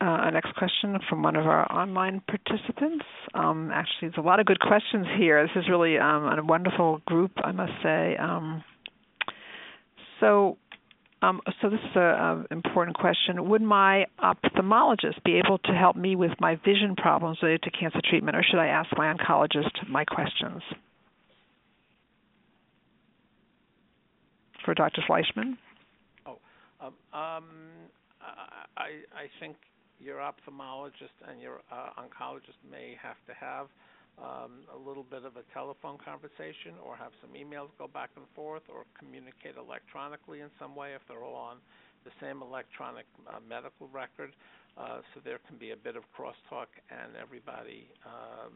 uh, 0.00 0.30
next 0.30 0.54
question 0.54 0.98
from 1.08 1.22
one 1.22 1.36
of 1.36 1.46
our 1.46 1.70
online 1.70 2.22
participants. 2.26 3.04
Um, 3.34 3.70
actually, 3.72 4.08
there's 4.08 4.14
a 4.16 4.22
lot 4.26 4.40
of 4.40 4.46
good 4.46 4.60
questions 4.60 5.06
here. 5.18 5.46
This 5.46 5.62
is 5.62 5.68
really 5.68 5.98
um, 5.98 6.24
a 6.24 6.42
wonderful 6.42 7.02
group, 7.04 7.32
I 7.36 7.52
must 7.52 7.72
say. 7.82 8.16
Um, 8.16 8.64
so, 10.18 10.56
um, 11.20 11.40
so 11.60 11.68
this 11.68 11.80
is 11.80 11.96
an 11.96 12.46
important 12.50 12.96
question. 12.96 13.48
Would 13.50 13.60
my 13.60 14.06
ophthalmologist 14.22 15.22
be 15.22 15.38
able 15.44 15.58
to 15.58 15.72
help 15.72 15.96
me 15.96 16.16
with 16.16 16.32
my 16.40 16.56
vision 16.56 16.96
problems 16.96 17.38
related 17.42 17.62
to 17.64 17.70
cancer 17.70 18.00
treatment, 18.08 18.36
or 18.36 18.42
should 18.42 18.58
I 18.58 18.68
ask 18.68 18.88
my 18.96 19.12
oncologist 19.12 19.86
my 19.88 20.06
questions? 20.06 20.62
For 24.64 24.72
Dr. 24.72 25.02
Fleischman. 25.08 25.58
Oh, 26.26 26.38
um, 26.80 26.94
um 27.12 27.44
I, 28.76 29.04
I 29.14 29.28
think 29.40 29.56
your 30.00 30.18
ophthalmologist 30.18 31.14
and 31.28 31.40
your 31.40 31.60
uh, 31.70 31.92
oncologist 32.00 32.58
may 32.64 32.96
have 33.00 33.20
to 33.28 33.34
have 33.36 33.68
um, 34.18 34.64
a 34.72 34.76
little 34.76 35.04
bit 35.04 35.24
of 35.24 35.36
a 35.36 35.44
telephone 35.52 35.96
conversation 36.00 36.76
or 36.84 36.96
have 36.96 37.12
some 37.20 37.30
emails 37.36 37.68
go 37.78 37.86
back 37.86 38.10
and 38.16 38.24
forth 38.34 38.64
or 38.68 38.84
communicate 38.98 39.56
electronically 39.56 40.40
in 40.40 40.48
some 40.58 40.74
way 40.74 40.92
if 40.96 41.00
they're 41.08 41.22
all 41.24 41.36
on 41.36 41.56
the 42.04 42.10
same 42.20 42.42
electronic 42.42 43.04
uh, 43.28 43.40
medical 43.48 43.88
record. 43.92 44.32
Uh, 44.78 45.04
so 45.12 45.20
there 45.24 45.38
can 45.46 45.58
be 45.58 45.72
a 45.72 45.76
bit 45.76 45.96
of 45.96 46.04
crosstalk 46.16 46.70
and 46.88 47.12
everybody 47.20 47.88
um, 48.06 48.54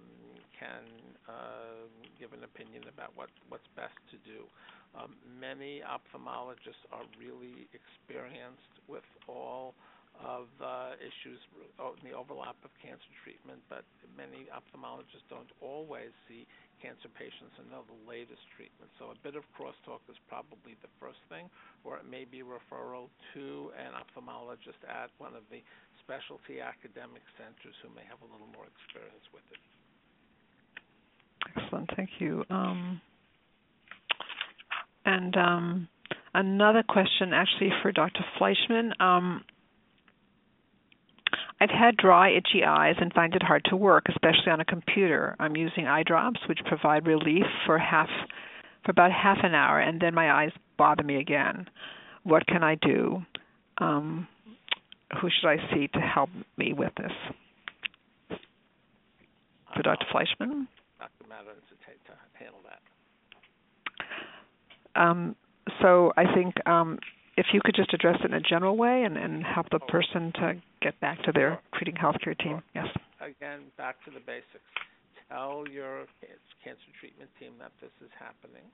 can 0.57 0.85
uh, 1.29 1.85
give 2.19 2.33
an 2.33 2.45
opinion 2.45 2.85
about 2.89 3.13
what, 3.17 3.29
what's 3.49 3.69
best 3.77 3.97
to 4.09 4.17
do. 4.25 4.49
Um, 4.95 5.17
many 5.27 5.83
ophthalmologists 5.83 6.87
are 6.93 7.05
really 7.19 7.69
experienced 7.75 8.79
with 8.89 9.05
all 9.29 9.75
of 10.23 10.47
uh, 10.63 10.95
issues 11.03 11.41
in 11.79 12.03
the 12.07 12.15
overlap 12.15 12.57
of 12.63 12.71
cancer 12.79 13.11
treatment, 13.27 13.59
but 13.67 13.83
many 14.15 14.47
ophthalmologists 14.55 15.27
don't 15.27 15.51
always 15.59 16.15
see 16.31 16.47
cancer 16.79 17.09
patients 17.17 17.55
and 17.59 17.67
know 17.71 17.83
the 17.89 18.01
latest 18.07 18.43
treatment. 18.55 18.91
So 19.01 19.11
a 19.11 19.19
bit 19.25 19.35
of 19.35 19.43
crosstalk 19.57 20.05
is 20.07 20.19
probably 20.29 20.79
the 20.85 20.93
first 21.01 21.19
thing, 21.27 21.51
or 21.83 21.99
it 21.99 22.07
may 22.07 22.25
be 22.29 22.45
referral 22.45 23.11
to 23.35 23.73
an 23.75 23.97
ophthalmologist 23.97 24.79
at 24.87 25.11
one 25.19 25.35
of 25.35 25.43
the 25.51 25.65
specialty 26.05 26.61
academic 26.61 27.25
centers 27.41 27.75
who 27.83 27.89
may 27.97 28.05
have 28.07 28.21
a 28.23 28.29
little 28.29 28.51
more 28.53 28.69
experience 28.69 29.27
with 29.33 29.47
it. 29.51 29.63
Excellent, 31.57 31.91
thank 31.97 32.11
you. 32.19 32.45
Um, 32.51 33.01
and 35.05 35.37
um, 35.37 35.89
another 36.35 36.83
question, 36.83 37.33
actually, 37.33 37.71
for 37.83 37.93
Dr. 37.93 38.25
Fleischman. 38.39 38.93
Um, 39.01 39.45
I've 41.65 41.71
had 41.71 41.97
dry, 41.97 42.31
itchy 42.31 42.63
eyes 42.63 42.97
and 43.01 43.11
find 43.15 43.35
it 43.35 43.43
hard 43.43 43.65
to 43.71 43.77
work, 43.77 44.05
especially 44.11 44.53
on 44.53 44.61
a 44.61 44.67
computer. 44.67 45.35
I'm 45.39 45.57
using 45.57 45.87
eye 45.87 46.03
drops, 46.03 46.41
which 46.47 46.59
provide 46.67 47.07
relief 47.07 47.47
for 47.65 47.79
half, 47.79 48.11
for 48.85 48.91
about 48.91 49.11
half 49.11 49.39
an 49.43 49.55
hour, 49.55 49.81
and 49.81 49.99
then 49.99 50.15
my 50.15 50.31
eyes 50.31 50.51
bother 50.77 51.03
me 51.03 51.17
again. 51.17 51.67
What 52.23 52.47
can 52.47 52.63
I 52.63 52.75
do? 52.75 53.23
Um, 53.79 54.29
who 55.23 55.31
should 55.31 55.49
I 55.49 55.57
see 55.73 55.89
to 55.89 56.01
help 56.01 56.29
me 56.59 56.75
with 56.75 56.93
this? 56.99 58.39
For 59.75 59.83
Dr. 59.83 60.05
Fleischman. 60.13 60.67
Dr. 60.99 61.29
Madden 61.31 61.55
to 61.71 62.13
handle 62.35 62.61
that. 64.95 65.01
Um, 65.01 65.35
so 65.81 66.13
I 66.19 66.35
think 66.35 66.55
um, 66.69 66.99
if 67.37 67.47
you 67.53 67.61
could 67.65 67.75
just 67.75 67.93
address 67.93 68.19
it 68.23 68.27
in 68.27 68.35
a 68.35 68.41
general 68.41 68.77
way 68.77 69.03
and, 69.05 69.17
and 69.17 69.43
help 69.45 69.69
the 69.71 69.79
person 69.81 70.33
to 70.35 70.55
get 70.81 70.99
back 71.01 71.23
to 71.25 71.33
their 71.33 71.61
treating 71.75 71.95
healthcare 71.95 72.39
team. 72.39 72.63
Yes. 72.75 72.87
Again, 73.21 73.61
back 73.77 73.97
to 74.05 74.11
the 74.11 74.21
basics. 74.21 74.65
Tell 75.29 75.65
your 75.71 76.07
cancer 76.63 76.91
treatment 77.01 77.31
team 77.41 77.53
that 77.59 77.73
this 77.81 77.91
is 78.01 78.11
happening. 78.19 78.67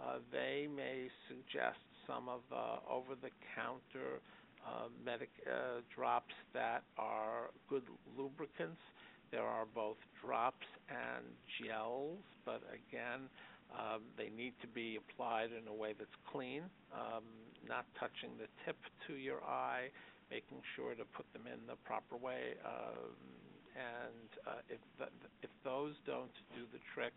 Uh, 0.00 0.18
they 0.32 0.68
may 0.74 1.08
suggest 1.28 1.78
some 2.06 2.28
of 2.28 2.40
the 2.48 2.80
over-the-counter 2.90 4.20
uh, 4.66 4.88
medic 5.04 5.30
uh, 5.46 5.80
drops 5.94 6.34
that 6.54 6.82
are 6.96 7.50
good 7.68 7.82
lubricants. 8.16 8.80
There 9.30 9.42
are 9.42 9.66
both 9.74 9.98
drops 10.24 10.66
and 10.88 11.24
gels, 11.60 12.18
but 12.46 12.62
again, 12.72 13.28
um, 13.76 14.02
they 14.16 14.30
need 14.34 14.54
to 14.62 14.66
be 14.68 14.96
applied 14.96 15.50
in 15.52 15.68
a 15.68 15.74
way 15.74 15.94
that's 15.98 16.10
clean, 16.32 16.62
um, 16.94 17.24
not 17.68 17.86
touching 18.00 18.34
the 18.40 18.48
tip 18.64 18.76
to 19.06 19.14
your 19.14 19.44
eye, 19.44 19.92
making 20.30 20.60
sure 20.74 20.94
to 20.94 21.04
put 21.12 21.28
them 21.32 21.46
in 21.46 21.60
the 21.68 21.76
proper 21.84 22.16
way. 22.16 22.56
Um, 22.64 23.14
and 23.76 24.30
uh, 24.48 24.72
if 24.72 24.82
the, 24.98 25.06
if 25.44 25.52
those 25.62 25.94
don't 26.04 26.34
do 26.56 26.66
the 26.72 26.82
trick, 26.94 27.14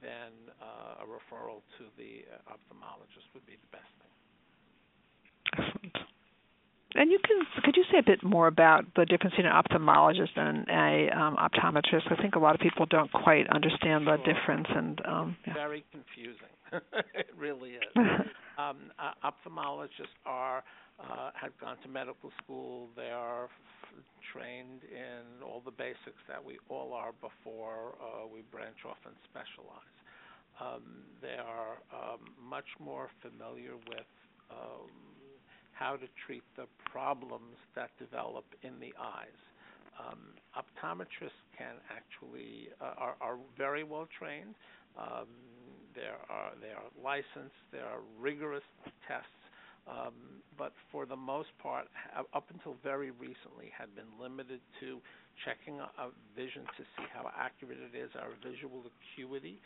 then 0.00 0.32
uh, 0.62 1.04
a 1.04 1.06
referral 1.06 1.60
to 1.76 1.84
the 1.98 2.24
ophthalmologist 2.48 3.28
would 3.34 3.44
be 3.44 3.58
the 3.60 3.70
best 3.76 3.92
thing. 4.00 4.14
Excellent. 5.60 6.10
And 6.94 7.10
you 7.10 7.18
can 7.24 7.46
could 7.62 7.76
you 7.76 7.84
say 7.92 7.98
a 7.98 8.02
bit 8.02 8.24
more 8.24 8.48
about 8.48 8.84
the 8.96 9.06
difference 9.06 9.36
between 9.36 9.46
an 9.46 9.62
ophthalmologist 9.62 10.36
and 10.36 10.66
a 10.68 11.16
um, 11.16 11.36
optometrist? 11.36 12.10
I 12.10 12.20
think 12.20 12.34
a 12.34 12.40
lot 12.40 12.54
of 12.56 12.60
people 12.60 12.84
don't 12.86 13.10
quite 13.12 13.46
understand 13.48 14.08
the 14.08 14.16
difference, 14.18 14.66
and 14.74 15.00
um, 15.06 15.36
yeah. 15.46 15.54
very 15.54 15.84
confusing. 15.92 16.50
it 17.14 17.28
really 17.38 17.70
is. 17.70 17.82
um, 18.60 18.92
uh, 18.98 19.12
ophthalmologists 19.30 20.16
are 20.26 20.62
uh, 21.00 21.30
have 21.34 21.56
gone 21.58 21.76
to 21.82 21.88
medical 21.88 22.30
school. 22.44 22.88
They 22.96 23.10
are 23.10 23.44
f- 23.44 24.04
trained 24.32 24.82
in 24.84 25.42
all 25.42 25.62
the 25.64 25.70
basics 25.70 26.20
that 26.28 26.44
we 26.44 26.58
all 26.68 26.92
are 26.92 27.12
before 27.12 27.94
uh, 28.00 28.26
we 28.26 28.42
branch 28.52 28.76
off 28.86 28.98
and 29.06 29.14
specialize. 29.24 29.96
Um, 30.60 31.04
they 31.22 31.38
are 31.40 31.80
um, 31.92 32.20
much 32.42 32.68
more 32.78 33.08
familiar 33.22 33.76
with 33.88 34.10
um, 34.50 34.90
how 35.72 35.96
to 35.96 36.06
treat 36.26 36.44
the 36.56 36.66
problems 36.90 37.56
that 37.74 37.90
develop 37.98 38.44
in 38.62 38.78
the 38.80 38.92
eyes. 39.00 39.40
Um, 39.98 40.34
optometrists 40.56 41.40
can 41.56 41.76
actually 41.90 42.68
uh, 42.80 42.94
are, 42.98 43.16
are 43.20 43.38
very 43.56 43.84
well 43.84 44.08
trained. 44.18 44.54
There 45.94 46.18
are 46.28 46.52
they 46.60 46.72
are 46.72 46.88
licensed. 47.02 47.56
There 47.72 47.84
are 47.84 48.00
rigorous 48.18 48.66
tests, 49.08 49.42
um, 49.88 50.42
but 50.58 50.72
for 50.92 51.06
the 51.06 51.16
most 51.16 51.50
part, 51.62 51.86
up 52.14 52.46
until 52.52 52.76
very 52.82 53.10
recently, 53.10 53.72
had 53.76 53.94
been 53.94 54.08
limited 54.20 54.60
to 54.80 55.00
checking 55.44 55.80
a 55.80 56.12
vision 56.36 56.62
to 56.76 56.82
see 56.96 57.06
how 57.12 57.30
accurate 57.32 57.78
it 57.80 57.96
is, 57.96 58.10
our 58.14 58.30
visual 58.44 58.84
acuity, 58.86 59.58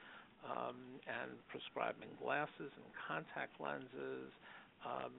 um, 0.46 1.00
and 1.08 1.34
prescribing 1.48 2.08
glasses 2.22 2.70
and 2.72 2.86
contact 2.94 3.58
lenses 3.60 4.30
um, 4.84 5.12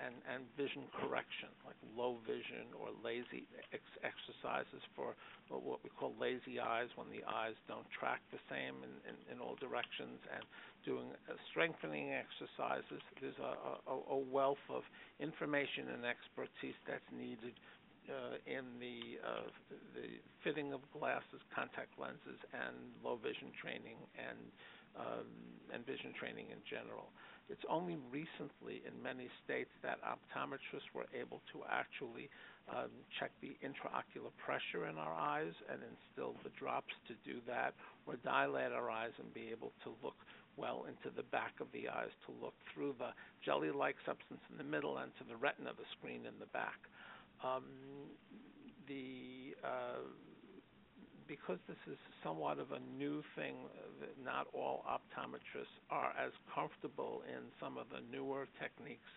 and, 0.00 0.16
and 0.32 0.48
vision 0.56 0.88
correction, 0.96 1.52
like 1.68 1.76
low 1.92 2.16
vision 2.24 2.72
or 2.80 2.88
lazy 3.04 3.44
ex- 3.72 4.00
exercises 4.00 4.80
for 4.96 5.12
what 5.52 5.84
we 5.84 5.90
call 6.00 6.16
lazy 6.16 6.56
eyes, 6.56 6.88
when 6.96 7.10
the 7.12 7.20
eyes 7.28 7.54
don't 7.68 7.86
track 7.92 8.24
the 8.32 8.40
same 8.48 8.80
in, 8.80 8.92
in, 9.04 9.16
in 9.32 9.36
all 9.42 9.60
directions, 9.60 10.16
and 10.32 10.44
doing 10.88 11.12
uh, 11.28 11.36
strengthening 11.52 12.16
exercises. 12.16 13.02
There's 13.20 13.36
a, 13.42 13.76
a, 13.90 13.96
a 14.16 14.18
wealth 14.18 14.62
of 14.72 14.82
information 15.20 15.92
and 15.92 16.08
expertise 16.08 16.78
that's 16.88 17.04
needed 17.12 17.52
uh, 18.08 18.40
in 18.48 18.64
the 18.80 19.20
uh, 19.20 19.46
the 19.94 20.08
fitting 20.42 20.72
of 20.72 20.80
glasses, 20.96 21.44
contact 21.54 21.92
lenses, 22.00 22.40
and 22.56 22.74
low 23.04 23.20
vision 23.20 23.52
training 23.60 24.00
and 24.16 24.38
um, 24.98 25.28
and 25.72 25.86
vision 25.86 26.12
training 26.18 26.46
in 26.50 26.58
general. 26.66 27.12
It's 27.50 27.66
only 27.68 27.98
recently 28.14 28.82
in 28.86 28.94
many 29.02 29.26
states 29.42 29.70
that 29.82 29.98
optometrists 30.06 30.86
were 30.94 31.10
able 31.10 31.42
to 31.50 31.66
actually 31.66 32.30
um, 32.70 32.94
check 33.18 33.34
the 33.42 33.58
intraocular 33.58 34.30
pressure 34.38 34.86
in 34.86 34.94
our 34.98 35.12
eyes 35.12 35.52
and 35.66 35.82
instill 35.82 36.38
the 36.46 36.54
drops 36.54 36.94
to 37.10 37.14
do 37.26 37.42
that, 37.50 37.74
or 38.06 38.14
dilate 38.22 38.70
our 38.70 38.88
eyes 38.90 39.10
and 39.18 39.34
be 39.34 39.50
able 39.50 39.72
to 39.82 39.90
look 40.02 40.14
well 40.56 40.86
into 40.86 41.10
the 41.16 41.26
back 41.34 41.54
of 41.60 41.66
the 41.72 41.88
eyes, 41.88 42.14
to 42.26 42.30
look 42.38 42.54
through 42.72 42.94
the 42.98 43.10
jelly 43.44 43.70
like 43.70 43.96
substance 44.06 44.42
in 44.50 44.58
the 44.58 44.64
middle 44.64 44.98
and 44.98 45.10
to 45.18 45.24
the 45.26 45.34
retina, 45.34 45.70
of 45.70 45.76
the 45.76 45.90
screen 45.98 46.22
in 46.26 46.38
the 46.38 46.50
back. 46.54 46.78
Um, 47.42 47.66
the 48.86 49.56
uh, 49.64 50.06
because 51.40 51.60
this 51.66 51.80
is 51.88 51.96
somewhat 52.22 52.60
of 52.60 52.70
a 52.72 52.80
new 53.00 53.24
thing, 53.34 53.56
not 54.22 54.46
all 54.52 54.84
optometrists 54.84 55.72
are 55.90 56.12
as 56.20 56.32
comfortable 56.54 57.22
in 57.24 57.40
some 57.56 57.80
of 57.80 57.88
the 57.88 58.04
newer 58.12 58.46
techniques 58.60 59.08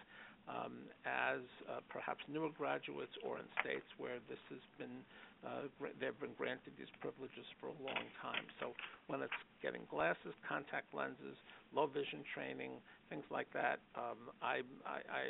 um, 0.48 0.88
as 1.06 1.44
uh, 1.68 1.80
perhaps 1.92 2.24
newer 2.32 2.50
graduates 2.56 3.12
or 3.24 3.38
in 3.40 3.48
states 3.60 3.88
where 4.00 4.24
this 4.32 4.40
has 4.50 4.64
been 4.80 5.04
uh, 5.44 5.68
they've 6.00 6.16
been 6.24 6.32
granted 6.40 6.72
these 6.80 6.88
privileges 7.04 7.44
for 7.60 7.68
a 7.68 7.78
long 7.84 8.08
time. 8.24 8.48
So 8.64 8.72
when 9.12 9.20
it's 9.20 9.36
getting 9.60 9.84
glasses, 9.92 10.32
contact 10.48 10.88
lenses, 10.96 11.36
low 11.76 11.84
vision 11.84 12.24
training, 12.32 12.80
things 13.12 13.28
like 13.28 13.52
that, 13.52 13.84
um, 14.00 14.32
I, 14.40 14.64
I, 14.88 15.04
I 15.04 15.24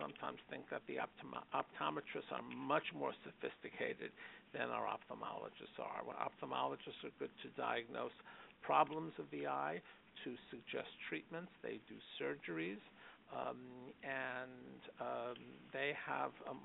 sometimes 0.00 0.38
think 0.50 0.68
that 0.70 0.82
the 0.86 0.96
optom- 0.96 1.42
optometrists 1.52 2.30
are 2.32 2.44
much 2.54 2.86
more 2.94 3.12
sophisticated 3.24 4.12
than 4.52 4.70
our 4.70 4.86
ophthalmologists 4.86 5.76
are. 5.78 6.04
Well, 6.06 6.16
ophthalmologists 6.16 7.02
are 7.04 7.14
good 7.18 7.32
to 7.42 7.48
diagnose 7.60 8.14
problems 8.62 9.12
of 9.18 9.26
the 9.30 9.46
eye, 9.46 9.80
to 10.24 10.34
suggest 10.50 10.88
treatments. 11.08 11.50
They 11.62 11.78
do 11.88 11.96
surgeries, 12.18 12.80
um, 13.30 13.92
and 14.02 14.80
um, 15.00 15.38
they 15.72 15.92
have 16.06 16.30
um, 16.48 16.60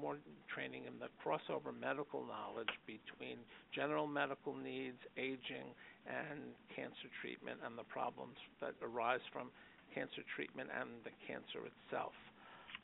more 0.00 0.16
training 0.52 0.84
in 0.86 0.98
the 0.98 1.08
crossover 1.22 1.72
medical 1.72 2.24
knowledge 2.26 2.70
between 2.86 3.38
general 3.74 4.06
medical 4.06 4.54
needs, 4.54 4.98
aging, 5.16 5.72
and 6.06 6.54
cancer 6.74 7.08
treatment, 7.20 7.58
and 7.64 7.78
the 7.78 7.86
problems 7.86 8.36
that 8.60 8.74
arise 8.82 9.22
from 9.32 9.50
cancer 9.94 10.22
treatment 10.34 10.68
and 10.72 10.88
the 11.04 11.14
cancer 11.26 11.64
itself. 11.66 12.12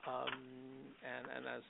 Um, 0.09 0.33
and, 1.05 1.45
as 1.45 1.65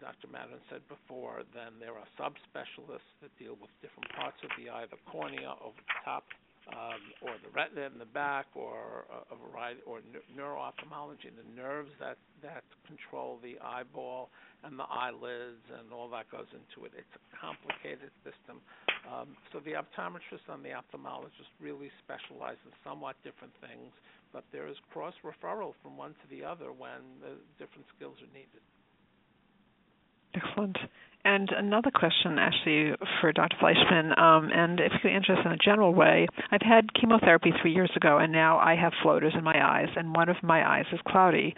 Dr. 0.00 0.30
Madden 0.30 0.62
said 0.70 0.82
before, 0.86 1.42
then 1.54 1.78
there 1.82 1.94
are 1.98 2.08
subspecialists 2.14 3.10
that 3.22 3.30
deal 3.38 3.58
with 3.58 3.70
different 3.82 4.10
parts 4.14 4.38
of 4.42 4.50
the 4.58 4.70
eye, 4.70 4.86
the 4.90 5.00
cornea 5.10 5.54
over 5.62 5.76
the 5.76 5.98
top, 6.04 6.24
um, 6.70 7.02
or 7.26 7.34
the 7.42 7.50
retina 7.50 7.90
in 7.90 7.98
the 7.98 8.10
back, 8.14 8.46
or 8.54 9.06
a, 9.10 9.34
a 9.34 9.36
variety, 9.50 9.82
or 9.86 9.98
ne- 10.14 10.22
neuroophthalmology, 10.30 11.34
the 11.34 11.46
nerves 11.58 11.90
that 11.98 12.18
that 12.42 12.62
control 12.86 13.38
the 13.42 13.58
eyeball 13.62 14.30
and 14.62 14.78
the 14.78 14.86
eyelids, 14.86 15.62
and 15.78 15.90
all 15.90 16.06
that 16.10 16.30
goes 16.30 16.46
into 16.54 16.86
it. 16.86 16.94
It's 16.94 17.14
a 17.18 17.22
complicated 17.34 18.14
system. 18.22 18.62
Um, 19.10 19.34
so 19.50 19.58
the 19.58 19.74
optometrist 19.74 20.46
and 20.46 20.62
the 20.62 20.70
ophthalmologist 20.70 21.50
really 21.58 21.90
specialize 22.06 22.58
in 22.62 22.70
somewhat 22.86 23.18
different 23.26 23.54
things, 23.58 23.90
but 24.32 24.44
there 24.52 24.66
is 24.66 24.76
cross 24.92 25.14
referral 25.24 25.72
from 25.82 25.96
one 25.96 26.10
to 26.12 26.36
the 26.36 26.44
other 26.44 26.72
when 26.72 27.20
the 27.20 27.36
different 27.58 27.86
skills 27.94 28.16
are 28.20 28.32
needed. 28.32 28.62
Excellent. 30.34 30.78
And 31.24 31.50
another 31.50 31.90
question, 31.94 32.38
actually, 32.38 32.96
for 33.20 33.32
Dr. 33.32 33.56
Fleischman, 33.60 34.18
um, 34.18 34.50
and 34.52 34.80
if 34.80 34.92
you 35.04 35.10
answer 35.10 35.36
this 35.36 35.44
in 35.44 35.52
a 35.52 35.56
general 35.56 35.94
way, 35.94 36.26
I've 36.50 36.62
had 36.62 36.92
chemotherapy 36.94 37.52
three 37.60 37.72
years 37.72 37.92
ago, 37.94 38.18
and 38.18 38.32
now 38.32 38.58
I 38.58 38.74
have 38.74 38.92
floaters 39.02 39.34
in 39.36 39.44
my 39.44 39.54
eyes, 39.54 39.88
and 39.96 40.14
one 40.16 40.28
of 40.28 40.36
my 40.42 40.68
eyes 40.68 40.86
is 40.92 40.98
cloudy. 41.06 41.54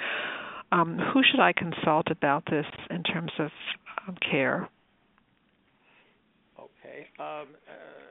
Um, 0.70 0.98
who 0.98 1.22
should 1.22 1.40
I 1.40 1.52
consult 1.52 2.10
about 2.10 2.44
this 2.50 2.66
in 2.90 3.02
terms 3.04 3.30
of 3.38 3.50
um, 4.06 4.16
care? 4.30 4.68
Okay. 6.58 7.06
Um, 7.18 7.48
uh, 7.66 8.03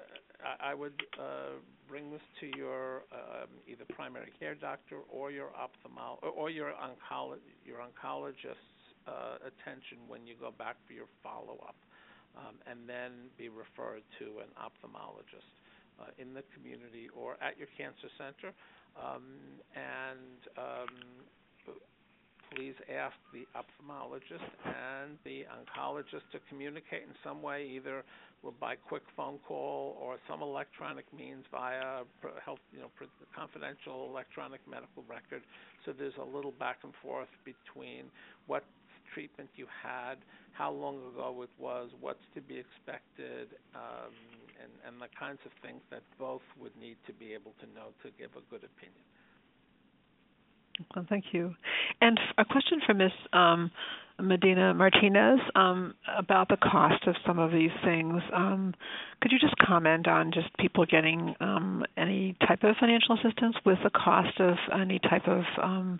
I 0.59 0.73
would 0.73 0.99
uh, 1.19 1.59
bring 1.87 2.11
this 2.11 2.21
to 2.41 2.47
your 2.57 3.03
um, 3.11 3.49
either 3.67 3.85
primary 3.95 4.31
care 4.39 4.55
doctor 4.55 4.97
or 5.09 5.31
your 5.31 5.49
ophthalmol 5.55 6.17
or 6.35 6.49
your 6.49 6.71
oncolo- 6.73 7.43
your 7.63 7.79
oncologist 7.79 8.71
uh, 9.07 9.37
attention 9.45 9.99
when 10.07 10.25
you 10.25 10.35
go 10.39 10.51
back 10.51 10.77
for 10.87 10.93
your 10.93 11.07
follow 11.21 11.59
up, 11.67 11.75
um, 12.37 12.55
and 12.67 12.87
then 12.87 13.29
be 13.37 13.49
referred 13.49 14.03
to 14.19 14.39
an 14.39 14.49
ophthalmologist 14.59 15.53
uh, 15.99 16.11
in 16.17 16.33
the 16.33 16.43
community 16.53 17.09
or 17.15 17.37
at 17.41 17.57
your 17.57 17.67
cancer 17.77 18.09
center. 18.17 18.53
Um, 18.95 19.59
and 19.75 20.39
um, 20.57 21.25
please 22.55 22.75
ask 22.91 23.15
the 23.33 23.45
ophthalmologist 23.57 24.45
and 24.65 25.17
the 25.25 25.45
oncologist 25.49 26.25
to 26.31 26.39
communicate 26.49 27.03
in 27.03 27.13
some 27.23 27.41
way, 27.41 27.65
either 27.75 28.03
by 28.59 28.75
quick 28.75 29.03
phone 29.15 29.39
call 29.47 29.97
or 30.01 30.17
some 30.29 30.41
electronic 30.41 31.05
means 31.17 31.45
via 31.51 32.03
health, 32.43 32.59
you 32.73 32.79
know, 32.79 32.91
confidential 33.35 34.09
electronic 34.09 34.59
medical 34.69 35.03
record. 35.07 35.41
So 35.85 35.93
there's 35.97 36.17
a 36.19 36.25
little 36.35 36.51
back 36.59 36.77
and 36.83 36.93
forth 37.01 37.31
between 37.45 38.05
what 38.47 38.63
treatment 39.13 39.49
you 39.55 39.67
had, 39.71 40.15
how 40.53 40.71
long 40.71 40.97
ago 41.13 41.41
it 41.43 41.49
was, 41.59 41.89
what's 42.01 42.23
to 42.35 42.41
be 42.41 42.57
expected, 42.59 43.49
um, 43.75 44.13
and, 44.61 44.71
and 44.85 45.01
the 45.01 45.09
kinds 45.17 45.39
of 45.45 45.51
things 45.61 45.81
that 45.89 46.03
both 46.19 46.43
would 46.59 46.75
need 46.79 46.97
to 47.07 47.13
be 47.13 47.33
able 47.33 47.53
to 47.61 47.67
know 47.73 47.93
to 48.03 48.09
give 48.19 48.29
a 48.35 48.43
good 48.49 48.63
opinion. 48.65 49.05
Well, 50.95 51.05
thank 51.09 51.25
you. 51.31 51.53
And 52.01 52.19
a 52.37 52.45
question 52.45 52.79
from 52.85 52.97
Ms. 52.97 53.11
Um, 53.33 53.71
Medina 54.21 54.73
Martinez 54.73 55.39
um, 55.55 55.95
about 56.17 56.47
the 56.47 56.57
cost 56.57 57.07
of 57.07 57.15
some 57.25 57.39
of 57.39 57.51
these 57.51 57.71
things. 57.83 58.21
Um, 58.33 58.73
could 59.21 59.31
you 59.31 59.39
just 59.39 59.55
comment 59.57 60.07
on 60.07 60.31
just 60.31 60.55
people 60.57 60.85
getting 60.85 61.35
um, 61.39 61.83
any 61.97 62.35
type 62.47 62.63
of 62.63 62.75
financial 62.79 63.15
assistance 63.15 63.55
with 63.65 63.79
the 63.83 63.89
cost 63.89 64.39
of 64.39 64.55
any 64.79 64.99
type 64.99 65.27
of 65.27 65.43
um, 65.61 65.99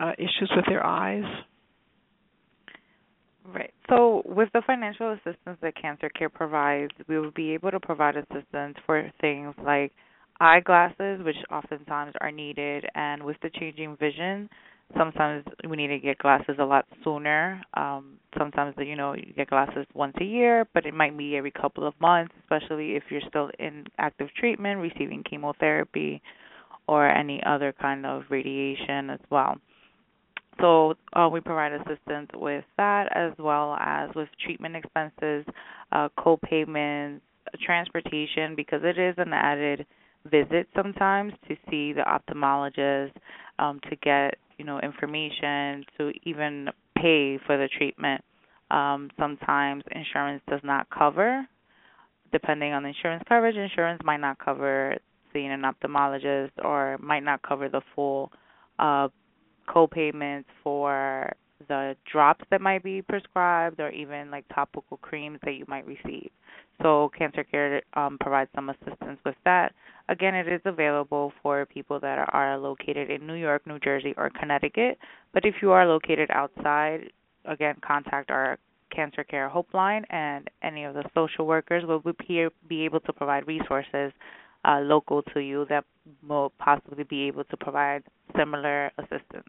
uh, 0.00 0.12
issues 0.18 0.50
with 0.56 0.64
their 0.66 0.84
eyes? 0.84 1.24
Right. 3.44 3.72
So, 3.88 4.22
with 4.24 4.48
the 4.52 4.62
financial 4.66 5.12
assistance 5.12 5.58
that 5.62 5.74
Cancer 5.80 6.08
Care 6.08 6.28
provides, 6.28 6.90
we 7.06 7.18
will 7.18 7.30
be 7.30 7.52
able 7.52 7.70
to 7.70 7.78
provide 7.78 8.16
assistance 8.16 8.76
for 8.84 9.08
things 9.20 9.54
like 9.62 9.92
eyeglasses, 10.40 11.20
which 11.24 11.36
oftentimes 11.50 12.14
are 12.20 12.30
needed, 12.30 12.84
and 12.94 13.22
with 13.22 13.36
the 13.42 13.50
changing 13.50 13.96
vision, 13.96 14.48
sometimes 14.96 15.44
we 15.68 15.76
need 15.76 15.88
to 15.88 15.98
get 15.98 16.18
glasses 16.18 16.56
a 16.58 16.64
lot 16.64 16.86
sooner. 17.02 17.60
Um, 17.74 18.18
sometimes 18.38 18.74
you 18.78 18.96
know 18.96 19.14
you 19.14 19.32
get 19.36 19.50
glasses 19.50 19.86
once 19.94 20.14
a 20.20 20.24
year, 20.24 20.66
but 20.74 20.86
it 20.86 20.94
might 20.94 21.16
be 21.16 21.36
every 21.36 21.50
couple 21.50 21.86
of 21.86 21.94
months, 22.00 22.34
especially 22.42 22.96
if 22.96 23.04
you're 23.10 23.22
still 23.28 23.50
in 23.58 23.84
active 23.98 24.28
treatment, 24.38 24.80
receiving 24.80 25.22
chemotherapy 25.28 26.22
or 26.88 27.08
any 27.08 27.42
other 27.44 27.74
kind 27.80 28.06
of 28.06 28.22
radiation 28.30 29.10
as 29.10 29.20
well. 29.30 29.56
So 30.60 30.94
uh, 31.12 31.28
we 31.30 31.40
provide 31.40 31.72
assistance 31.72 32.30
with 32.34 32.64
that 32.78 33.14
as 33.14 33.32
well 33.38 33.76
as 33.78 34.08
with 34.14 34.28
treatment 34.42 34.76
expenses, 34.76 35.44
uh, 35.92 36.08
co-payments, 36.18 37.22
transportation 37.62 38.54
because 38.56 38.80
it 38.82 38.98
is 38.98 39.14
an 39.18 39.32
added 39.32 39.86
visit 40.26 40.68
sometimes 40.74 41.32
to 41.48 41.56
see 41.70 41.92
the 41.92 42.02
ophthalmologist 42.02 43.12
um, 43.58 43.80
to 43.88 43.96
get 43.96 44.34
you 44.58 44.64
know 44.64 44.80
information 44.80 45.84
to 45.98 46.12
even 46.24 46.68
pay 46.96 47.38
for 47.46 47.56
the 47.56 47.68
treatment. 47.76 48.22
Um, 48.70 49.10
sometimes 49.18 49.84
insurance 49.92 50.42
does 50.48 50.60
not 50.64 50.88
cover. 50.90 51.46
Depending 52.32 52.72
on 52.72 52.84
insurance 52.84 53.22
coverage, 53.28 53.56
insurance 53.56 54.00
might 54.04 54.20
not 54.20 54.38
cover 54.38 54.96
seeing 55.32 55.52
an 55.52 55.62
ophthalmologist 55.62 56.50
or 56.64 56.96
might 56.98 57.22
not 57.22 57.42
cover 57.42 57.68
the 57.68 57.82
full 57.94 58.32
uh, 58.78 59.08
co-payments 59.68 60.48
for 60.62 61.32
the 61.68 61.96
drops 62.10 62.44
that 62.50 62.60
might 62.60 62.82
be 62.82 63.02
prescribed 63.02 63.80
or 63.80 63.90
even 63.90 64.30
like 64.30 64.44
topical 64.54 64.96
creams 64.98 65.38
that 65.44 65.54
you 65.54 65.64
might 65.68 65.86
receive. 65.86 66.30
So 66.82 67.10
Cancer 67.16 67.44
Care 67.44 67.82
um, 67.94 68.18
provides 68.20 68.50
some 68.54 68.70
assistance 68.70 69.18
with 69.24 69.36
that. 69.44 69.74
Again, 70.08 70.34
it 70.34 70.46
is 70.46 70.60
available 70.64 71.32
for 71.42 71.66
people 71.66 71.98
that 72.00 72.28
are 72.32 72.58
located 72.58 73.10
in 73.10 73.26
New 73.26 73.34
York, 73.34 73.66
New 73.66 73.78
Jersey, 73.78 74.14
or 74.16 74.30
Connecticut. 74.30 74.98
But 75.32 75.44
if 75.44 75.56
you 75.62 75.72
are 75.72 75.86
located 75.86 76.30
outside, 76.30 77.10
again, 77.44 77.76
contact 77.86 78.30
our 78.30 78.58
Cancer 78.94 79.24
Care 79.24 79.48
Hope 79.48 79.72
Line, 79.74 80.04
and 80.10 80.48
any 80.62 80.84
of 80.84 80.94
the 80.94 81.04
social 81.14 81.46
workers 81.46 81.84
will 81.84 82.02
be 82.68 82.84
able 82.84 83.00
to 83.00 83.12
provide 83.12 83.46
resources 83.46 84.12
uh, 84.64 84.80
local 84.80 85.22
to 85.34 85.40
you 85.40 85.66
that 85.68 85.84
will 86.28 86.52
possibly 86.58 87.04
be 87.04 87.22
able 87.22 87.44
to 87.44 87.56
provide 87.56 88.02
similar 88.36 88.90
assistance. 88.98 89.48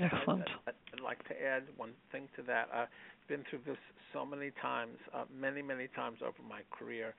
Excellent. 0.00 0.48
I'd, 0.66 0.74
I'd 0.94 1.00
like 1.00 1.22
to 1.28 1.34
add 1.42 1.64
one 1.76 1.92
thing 2.12 2.28
to 2.36 2.42
that. 2.42 2.68
I've 2.72 2.88
been 3.28 3.44
through 3.48 3.60
this 3.66 3.78
so 4.12 4.24
many 4.24 4.50
times, 4.60 4.96
uh, 5.14 5.24
many, 5.30 5.62
many 5.62 5.88
times 5.94 6.18
over 6.22 6.42
my 6.48 6.62
career, 6.70 7.14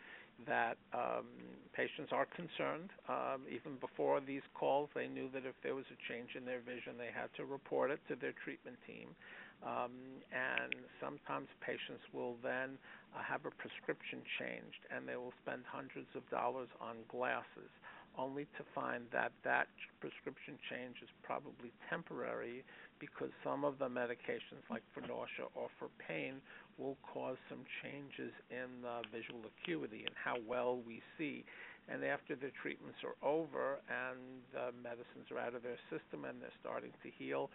that 0.47 0.77
um, 0.93 1.27
patients 1.73 2.09
are 2.11 2.25
concerned. 2.25 2.89
Um, 3.07 3.45
even 3.47 3.77
before 3.79 4.19
these 4.21 4.41
calls, 4.53 4.89
they 4.95 5.07
knew 5.07 5.29
that 5.33 5.45
if 5.45 5.53
there 5.61 5.75
was 5.75 5.85
a 5.93 5.99
change 6.11 6.33
in 6.35 6.45
their 6.45 6.59
vision, 6.59 6.97
they 6.97 7.13
had 7.13 7.29
to 7.37 7.45
report 7.45 7.91
it 7.91 7.99
to 8.09 8.15
their 8.15 8.33
treatment 8.43 8.77
team. 8.87 9.13
Um, 9.61 9.93
and 10.33 10.73
sometimes 10.97 11.45
patients 11.61 12.01
will 12.09 12.33
then 12.41 12.81
uh, 13.13 13.21
have 13.21 13.45
a 13.45 13.53
prescription 13.61 14.25
changed, 14.41 14.81
and 14.89 15.05
they 15.05 15.15
will 15.15 15.37
spend 15.45 15.61
hundreds 15.69 16.09
of 16.17 16.25
dollars 16.33 16.69
on 16.81 17.05
glasses, 17.05 17.69
only 18.17 18.45
to 18.57 18.63
find 18.75 19.03
that 19.11 19.31
that 19.43 19.67
prescription 19.99 20.57
change 20.69 20.97
is 21.01 21.09
probably 21.23 21.71
temporary 21.89 22.63
because 22.99 23.29
some 23.43 23.65
of 23.65 23.79
the 23.79 23.87
medications, 23.89 24.61
like 24.69 24.83
for 24.93 25.01
nausea 25.01 25.49
or 25.55 25.67
for 25.79 25.89
pain, 26.07 26.35
will 26.77 26.97
cause 27.13 27.37
some 27.49 27.65
changes 27.83 28.31
in 28.49 28.81
the 28.81 29.01
visual 29.11 29.41
acuity 29.45 30.03
and 30.05 30.15
how 30.15 30.35
well 30.47 30.79
we 30.85 31.01
see. 31.17 31.43
And 31.89 32.03
after 32.05 32.35
the 32.35 32.51
treatments 32.61 32.99
are 33.03 33.17
over 33.27 33.81
and 33.89 34.19
the 34.53 34.71
medicines 34.81 35.27
are 35.31 35.39
out 35.39 35.55
of 35.55 35.63
their 35.63 35.79
system 35.89 36.25
and 36.25 36.41
they're 36.41 36.55
starting 36.61 36.91
to 37.03 37.09
heal, 37.17 37.49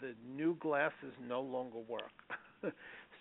the 0.00 0.14
new 0.36 0.56
glasses 0.56 1.12
no 1.28 1.40
longer 1.40 1.78
work. 1.88 2.16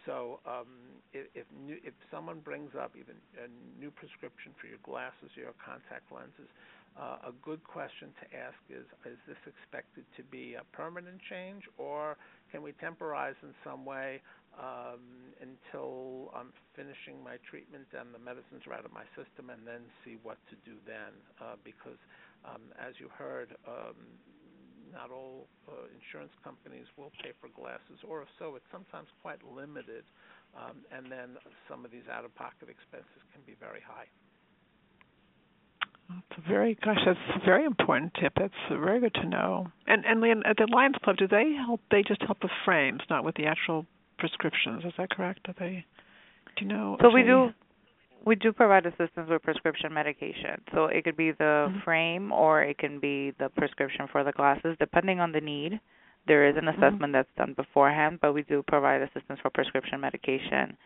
so 0.06 0.40
um, 0.48 0.68
if 1.14 1.28
if, 1.36 1.46
new, 1.66 1.78
if 1.84 1.94
someone 2.12 2.40
brings 2.40 2.72
up 2.76 2.92
even 2.96 3.16
a 3.38 3.48
new 3.80 3.92
prescription 3.92 4.54
for 4.60 4.68
your 4.68 4.82
glasses 4.84 5.32
or 5.38 5.52
your 5.52 5.58
contact 5.60 6.12
lenses, 6.12 6.50
uh, 6.98 7.30
a 7.30 7.34
good 7.44 7.64
question 7.64 8.10
to 8.22 8.26
ask 8.38 8.58
is: 8.70 8.86
Is 9.06 9.20
this 9.28 9.40
expected 9.46 10.06
to 10.18 10.24
be 10.24 10.56
a 10.56 10.66
permanent 10.76 11.20
change, 11.30 11.64
or 11.78 12.18
can 12.52 12.62
we 12.62 12.74
temporize 12.80 13.36
in 13.44 13.54
some 13.64 13.86
way 13.86 14.22
um, 14.58 15.32
until 15.38 16.34
I'm 16.34 16.50
finishing 16.76 17.22
my 17.24 17.38
treatment 17.50 17.86
and 17.94 18.14
the 18.14 18.20
medicines 18.20 18.66
are 18.66 18.74
out 18.74 18.86
of 18.86 18.94
my 18.94 19.06
system, 19.14 19.50
and 19.54 19.62
then 19.68 19.86
see 20.04 20.18
what 20.24 20.38
to 20.50 20.56
do 20.66 20.78
then. 20.88 21.14
Uh, 21.38 21.56
because, 21.64 22.00
um, 22.46 22.74
as 22.82 22.98
you 22.98 23.10
heard, 23.14 23.54
um, 23.68 23.96
not 24.92 25.12
all 25.12 25.48
uh, 25.68 25.86
insurance 25.94 26.34
companies 26.44 26.88
will 26.98 27.12
pay 27.22 27.32
for 27.40 27.50
glasses, 27.54 28.00
or 28.08 28.24
if 28.24 28.32
so, 28.40 28.56
it's 28.56 28.68
sometimes 28.72 29.08
quite 29.22 29.40
limited. 29.46 30.04
Um, 30.56 30.78
and 30.92 31.12
then 31.12 31.38
some 31.70 31.86
of 31.86 31.92
these 31.92 32.08
out-of-pocket 32.12 32.70
expenses 32.70 33.22
can 33.34 33.42
be 33.46 33.56
very 33.60 33.82
high. 33.86 34.08
That's 36.10 36.40
a 36.46 36.50
very 36.50 36.78
gosh, 36.84 37.00
that's 37.06 37.20
a 37.36 37.46
very 37.46 37.66
important 37.66 38.14
tip. 38.20 38.34
That's 38.40 38.54
very 38.70 39.00
good 39.00 39.14
to 39.16 39.28
know. 39.28 39.68
And 39.88 40.06
and 40.06 40.24
at 40.46 40.58
the 40.58 40.68
Lions 40.72 40.96
Club, 41.04 41.18
do 41.18 41.28
they 41.28 41.54
help? 41.54 41.82
They 41.92 42.02
just 42.02 42.22
help 42.22 42.38
with 42.42 42.52
frames, 42.64 43.02
not 43.10 43.26
with 43.26 43.36
the 43.36 43.46
actual 43.46 43.86
prescriptions. 44.18 44.86
Is 44.86 44.94
that 44.98 45.10
correct? 45.10 45.42
Do 45.46 45.54
they? 45.60 45.86
Do 46.56 46.66
you 46.66 46.68
know? 46.68 46.98
So 47.02 47.10
we 47.10 47.24
do. 47.24 47.50
We 48.26 48.36
do 48.36 48.52
provide 48.52 48.86
assistance 48.86 49.30
with 49.30 49.42
prescription 49.44 49.94
medication. 49.94 50.62
So 50.74 50.86
it 50.86 51.04
could 51.04 51.16
be 51.16 51.32
the 51.32 51.68
mm-hmm. 51.70 51.80
frame 51.80 52.32
or 52.32 52.62
it 52.62 52.78
can 52.78 53.00
be 53.00 53.32
the 53.40 53.50
prescription 53.50 54.08
for 54.12 54.24
the 54.24 54.32
glasses, 54.32 54.76
depending 54.80 55.20
on 55.20 55.32
the 55.32 55.40
need. 55.40 55.80
There 56.28 56.48
is 56.48 56.56
an 56.56 56.66
mm-hmm. 56.66 56.70
assessment 56.70 57.02
mm-hmm. 57.02 57.12
that's 57.14 57.30
done 57.38 57.54
beforehand, 57.54 58.20
but 58.22 58.34
we 58.34 58.44
do 58.44 58.64
provide 58.68 59.02
assistance 59.02 59.40
for 59.42 59.50
prescription 59.50 60.00
medication 60.00 60.78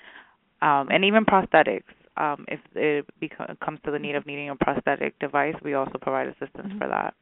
um, 0.62 0.89
and 0.92 1.04
even 1.06 1.26
prosthetics. 1.26 1.84
Um, 2.18 2.46
if 2.48 2.60
it 2.76 3.06
becomes, 3.20 3.58
comes 3.64 3.80
to 3.86 3.92
the 3.92 4.00
need 4.00 4.16
of 4.16 4.26
needing 4.26 4.50
a 4.50 4.56
prosthetic 4.56 5.18
device, 5.20 5.56
we 5.64 5.74
also 5.74 5.98
provide 6.00 6.28
assistance 6.28 6.68
mm-hmm. 6.68 6.78
for 6.78 6.88
that. 6.88 7.14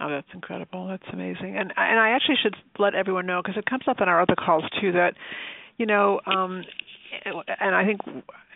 Oh, 0.00 0.10
that's 0.10 0.26
incredible. 0.34 0.88
That's 0.88 1.06
amazing. 1.12 1.56
And 1.56 1.72
and 1.76 1.98
I 1.98 2.10
actually 2.10 2.36
should 2.42 2.54
let 2.78 2.94
everyone 2.94 3.26
know 3.26 3.40
because 3.42 3.56
it 3.56 3.64
comes 3.64 3.84
up 3.88 4.00
in 4.00 4.08
our 4.08 4.20
other 4.20 4.34
calls 4.34 4.64
too 4.80 4.92
that 4.92 5.14
you 5.78 5.86
know 5.86 6.20
um 6.26 6.64
and 7.24 7.74
I 7.74 7.84
think 7.86 8.00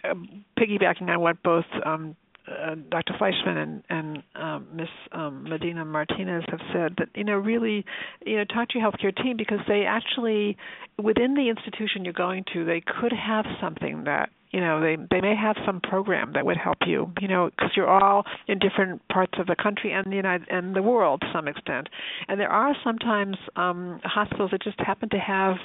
uh, 0.04 0.14
piggybacking 0.58 1.08
on 1.08 1.20
what 1.20 1.42
both 1.42 1.64
um 1.84 2.14
uh, 2.48 2.74
Dr. 2.90 3.14
Fleischman 3.20 3.56
and 3.56 3.82
and 3.88 4.22
um, 4.34 4.66
Miss 4.74 4.88
um, 5.12 5.44
Medina 5.44 5.84
Martinez 5.84 6.44
have 6.48 6.60
said 6.72 6.94
that 6.98 7.08
you 7.14 7.24
know 7.24 7.36
really 7.36 7.84
you 8.24 8.36
know 8.36 8.44
talk 8.44 8.68
to 8.70 8.78
your 8.78 8.90
healthcare 8.90 9.16
team 9.22 9.36
because 9.36 9.60
they 9.68 9.84
actually 9.84 10.56
within 11.02 11.34
the 11.34 11.48
institution 11.48 12.04
you're 12.04 12.12
going 12.12 12.44
to 12.52 12.64
they 12.64 12.82
could 13.00 13.12
have 13.12 13.44
something 13.60 14.04
that 14.04 14.30
you 14.50 14.60
know 14.60 14.80
they 14.80 14.96
they 15.10 15.20
may 15.20 15.34
have 15.36 15.56
some 15.64 15.80
program 15.80 16.32
that 16.34 16.44
would 16.44 16.56
help 16.56 16.78
you 16.86 17.12
you 17.20 17.28
know 17.28 17.50
because 17.50 17.70
you're 17.76 17.88
all 17.88 18.24
in 18.48 18.58
different 18.58 19.06
parts 19.08 19.32
of 19.38 19.46
the 19.46 19.56
country 19.56 19.92
and 19.92 20.10
the 20.10 20.16
united 20.16 20.48
and 20.50 20.74
the 20.74 20.82
world 20.82 21.20
to 21.20 21.26
some 21.32 21.46
extent 21.46 21.88
and 22.28 22.40
there 22.40 22.50
are 22.50 22.74
sometimes 22.82 23.36
um 23.56 24.00
hospitals 24.04 24.50
that 24.50 24.62
just 24.62 24.78
happen 24.80 25.08
to 25.08 25.18
have 25.18 25.56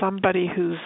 somebody 0.00 0.48
who's 0.54 0.78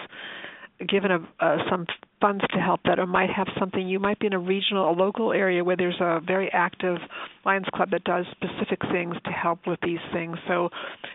given 0.87 1.11
a, 1.11 1.19
uh, 1.39 1.57
some 1.69 1.85
funds 2.19 2.43
to 2.53 2.59
help 2.59 2.81
that 2.85 2.99
or 2.99 3.05
might 3.05 3.29
have 3.29 3.47
something. 3.59 3.87
You 3.87 3.99
might 3.99 4.19
be 4.19 4.27
in 4.27 4.33
a 4.33 4.39
regional 4.39 4.89
a 4.89 4.95
local 4.95 5.31
area 5.31 5.63
where 5.63 5.77
there's 5.77 5.99
a 5.99 6.19
very 6.25 6.49
active 6.51 6.97
lions 7.45 7.67
club 7.73 7.91
that 7.91 8.03
does 8.03 8.25
specific 8.31 8.79
things 8.91 9.15
to 9.25 9.31
help 9.31 9.59
with 9.67 9.79
these 9.81 9.99
things. 10.11 10.37
So 10.47 10.69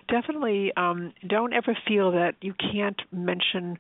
definitely 0.09 0.73
um 0.77 1.13
don't 1.27 1.53
ever 1.53 1.77
feel 1.87 2.13
that 2.13 2.35
you 2.41 2.55
can't 2.55 3.01
mention 3.13 3.79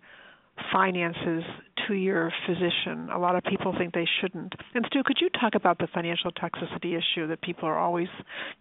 finances 0.72 1.44
to 1.86 1.94
your 1.94 2.32
physician. 2.46 3.08
A 3.12 3.18
lot 3.18 3.36
of 3.36 3.44
people 3.44 3.74
think 3.76 3.94
they 3.94 4.06
shouldn't. 4.20 4.54
And 4.74 4.84
Stu, 4.86 5.02
could 5.04 5.18
you 5.20 5.28
talk 5.30 5.54
about 5.54 5.78
the 5.78 5.86
financial 5.92 6.30
toxicity 6.32 6.98
issue 6.98 7.26
that 7.28 7.40
people 7.42 7.68
are 7.68 7.78
always, 7.78 8.08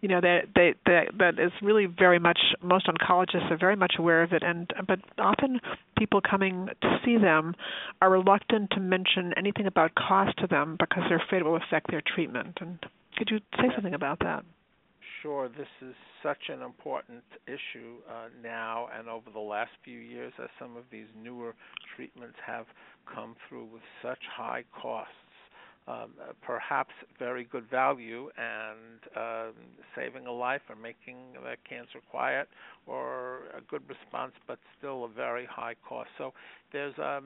you 0.00 0.08
know, 0.08 0.20
that 0.20 0.48
they, 0.54 0.74
they 0.86 1.08
that 1.18 1.38
is 1.38 1.52
really 1.62 1.86
very 1.86 2.18
much 2.18 2.38
most 2.62 2.86
oncologists 2.86 3.50
are 3.50 3.58
very 3.58 3.76
much 3.76 3.94
aware 3.98 4.22
of 4.22 4.32
it, 4.32 4.42
and 4.42 4.70
but 4.86 4.98
often 5.18 5.60
people 5.98 6.20
coming 6.20 6.68
to 6.82 7.00
see 7.04 7.16
them 7.16 7.54
are 8.00 8.10
reluctant 8.10 8.70
to 8.70 8.80
mention 8.80 9.32
anything 9.36 9.66
about 9.66 9.94
cost 9.94 10.36
to 10.38 10.46
them 10.46 10.76
because 10.78 11.02
they're 11.08 11.22
afraid 11.22 11.40
it 11.40 11.44
will 11.44 11.56
affect 11.56 11.90
their 11.90 12.02
treatment. 12.14 12.58
And 12.60 12.78
could 13.16 13.30
you 13.30 13.38
say 13.56 13.68
something 13.74 13.94
about 13.94 14.20
that? 14.20 14.44
Sure 15.22 15.48
this 15.48 15.68
is 15.82 15.94
such 16.22 16.48
an 16.48 16.62
important 16.62 17.24
issue 17.46 17.96
uh, 18.08 18.28
now 18.42 18.88
and 18.96 19.08
over 19.08 19.30
the 19.32 19.38
last 19.38 19.70
few 19.84 19.98
years 19.98 20.32
as 20.42 20.48
some 20.58 20.76
of 20.76 20.84
these 20.90 21.06
newer 21.22 21.54
treatments 21.96 22.36
have 22.46 22.66
come 23.12 23.34
through 23.48 23.64
with 23.66 23.82
such 24.02 24.18
high 24.36 24.64
costs. 24.80 25.12
Um, 25.88 26.12
perhaps 26.42 26.92
very 27.18 27.44
good 27.44 27.68
value 27.68 28.28
and 28.36 29.00
um, 29.16 29.54
saving 29.96 30.26
a 30.26 30.32
life 30.32 30.60
or 30.68 30.76
making 30.76 31.16
the 31.32 31.56
cancer 31.68 31.98
quiet 32.10 32.48
or 32.86 33.40
a 33.56 33.60
good 33.68 33.82
response, 33.88 34.32
but 34.46 34.58
still 34.78 35.04
a 35.04 35.08
very 35.08 35.46
high 35.46 35.74
cost. 35.88 36.10
So 36.18 36.32
there's 36.72 36.94
a 36.98 37.16
um, 37.16 37.24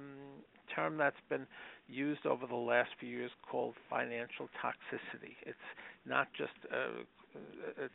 term 0.74 0.96
that's 0.96 1.16
been 1.28 1.46
used 1.88 2.24
over 2.24 2.46
the 2.46 2.54
last 2.54 2.90
few 2.98 3.08
years 3.08 3.30
called 3.50 3.74
financial 3.90 4.48
toxicity. 4.62 5.36
It's 5.44 5.58
not 6.06 6.28
just 6.36 6.54
a 6.72 7.04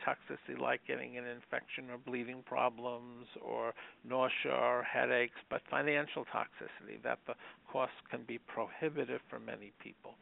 toxicity 0.06 0.60
like 0.60 0.82
getting 0.88 1.18
an 1.18 1.26
infection 1.26 1.90
or 1.92 1.98
bleeding 1.98 2.44
problems 2.46 3.26
or 3.42 3.74
nausea 4.08 4.52
or 4.52 4.84
headaches, 4.84 5.40
but 5.50 5.62
financial 5.70 6.26
toxicity 6.26 7.02
that 7.04 7.20
the 7.28 7.34
costs 7.72 7.96
can 8.10 8.24
be 8.28 8.40
prohibitive 8.40 9.22
for 9.30 9.40
many 9.40 9.72
people. 9.82 10.16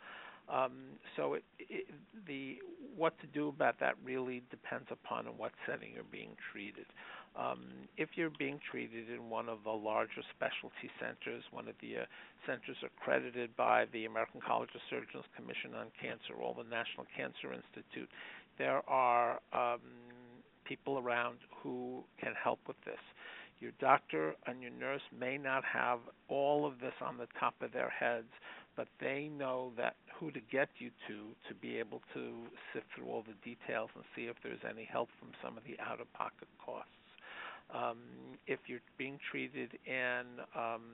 Um, 0.49 0.95
so 1.15 1.33
it, 1.33 1.43
it, 1.59 1.87
the 2.25 2.57
what 2.95 3.19
to 3.19 3.27
do 3.27 3.49
about 3.49 3.79
that 3.79 3.95
really 4.03 4.41
depends 4.49 4.87
upon 4.89 5.27
in 5.27 5.33
what 5.37 5.51
setting 5.67 5.91
you're 5.93 6.07
being 6.11 6.35
treated. 6.51 6.85
Um, 7.37 7.85
if 7.97 8.09
you're 8.15 8.33
being 8.39 8.59
treated 8.71 9.11
in 9.13 9.29
one 9.29 9.47
of 9.47 9.59
the 9.63 9.71
larger 9.71 10.25
specialty 10.33 10.89
centers, 10.97 11.43
one 11.51 11.67
of 11.67 11.75
the 11.81 12.01
uh, 12.01 12.05
centers 12.47 12.77
accredited 12.81 13.55
by 13.55 13.85
the 13.93 14.05
American 14.05 14.41
College 14.41 14.73
of 14.73 14.81
Surgeons 14.89 15.27
Commission 15.37 15.77
on 15.77 15.93
Cancer 16.01 16.33
or 16.33 16.55
the 16.57 16.65
National 16.65 17.05
Cancer 17.13 17.53
Institute, 17.53 18.09
there 18.57 18.81
are 18.89 19.39
um, 19.53 19.79
people 20.65 20.99
around 20.99 21.37
who 21.63 22.03
can 22.19 22.33
help 22.41 22.59
with 22.67 22.77
this. 22.85 22.99
Your 23.59 23.71
doctor 23.79 24.35
and 24.45 24.61
your 24.61 24.71
nurse 24.71 25.01
may 25.17 25.37
not 25.37 25.63
have 25.65 25.99
all 26.27 26.65
of 26.65 26.79
this 26.79 26.93
on 27.01 27.17
the 27.17 27.27
top 27.39 27.55
of 27.61 27.71
their 27.71 27.89
heads, 27.89 28.29
but 28.75 28.87
they 28.99 29.29
know 29.35 29.71
that 29.77 29.95
who 30.19 30.31
to 30.31 30.39
get 30.51 30.69
you 30.77 30.91
to 31.07 31.33
to 31.47 31.55
be 31.55 31.77
able 31.77 32.01
to 32.13 32.33
sift 32.73 32.85
through 32.95 33.07
all 33.07 33.23
the 33.23 33.33
details 33.43 33.89
and 33.95 34.03
see 34.15 34.23
if 34.23 34.35
there's 34.43 34.61
any 34.69 34.85
help 34.85 35.09
from 35.19 35.29
some 35.43 35.57
of 35.57 35.63
the 35.63 35.75
out-of-pocket 35.83 36.47
costs. 36.63 36.91
Um, 37.73 37.97
if 38.45 38.59
you're 38.67 38.85
being 38.97 39.19
treated 39.29 39.71
in 39.85 40.23
um, 40.55 40.87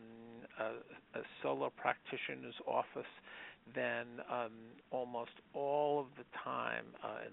a, 0.59 1.20
a, 1.20 1.22
solo 1.43 1.72
practitioner's 1.78 2.55
office, 2.66 3.11
then 3.76 4.05
um, 4.32 4.51
almost 4.91 5.32
all 5.53 5.99
of 5.99 6.07
the 6.18 6.26
time 6.43 6.86
uh, 7.03 7.30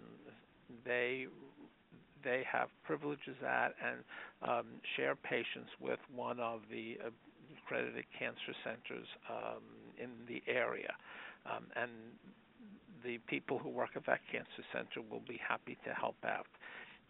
they 0.85 1.27
they 2.23 2.45
have 2.51 2.69
privileges 2.85 3.37
at 3.47 3.75
and 3.85 3.99
um, 4.43 4.67
share 4.97 5.17
patients 5.17 5.71
with 5.81 5.99
one 6.15 6.39
of 6.39 6.61
the 6.71 6.99
accredited 7.65 8.05
cancer 8.19 8.55
centers 8.65 9.07
um, 9.31 9.63
in 9.99 10.11
the 10.29 10.43
area, 10.51 10.93
um, 11.47 11.65
and 11.77 11.91
the 13.05 13.19
people 13.27 13.59
who 13.59 13.69
work 13.69 13.91
at 13.97 14.05
that 14.07 14.21
cancer 14.31 14.65
center 14.73 15.01
will 15.11 15.23
be 15.27 15.41
happy 15.47 15.79
to 15.85 15.95
help 15.95 16.17
out. 16.25 16.47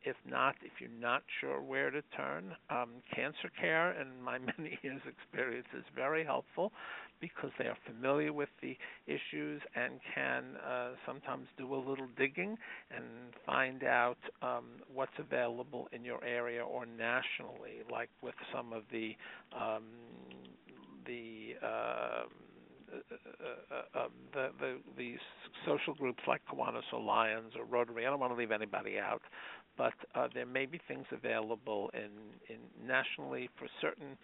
If 0.05 0.17
not, 0.29 0.57
if 0.63 0.73
you're 0.81 0.91
not 1.01 1.23
sure 1.41 1.61
where 1.61 1.91
to 1.91 2.03
turn, 2.17 2.57
um, 2.71 3.03
cancer 3.15 3.51
care, 3.61 3.91
and 3.93 4.23
my 4.23 4.39
many 4.59 4.79
years' 4.83 5.03
experience, 5.07 5.67
is 5.77 5.85
very 5.95 6.25
helpful 6.25 6.73
because 7.21 7.51
they 7.59 7.67
are 7.67 7.77
familiar 7.87 8.33
with 8.33 8.49
the 8.63 8.77
issues 9.07 9.61
and 9.75 10.01
can 10.15 10.57
uh, 10.67 10.91
sometimes 11.07 11.47
do 11.59 11.75
a 11.75 11.77
little 11.77 12.09
digging 12.17 12.57
and 12.91 13.05
find 13.45 13.85
out 13.85 14.19
um, 14.43 14.65
what's 14.93 15.13
available 15.19 15.89
in 15.93 16.05
your 16.05 16.23
area 16.25 16.65
or 16.65 16.87
nationally, 16.87 17.83
like 17.91 18.09
with 18.23 18.35
some 18.55 18.73
of 18.73 18.83
the 18.91 19.15
um, 19.53 19.85
the 21.07 21.55
uh, 21.65 22.23
uh, 22.91 23.99
uh, 23.99 24.09
the, 24.33 24.49
the 24.61 24.77
the 24.97 25.15
social 25.67 25.95
groups 25.95 26.21
like 26.27 26.41
Kiwanis 26.51 26.83
Alliance 26.93 27.53
or 27.59 27.65
Rotary. 27.65 28.07
I 28.07 28.11
don't 28.11 28.21
want 28.21 28.33
to 28.33 28.39
leave 28.39 28.53
anybody 28.53 28.99
out, 28.99 29.23
but 29.77 29.95
uh, 30.15 30.29
there 30.35 30.47
may 30.47 30.67
be 30.67 30.81
things 30.89 31.07
available 31.13 31.91
in, 31.95 32.11
in 32.53 32.61
nationally 32.87 33.49
for 33.59 33.67
certain 33.81 34.17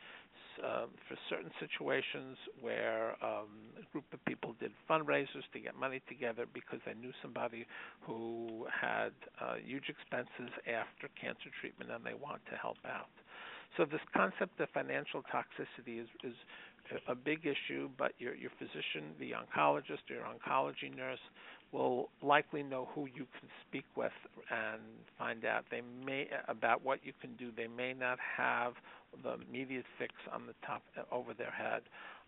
uh, 0.64 0.86
for 1.08 1.16
certain 1.28 1.50
situations 1.60 2.36
where 2.60 3.16
um, 3.22 3.52
a 3.76 3.84
group 3.92 4.04
of 4.12 4.24
people 4.24 4.54
did 4.58 4.72
fundraisers 4.88 5.44
to 5.52 5.60
get 5.60 5.76
money 5.76 6.00
together 6.08 6.46
because 6.54 6.80
they 6.86 6.94
knew 6.94 7.12
somebody 7.20 7.66
who 8.00 8.66
had 8.72 9.12
uh, 9.40 9.56
huge 9.62 9.88
expenses 9.88 10.52
after 10.64 11.12
cancer 11.20 11.52
treatment 11.60 11.90
and 11.90 12.04
they 12.04 12.14
want 12.14 12.40
to 12.50 12.56
help 12.56 12.78
out. 12.88 13.12
So 13.76 13.84
this 13.84 14.00
concept 14.16 14.58
of 14.60 14.70
financial 14.70 15.22
toxicity 15.28 16.00
is, 16.00 16.08
is 16.24 16.34
a 17.08 17.14
big 17.14 17.40
issue, 17.46 17.88
but 17.98 18.12
your 18.18 18.34
your 18.34 18.50
physician, 18.58 19.14
the 19.18 19.32
oncologist, 19.32 20.08
your 20.08 20.22
oncology 20.22 20.94
nurse 20.94 21.20
will 21.72 22.08
likely 22.22 22.62
know 22.62 22.88
who 22.94 23.06
you 23.06 23.26
can 23.38 23.48
speak 23.68 23.84
with 23.96 24.12
and 24.50 24.80
find 25.18 25.44
out 25.44 25.64
they 25.70 25.82
may 26.04 26.28
about 26.48 26.84
what 26.84 27.00
you 27.04 27.12
can 27.20 27.34
do. 27.36 27.50
They 27.56 27.66
may 27.66 27.92
not 27.92 28.18
have 28.36 28.74
the 29.22 29.34
immediate 29.48 29.84
fix 29.98 30.12
on 30.32 30.46
the 30.46 30.54
top 30.66 30.82
over 31.10 31.34
their 31.34 31.50
head. 31.50 31.82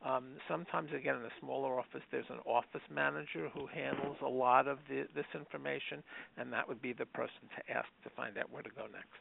Um, 0.04 0.34
sometimes, 0.48 0.90
again, 0.94 1.16
in 1.16 1.22
a 1.22 1.40
smaller 1.40 1.78
office, 1.78 2.02
there's 2.10 2.30
an 2.30 2.38
office 2.46 2.86
manager 2.92 3.48
who 3.52 3.66
handles 3.66 4.16
a 4.24 4.28
lot 4.28 4.68
of 4.68 4.78
the, 4.88 5.06
this 5.14 5.26
information, 5.34 6.02
and 6.36 6.52
that 6.52 6.68
would 6.68 6.80
be 6.80 6.92
the 6.92 7.06
person 7.06 7.50
to 7.56 7.72
ask 7.76 7.88
to 8.04 8.10
find 8.10 8.38
out 8.38 8.50
where 8.50 8.62
to 8.62 8.70
go 8.70 8.82
next. 8.92 9.18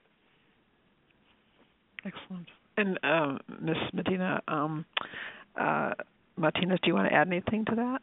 Excellent. 2.05 2.47
And 2.77 2.99
um. 3.03 3.39
Medina, 3.93 4.41
um, 4.47 4.85
uh, 5.59 5.91
Martinez, 6.37 6.79
do 6.83 6.87
you 6.87 6.93
want 6.93 7.09
to 7.09 7.15
add 7.15 7.27
anything 7.27 7.65
to 7.65 7.75
that? 7.75 7.99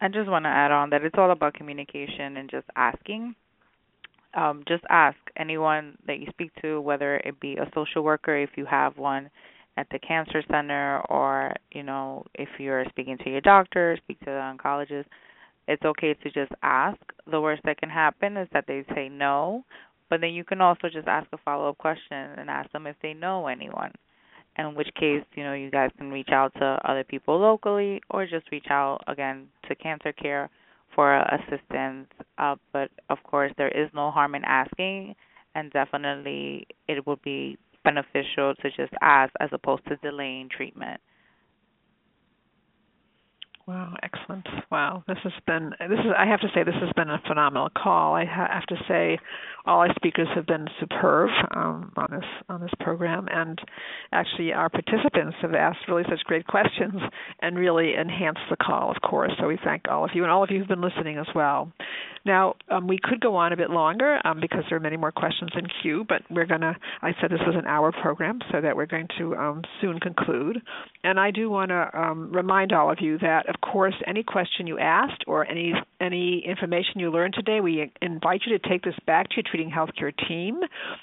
I 0.00 0.08
just 0.08 0.28
want 0.28 0.44
to 0.44 0.50
add 0.50 0.70
on 0.70 0.90
that 0.90 1.02
it's 1.02 1.16
all 1.18 1.30
about 1.30 1.54
communication 1.54 2.36
and 2.36 2.48
just 2.50 2.66
asking. 2.76 3.34
Um, 4.34 4.62
just 4.68 4.84
ask 4.90 5.16
anyone 5.36 5.96
that 6.06 6.18
you 6.18 6.26
speak 6.30 6.52
to, 6.62 6.80
whether 6.80 7.16
it 7.16 7.40
be 7.40 7.56
a 7.56 7.70
social 7.74 8.02
worker, 8.02 8.36
if 8.36 8.50
you 8.56 8.66
have 8.66 8.98
one 8.98 9.30
at 9.78 9.86
the 9.90 9.98
cancer 9.98 10.42
center, 10.50 11.00
or 11.08 11.54
you 11.72 11.82
know, 11.82 12.24
if 12.34 12.48
you're 12.58 12.84
speaking 12.90 13.16
to 13.24 13.30
your 13.30 13.40
doctor, 13.40 13.96
speak 14.02 14.18
to 14.20 14.26
the 14.26 14.30
oncologist. 14.30 15.06
It's 15.68 15.84
okay 15.84 16.14
to 16.14 16.30
just 16.30 16.52
ask. 16.62 16.98
The 17.30 17.40
worst 17.40 17.62
that 17.64 17.78
can 17.78 17.88
happen 17.88 18.36
is 18.36 18.48
that 18.52 18.66
they 18.68 18.84
say 18.94 19.08
no, 19.08 19.64
but 20.08 20.20
then 20.20 20.30
you 20.30 20.44
can 20.44 20.60
also 20.60 20.88
just 20.92 21.08
ask 21.08 21.26
a 21.32 21.38
follow 21.38 21.68
up 21.68 21.78
question 21.78 22.16
and 22.36 22.48
ask 22.48 22.70
them 22.72 22.86
if 22.86 22.96
they 23.02 23.14
know 23.14 23.46
anyone. 23.46 23.92
In 24.58 24.74
which 24.74 24.88
case, 24.98 25.22
you 25.34 25.44
know, 25.44 25.52
you 25.52 25.70
guys 25.70 25.90
can 25.98 26.10
reach 26.10 26.30
out 26.30 26.54
to 26.54 26.78
other 26.84 27.04
people 27.04 27.38
locally 27.38 28.00
or 28.08 28.26
just 28.26 28.50
reach 28.50 28.66
out 28.70 29.00
again 29.06 29.48
to 29.68 29.74
cancer 29.74 30.12
care 30.12 30.48
for 30.94 31.14
assistance. 31.14 32.08
Uh, 32.38 32.56
but 32.72 32.90
of 33.10 33.18
course, 33.22 33.52
there 33.58 33.68
is 33.68 33.90
no 33.94 34.10
harm 34.10 34.34
in 34.34 34.44
asking, 34.44 35.14
and 35.54 35.70
definitely 35.72 36.66
it 36.88 37.06
would 37.06 37.20
be 37.22 37.58
beneficial 37.84 38.54
to 38.54 38.70
just 38.76 38.92
ask 39.02 39.32
as 39.40 39.50
opposed 39.52 39.86
to 39.86 39.96
delaying 39.96 40.48
treatment. 40.48 41.00
Wow, 43.66 43.94
excellent. 44.00 44.46
Wow, 44.70 45.02
this 45.08 45.18
has 45.24 45.32
been 45.44 45.70
this 45.80 45.98
is 45.98 46.12
I 46.16 46.24
have 46.26 46.40
to 46.40 46.48
say 46.54 46.62
this 46.62 46.74
has 46.80 46.92
been 46.94 47.10
a 47.10 47.20
phenomenal 47.26 47.68
call. 47.76 48.14
I 48.14 48.24
have 48.24 48.64
to 48.66 48.76
say 48.86 49.18
all 49.66 49.80
our 49.80 49.92
speakers 49.96 50.28
have 50.34 50.46
been 50.46 50.66
superb 50.80 51.30
um, 51.54 51.92
on 51.96 52.08
this 52.10 52.24
on 52.48 52.60
this 52.60 52.70
program, 52.80 53.28
and 53.30 53.58
actually 54.12 54.52
our 54.52 54.68
participants 54.68 55.36
have 55.42 55.54
asked 55.54 55.80
really 55.88 56.04
such 56.08 56.20
great 56.24 56.46
questions 56.46 57.00
and 57.40 57.58
really 57.58 57.94
enhanced 57.94 58.40
the 58.50 58.56
call, 58.56 58.90
of 58.90 58.96
course. 59.02 59.32
So 59.40 59.48
we 59.48 59.58
thank 59.64 59.88
all 59.88 60.04
of 60.04 60.10
you 60.14 60.22
and 60.22 60.30
all 60.30 60.44
of 60.44 60.50
you 60.50 60.58
who've 60.58 60.68
been 60.68 60.80
listening 60.80 61.18
as 61.18 61.26
well. 61.34 61.72
Now 62.24 62.54
um, 62.70 62.86
we 62.86 62.98
could 63.02 63.20
go 63.20 63.36
on 63.36 63.52
a 63.52 63.56
bit 63.56 63.70
longer 63.70 64.18
um, 64.24 64.40
because 64.40 64.64
there 64.68 64.76
are 64.76 64.80
many 64.80 64.96
more 64.96 65.12
questions 65.12 65.50
in 65.56 65.66
queue, 65.82 66.04
but 66.08 66.22
we're 66.30 66.46
gonna. 66.46 66.76
I 67.02 67.12
said 67.20 67.30
this 67.30 67.40
was 67.46 67.56
an 67.56 67.66
hour 67.66 67.92
program, 67.92 68.40
so 68.52 68.60
that 68.60 68.76
we're 68.76 68.86
going 68.86 69.08
to 69.18 69.34
um, 69.36 69.62
soon 69.80 70.00
conclude. 70.00 70.62
And 71.04 71.18
I 71.18 71.30
do 71.30 71.50
want 71.50 71.70
to 71.70 71.90
um, 71.98 72.32
remind 72.32 72.72
all 72.72 72.90
of 72.90 72.98
you 73.00 73.18
that 73.18 73.48
of 73.48 73.60
course, 73.60 73.94
any 74.06 74.22
question 74.22 74.66
you 74.66 74.78
asked 74.78 75.24
or 75.26 75.48
any 75.48 75.72
any 76.00 76.44
information 76.46 77.00
you 77.00 77.10
learned 77.10 77.34
today, 77.34 77.60
we 77.60 77.90
invite 78.02 78.42
you 78.46 78.58
to 78.58 78.68
take 78.68 78.82
this 78.82 78.94
back 79.06 79.28
to 79.30 79.36
your 79.36 79.44
treating 79.56 79.72
healthcare 79.72 80.12
team 80.28 80.60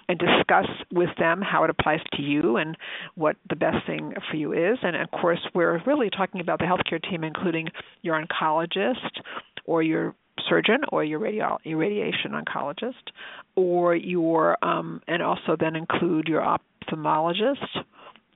and 0.08 0.20
discuss 0.20 0.68
with 0.92 1.10
them 1.18 1.42
how 1.42 1.64
it 1.64 1.70
applies 1.70 2.02
to 2.14 2.22
you 2.22 2.58
and 2.58 2.78
what 3.16 3.36
the 3.50 3.56
best 3.56 3.86
thing 3.88 4.14
for 4.30 4.38
you 4.38 4.54
is. 4.54 4.78
And 4.84 4.96
of 4.96 5.10
course, 5.12 5.40
we're 5.54 5.82
really 5.86 6.10
talking 6.10 6.42
about 6.42 6.60
the 6.60 6.66
healthcare 6.66 7.02
team, 7.02 7.24
including 7.24 7.70
your 8.02 8.22
oncologist 8.22 9.22
or 9.66 9.82
your 9.82 10.16
surgeon 10.50 10.80
or 10.92 11.04
your 11.04 11.20
radio 11.20 11.58
your 11.64 11.78
radiation 11.78 12.32
oncologist 12.32 12.94
or 13.56 13.96
your 13.96 14.58
um, 14.66 15.00
and 15.08 15.22
also 15.22 15.56
then 15.60 15.76
include 15.76 16.28
your 16.28 16.42
ophthalmologist 16.42 17.84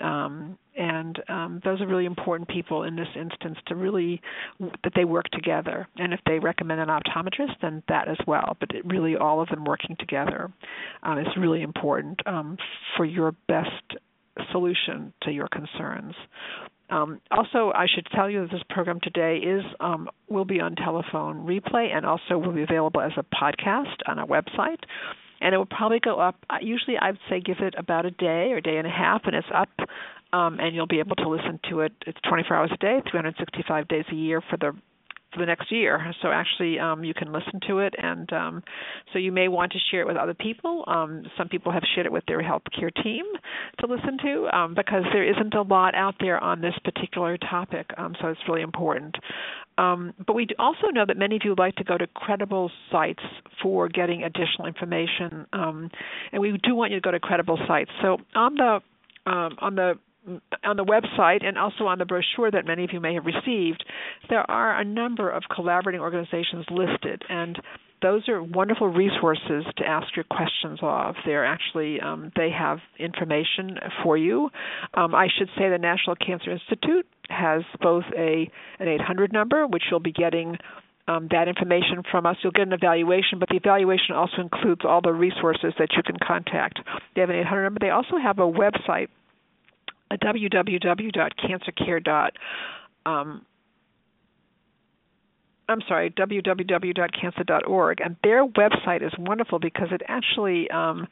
um, 0.01 0.57
and 0.75 1.19
um, 1.27 1.61
those 1.63 1.81
are 1.81 1.87
really 1.87 2.05
important 2.05 2.47
people 2.49 2.83
in 2.83 2.95
this 2.95 3.07
instance 3.15 3.57
to 3.67 3.75
really 3.75 4.21
that 4.59 4.93
they 4.95 5.05
work 5.05 5.25
together. 5.31 5.87
And 5.97 6.13
if 6.13 6.19
they 6.25 6.39
recommend 6.39 6.81
an 6.81 6.89
optometrist, 6.89 7.55
then 7.61 7.83
that 7.87 8.07
as 8.07 8.17
well. 8.27 8.55
But 8.59 8.71
it 8.75 8.85
really, 8.85 9.15
all 9.15 9.41
of 9.41 9.49
them 9.49 9.65
working 9.65 9.95
together 9.99 10.51
um, 11.03 11.17
is 11.19 11.27
really 11.37 11.63
important 11.63 12.19
um, 12.25 12.57
for 12.95 13.05
your 13.05 13.33
best 13.47 13.97
solution 14.51 15.13
to 15.23 15.31
your 15.31 15.47
concerns. 15.47 16.13
Um, 16.89 17.19
also, 17.31 17.71
I 17.75 17.85
should 17.93 18.07
tell 18.15 18.29
you 18.29 18.41
that 18.41 18.51
this 18.51 18.61
program 18.69 18.99
today 19.01 19.37
is 19.37 19.63
um, 19.79 20.09
will 20.29 20.45
be 20.45 20.61
on 20.61 20.75
telephone 20.75 21.45
replay 21.45 21.93
and 21.93 22.05
also 22.05 22.37
will 22.37 22.53
be 22.53 22.63
available 22.63 23.01
as 23.01 23.11
a 23.17 23.23
podcast 23.23 23.97
on 24.07 24.19
our 24.19 24.27
website 24.27 24.79
and 25.41 25.53
it 25.53 25.57
will 25.57 25.65
probably 25.65 25.99
go 25.99 26.19
up. 26.19 26.35
Usually, 26.61 26.97
I'd 26.97 27.17
say 27.29 27.39
give 27.39 27.57
it 27.59 27.75
about 27.77 28.05
a 28.05 28.11
day 28.11 28.51
or 28.51 28.57
a 28.57 28.61
day 28.61 28.77
and 28.77 28.87
a 28.87 28.91
half, 28.91 29.21
and 29.25 29.35
it's 29.35 29.47
up 29.53 29.69
um, 30.33 30.59
and 30.59 30.75
you'll 30.75 30.87
be 30.87 30.99
able 30.99 31.15
to 31.17 31.29
listen 31.29 31.59
to 31.69 31.81
it. 31.81 31.93
It's 32.05 32.19
24 32.27 32.55
hours 32.55 32.71
a 32.73 32.77
day, 32.77 33.01
365 33.09 33.87
days 33.87 34.05
a 34.11 34.15
year 34.15 34.41
for 34.41 34.57
the 34.57 34.73
for 35.37 35.41
the 35.41 35.45
next 35.45 35.71
year. 35.71 36.13
So 36.21 36.29
actually, 36.29 36.79
um, 36.79 37.03
you 37.03 37.13
can 37.13 37.31
listen 37.31 37.59
to 37.67 37.79
it, 37.79 37.93
and 37.97 38.31
um, 38.33 38.63
so 39.13 39.19
you 39.19 39.31
may 39.31 39.47
want 39.47 39.71
to 39.73 39.79
share 39.91 40.01
it 40.01 40.07
with 40.07 40.17
other 40.17 40.33
people. 40.33 40.83
Um, 40.87 41.23
some 41.37 41.47
people 41.47 41.71
have 41.71 41.83
shared 41.93 42.05
it 42.05 42.11
with 42.11 42.23
their 42.27 42.41
healthcare 42.41 42.91
team 43.03 43.23
to 43.79 43.87
listen 43.87 44.17
to 44.23 44.57
um, 44.57 44.73
because 44.73 45.03
there 45.13 45.29
isn't 45.29 45.53
a 45.53 45.61
lot 45.61 45.95
out 45.95 46.15
there 46.19 46.43
on 46.43 46.61
this 46.61 46.73
particular 46.83 47.37
topic. 47.37 47.89
Um, 47.97 48.15
so 48.19 48.29
it's 48.29 48.39
really 48.47 48.61
important. 48.61 49.15
Um, 49.77 50.13
but 50.25 50.33
we 50.33 50.47
also 50.57 50.87
know 50.91 51.05
that 51.07 51.17
many 51.17 51.35
of 51.35 51.41
you 51.45 51.53
like 51.55 51.75
to 51.75 51.83
go 51.83 51.97
to 51.97 52.07
credible 52.07 52.71
sites 52.91 53.23
for 53.61 53.87
getting 53.87 54.23
additional 54.23 54.65
information, 54.65 55.45
um, 55.53 55.91
and 56.31 56.41
we 56.41 56.57
do 56.63 56.73
want 56.73 56.91
you 56.91 56.97
to 56.97 57.01
go 57.01 57.11
to 57.11 57.19
credible 57.19 57.59
sites. 57.67 57.91
So 58.01 58.17
on 58.33 58.55
the 58.55 58.79
um, 59.27 59.57
on 59.59 59.75
the 59.75 59.99
on 60.63 60.77
the 60.77 60.85
website 60.85 61.45
and 61.45 61.57
also 61.57 61.85
on 61.85 61.99
the 61.99 62.05
brochure 62.05 62.51
that 62.51 62.65
many 62.65 62.83
of 62.83 62.91
you 62.93 62.99
may 62.99 63.13
have 63.13 63.25
received, 63.25 63.83
there 64.29 64.49
are 64.49 64.79
a 64.79 64.83
number 64.83 65.29
of 65.29 65.43
collaborating 65.53 66.01
organizations 66.01 66.65
listed, 66.69 67.23
and 67.29 67.59
those 68.01 68.27
are 68.29 68.43
wonderful 68.43 68.87
resources 68.87 69.65
to 69.77 69.85
ask 69.85 70.15
your 70.15 70.25
questions 70.25 70.79
of. 70.81 71.15
They're 71.25 71.45
actually 71.45 71.99
um, 71.99 72.31
they 72.35 72.49
have 72.51 72.79
information 72.99 73.77
for 74.03 74.17
you. 74.17 74.49
Um, 74.93 75.15
I 75.15 75.27
should 75.37 75.49
say 75.57 75.69
the 75.69 75.79
National 75.79 76.15
Cancer 76.15 76.51
Institute 76.51 77.07
has 77.29 77.63
both 77.81 78.05
a 78.15 78.49
an 78.79 78.87
800 78.87 79.33
number, 79.33 79.65
which 79.65 79.83
you'll 79.89 79.99
be 79.99 80.11
getting 80.11 80.57
um, 81.07 81.27
that 81.31 81.47
information 81.47 82.03
from 82.11 82.25
us. 82.25 82.35
You'll 82.43 82.51
get 82.51 82.67
an 82.67 82.73
evaluation, 82.73 83.39
but 83.39 83.49
the 83.49 83.55
evaluation 83.55 84.13
also 84.15 84.41
includes 84.41 84.81
all 84.83 85.01
the 85.01 85.13
resources 85.13 85.73
that 85.79 85.89
you 85.95 86.03
can 86.03 86.17
contact. 86.25 86.79
They 87.15 87.21
have 87.21 87.29
an 87.29 87.37
800 87.37 87.63
number. 87.63 87.79
They 87.79 87.89
also 87.89 88.17
have 88.21 88.39
a 88.39 88.41
website 88.41 89.07
a 90.11 90.17
www.cancercare. 90.17 92.31
Um, 93.05 93.45
I'm 95.69 95.81
sorry, 95.87 96.09
www.cancer.org, 96.11 98.01
and 98.01 98.15
their 98.23 98.47
website 98.47 99.05
is 99.05 99.11
wonderful 99.17 99.59
because 99.59 99.89
it 99.91 100.01
actually 100.07 100.69
um, 100.71 101.07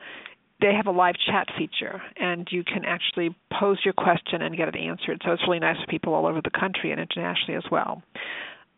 they 0.62 0.74
have 0.74 0.88
a 0.88 0.91
live 0.91 1.16
chat 1.30 1.48
feature, 1.58 2.02
and 2.16 2.48
you 2.50 2.64
can 2.64 2.86
actually 2.86 3.36
pose 3.60 3.80
your 3.84 3.93
question 3.93 4.41
and 4.41 4.56
get 4.56 4.70
it 4.70 4.76
answered. 4.76 5.22
So 5.26 5.32
it's 5.32 5.43
really 5.46 5.60
nice 5.60 5.78
for 5.80 5.88
people 5.88 6.14
all 6.14 6.26
over 6.26 6.39
the 6.41 6.58
country 6.58 6.91
and 6.91 7.02
internationally 7.02 7.56
as 7.56 7.70
well. 7.70 8.02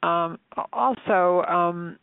Um, 0.01 0.39
also, 0.73 1.43
um, 1.47 1.97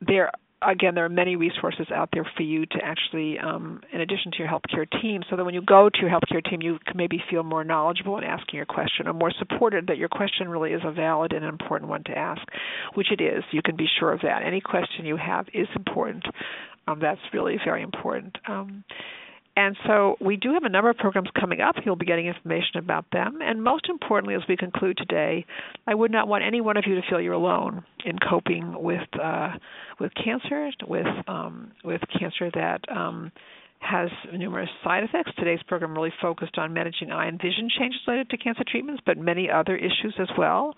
there 0.00 0.32
again, 0.62 0.94
there 0.94 1.04
are 1.04 1.10
many 1.10 1.36
resources 1.36 1.86
out 1.94 2.10
there 2.12 2.28
for 2.36 2.42
you 2.42 2.66
to 2.66 2.78
actually, 2.82 3.38
um, 3.38 3.80
in 3.92 4.00
addition 4.00 4.30
to 4.32 4.38
your 4.38 4.48
healthcare 4.48 4.86
team, 5.00 5.22
so 5.28 5.36
that 5.36 5.44
when 5.44 5.54
you 5.54 5.62
go 5.62 5.88
to 5.88 5.98
your 6.00 6.10
healthcare 6.10 6.44
team, 6.44 6.60
you 6.62 6.78
can 6.86 6.96
maybe 6.96 7.22
feel 7.30 7.42
more 7.42 7.64
knowledgeable 7.64 8.18
in 8.18 8.24
asking 8.24 8.56
your 8.56 8.66
question 8.66 9.06
or 9.06 9.12
more 9.12 9.32
supported 9.38 9.86
that 9.86 9.98
your 9.98 10.08
question 10.08 10.48
really 10.48 10.72
is 10.72 10.82
a 10.84 10.92
valid 10.92 11.32
and 11.32 11.44
important 11.44 11.90
one 11.90 12.04
to 12.04 12.16
ask, 12.16 12.42
which 12.94 13.10
it 13.10 13.20
is. 13.20 13.42
You 13.52 13.62
can 13.62 13.76
be 13.76 13.86
sure 13.98 14.12
of 14.12 14.20
that. 14.22 14.42
Any 14.44 14.60
question 14.60 15.06
you 15.06 15.16
have 15.16 15.46
is 15.54 15.68
important. 15.74 16.24
Um, 16.86 16.98
that's 17.00 17.20
really 17.32 17.58
very 17.64 17.82
important. 17.82 18.36
Um, 18.48 18.84
and 19.56 19.76
so 19.86 20.16
we 20.20 20.36
do 20.36 20.52
have 20.54 20.62
a 20.62 20.68
number 20.68 20.90
of 20.90 20.96
programs 20.96 21.28
coming 21.38 21.60
up. 21.60 21.74
You'll 21.84 21.96
be 21.96 22.06
getting 22.06 22.26
information 22.26 22.78
about 22.78 23.04
them. 23.12 23.38
And 23.42 23.62
most 23.62 23.88
importantly, 23.88 24.34
as 24.34 24.42
we 24.48 24.56
conclude 24.56 24.96
today, 24.96 25.44
I 25.86 25.94
would 25.94 26.12
not 26.12 26.28
want 26.28 26.44
any 26.44 26.60
one 26.60 26.76
of 26.76 26.84
you 26.86 26.94
to 26.94 27.02
feel 27.08 27.20
you're 27.20 27.32
alone 27.32 27.84
in 28.04 28.16
coping 28.18 28.80
with 28.80 29.08
uh, 29.22 29.50
with 29.98 30.12
cancer, 30.14 30.70
with 30.86 31.06
um, 31.26 31.72
with 31.84 32.00
cancer 32.18 32.50
that 32.54 32.80
um, 32.94 33.32
has 33.80 34.08
numerous 34.32 34.70
side 34.84 35.02
effects. 35.02 35.32
Today's 35.36 35.62
program 35.66 35.94
really 35.94 36.12
focused 36.22 36.56
on 36.56 36.72
managing 36.72 37.10
eye 37.10 37.26
and 37.26 37.40
vision 37.40 37.68
changes 37.76 38.00
related 38.06 38.30
to 38.30 38.36
cancer 38.36 38.62
treatments, 38.70 39.02
but 39.04 39.18
many 39.18 39.50
other 39.50 39.76
issues 39.76 40.14
as 40.20 40.28
well. 40.38 40.74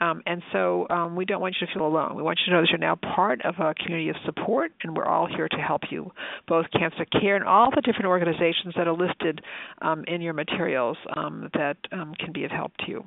Um, 0.00 0.22
and 0.26 0.42
so 0.52 0.86
um, 0.88 1.14
we 1.14 1.24
don't 1.24 1.40
want 1.40 1.56
you 1.60 1.66
to 1.66 1.72
feel 1.72 1.86
alone. 1.86 2.16
We 2.16 2.22
want 2.22 2.38
you 2.40 2.50
to 2.50 2.56
know 2.56 2.62
that 2.62 2.70
you're 2.70 2.78
now 2.78 2.96
part 2.96 3.44
of 3.44 3.56
a 3.58 3.74
community 3.74 4.08
of 4.08 4.16
support, 4.24 4.72
and 4.82 4.96
we're 4.96 5.04
all 5.04 5.26
here 5.26 5.48
to 5.48 5.56
help 5.56 5.82
you, 5.90 6.10
both 6.48 6.66
Cancer 6.72 7.04
Care 7.04 7.36
and 7.36 7.44
all 7.44 7.70
the 7.70 7.82
different 7.82 8.06
organizations 8.06 8.74
that 8.76 8.88
are 8.88 8.96
listed 8.96 9.42
um, 9.82 10.04
in 10.08 10.20
your 10.20 10.32
materials 10.32 10.96
um, 11.16 11.50
that 11.54 11.76
um, 11.92 12.14
can 12.18 12.32
be 12.32 12.44
of 12.44 12.50
help 12.50 12.76
to 12.78 12.84
you. 12.88 13.04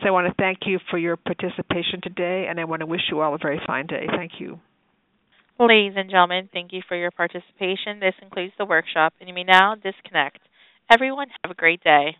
So 0.00 0.08
I 0.08 0.10
want 0.10 0.26
to 0.26 0.34
thank 0.34 0.60
you 0.66 0.78
for 0.90 0.98
your 0.98 1.16
participation 1.16 2.00
today, 2.02 2.46
and 2.48 2.58
I 2.58 2.64
want 2.64 2.80
to 2.80 2.86
wish 2.86 3.02
you 3.10 3.20
all 3.20 3.34
a 3.34 3.38
very 3.38 3.60
fine 3.66 3.86
day. 3.86 4.06
Thank 4.16 4.32
you. 4.38 4.58
Ladies 5.60 5.92
and 5.96 6.10
gentlemen, 6.10 6.48
thank 6.52 6.72
you 6.72 6.82
for 6.88 6.96
your 6.96 7.12
participation. 7.12 8.00
This 8.00 8.14
concludes 8.18 8.52
the 8.58 8.64
workshop, 8.64 9.12
and 9.20 9.28
you 9.28 9.34
may 9.34 9.44
now 9.44 9.76
disconnect. 9.76 10.38
Everyone, 10.90 11.28
have 11.44 11.52
a 11.52 11.54
great 11.54 11.84
day. 11.84 12.16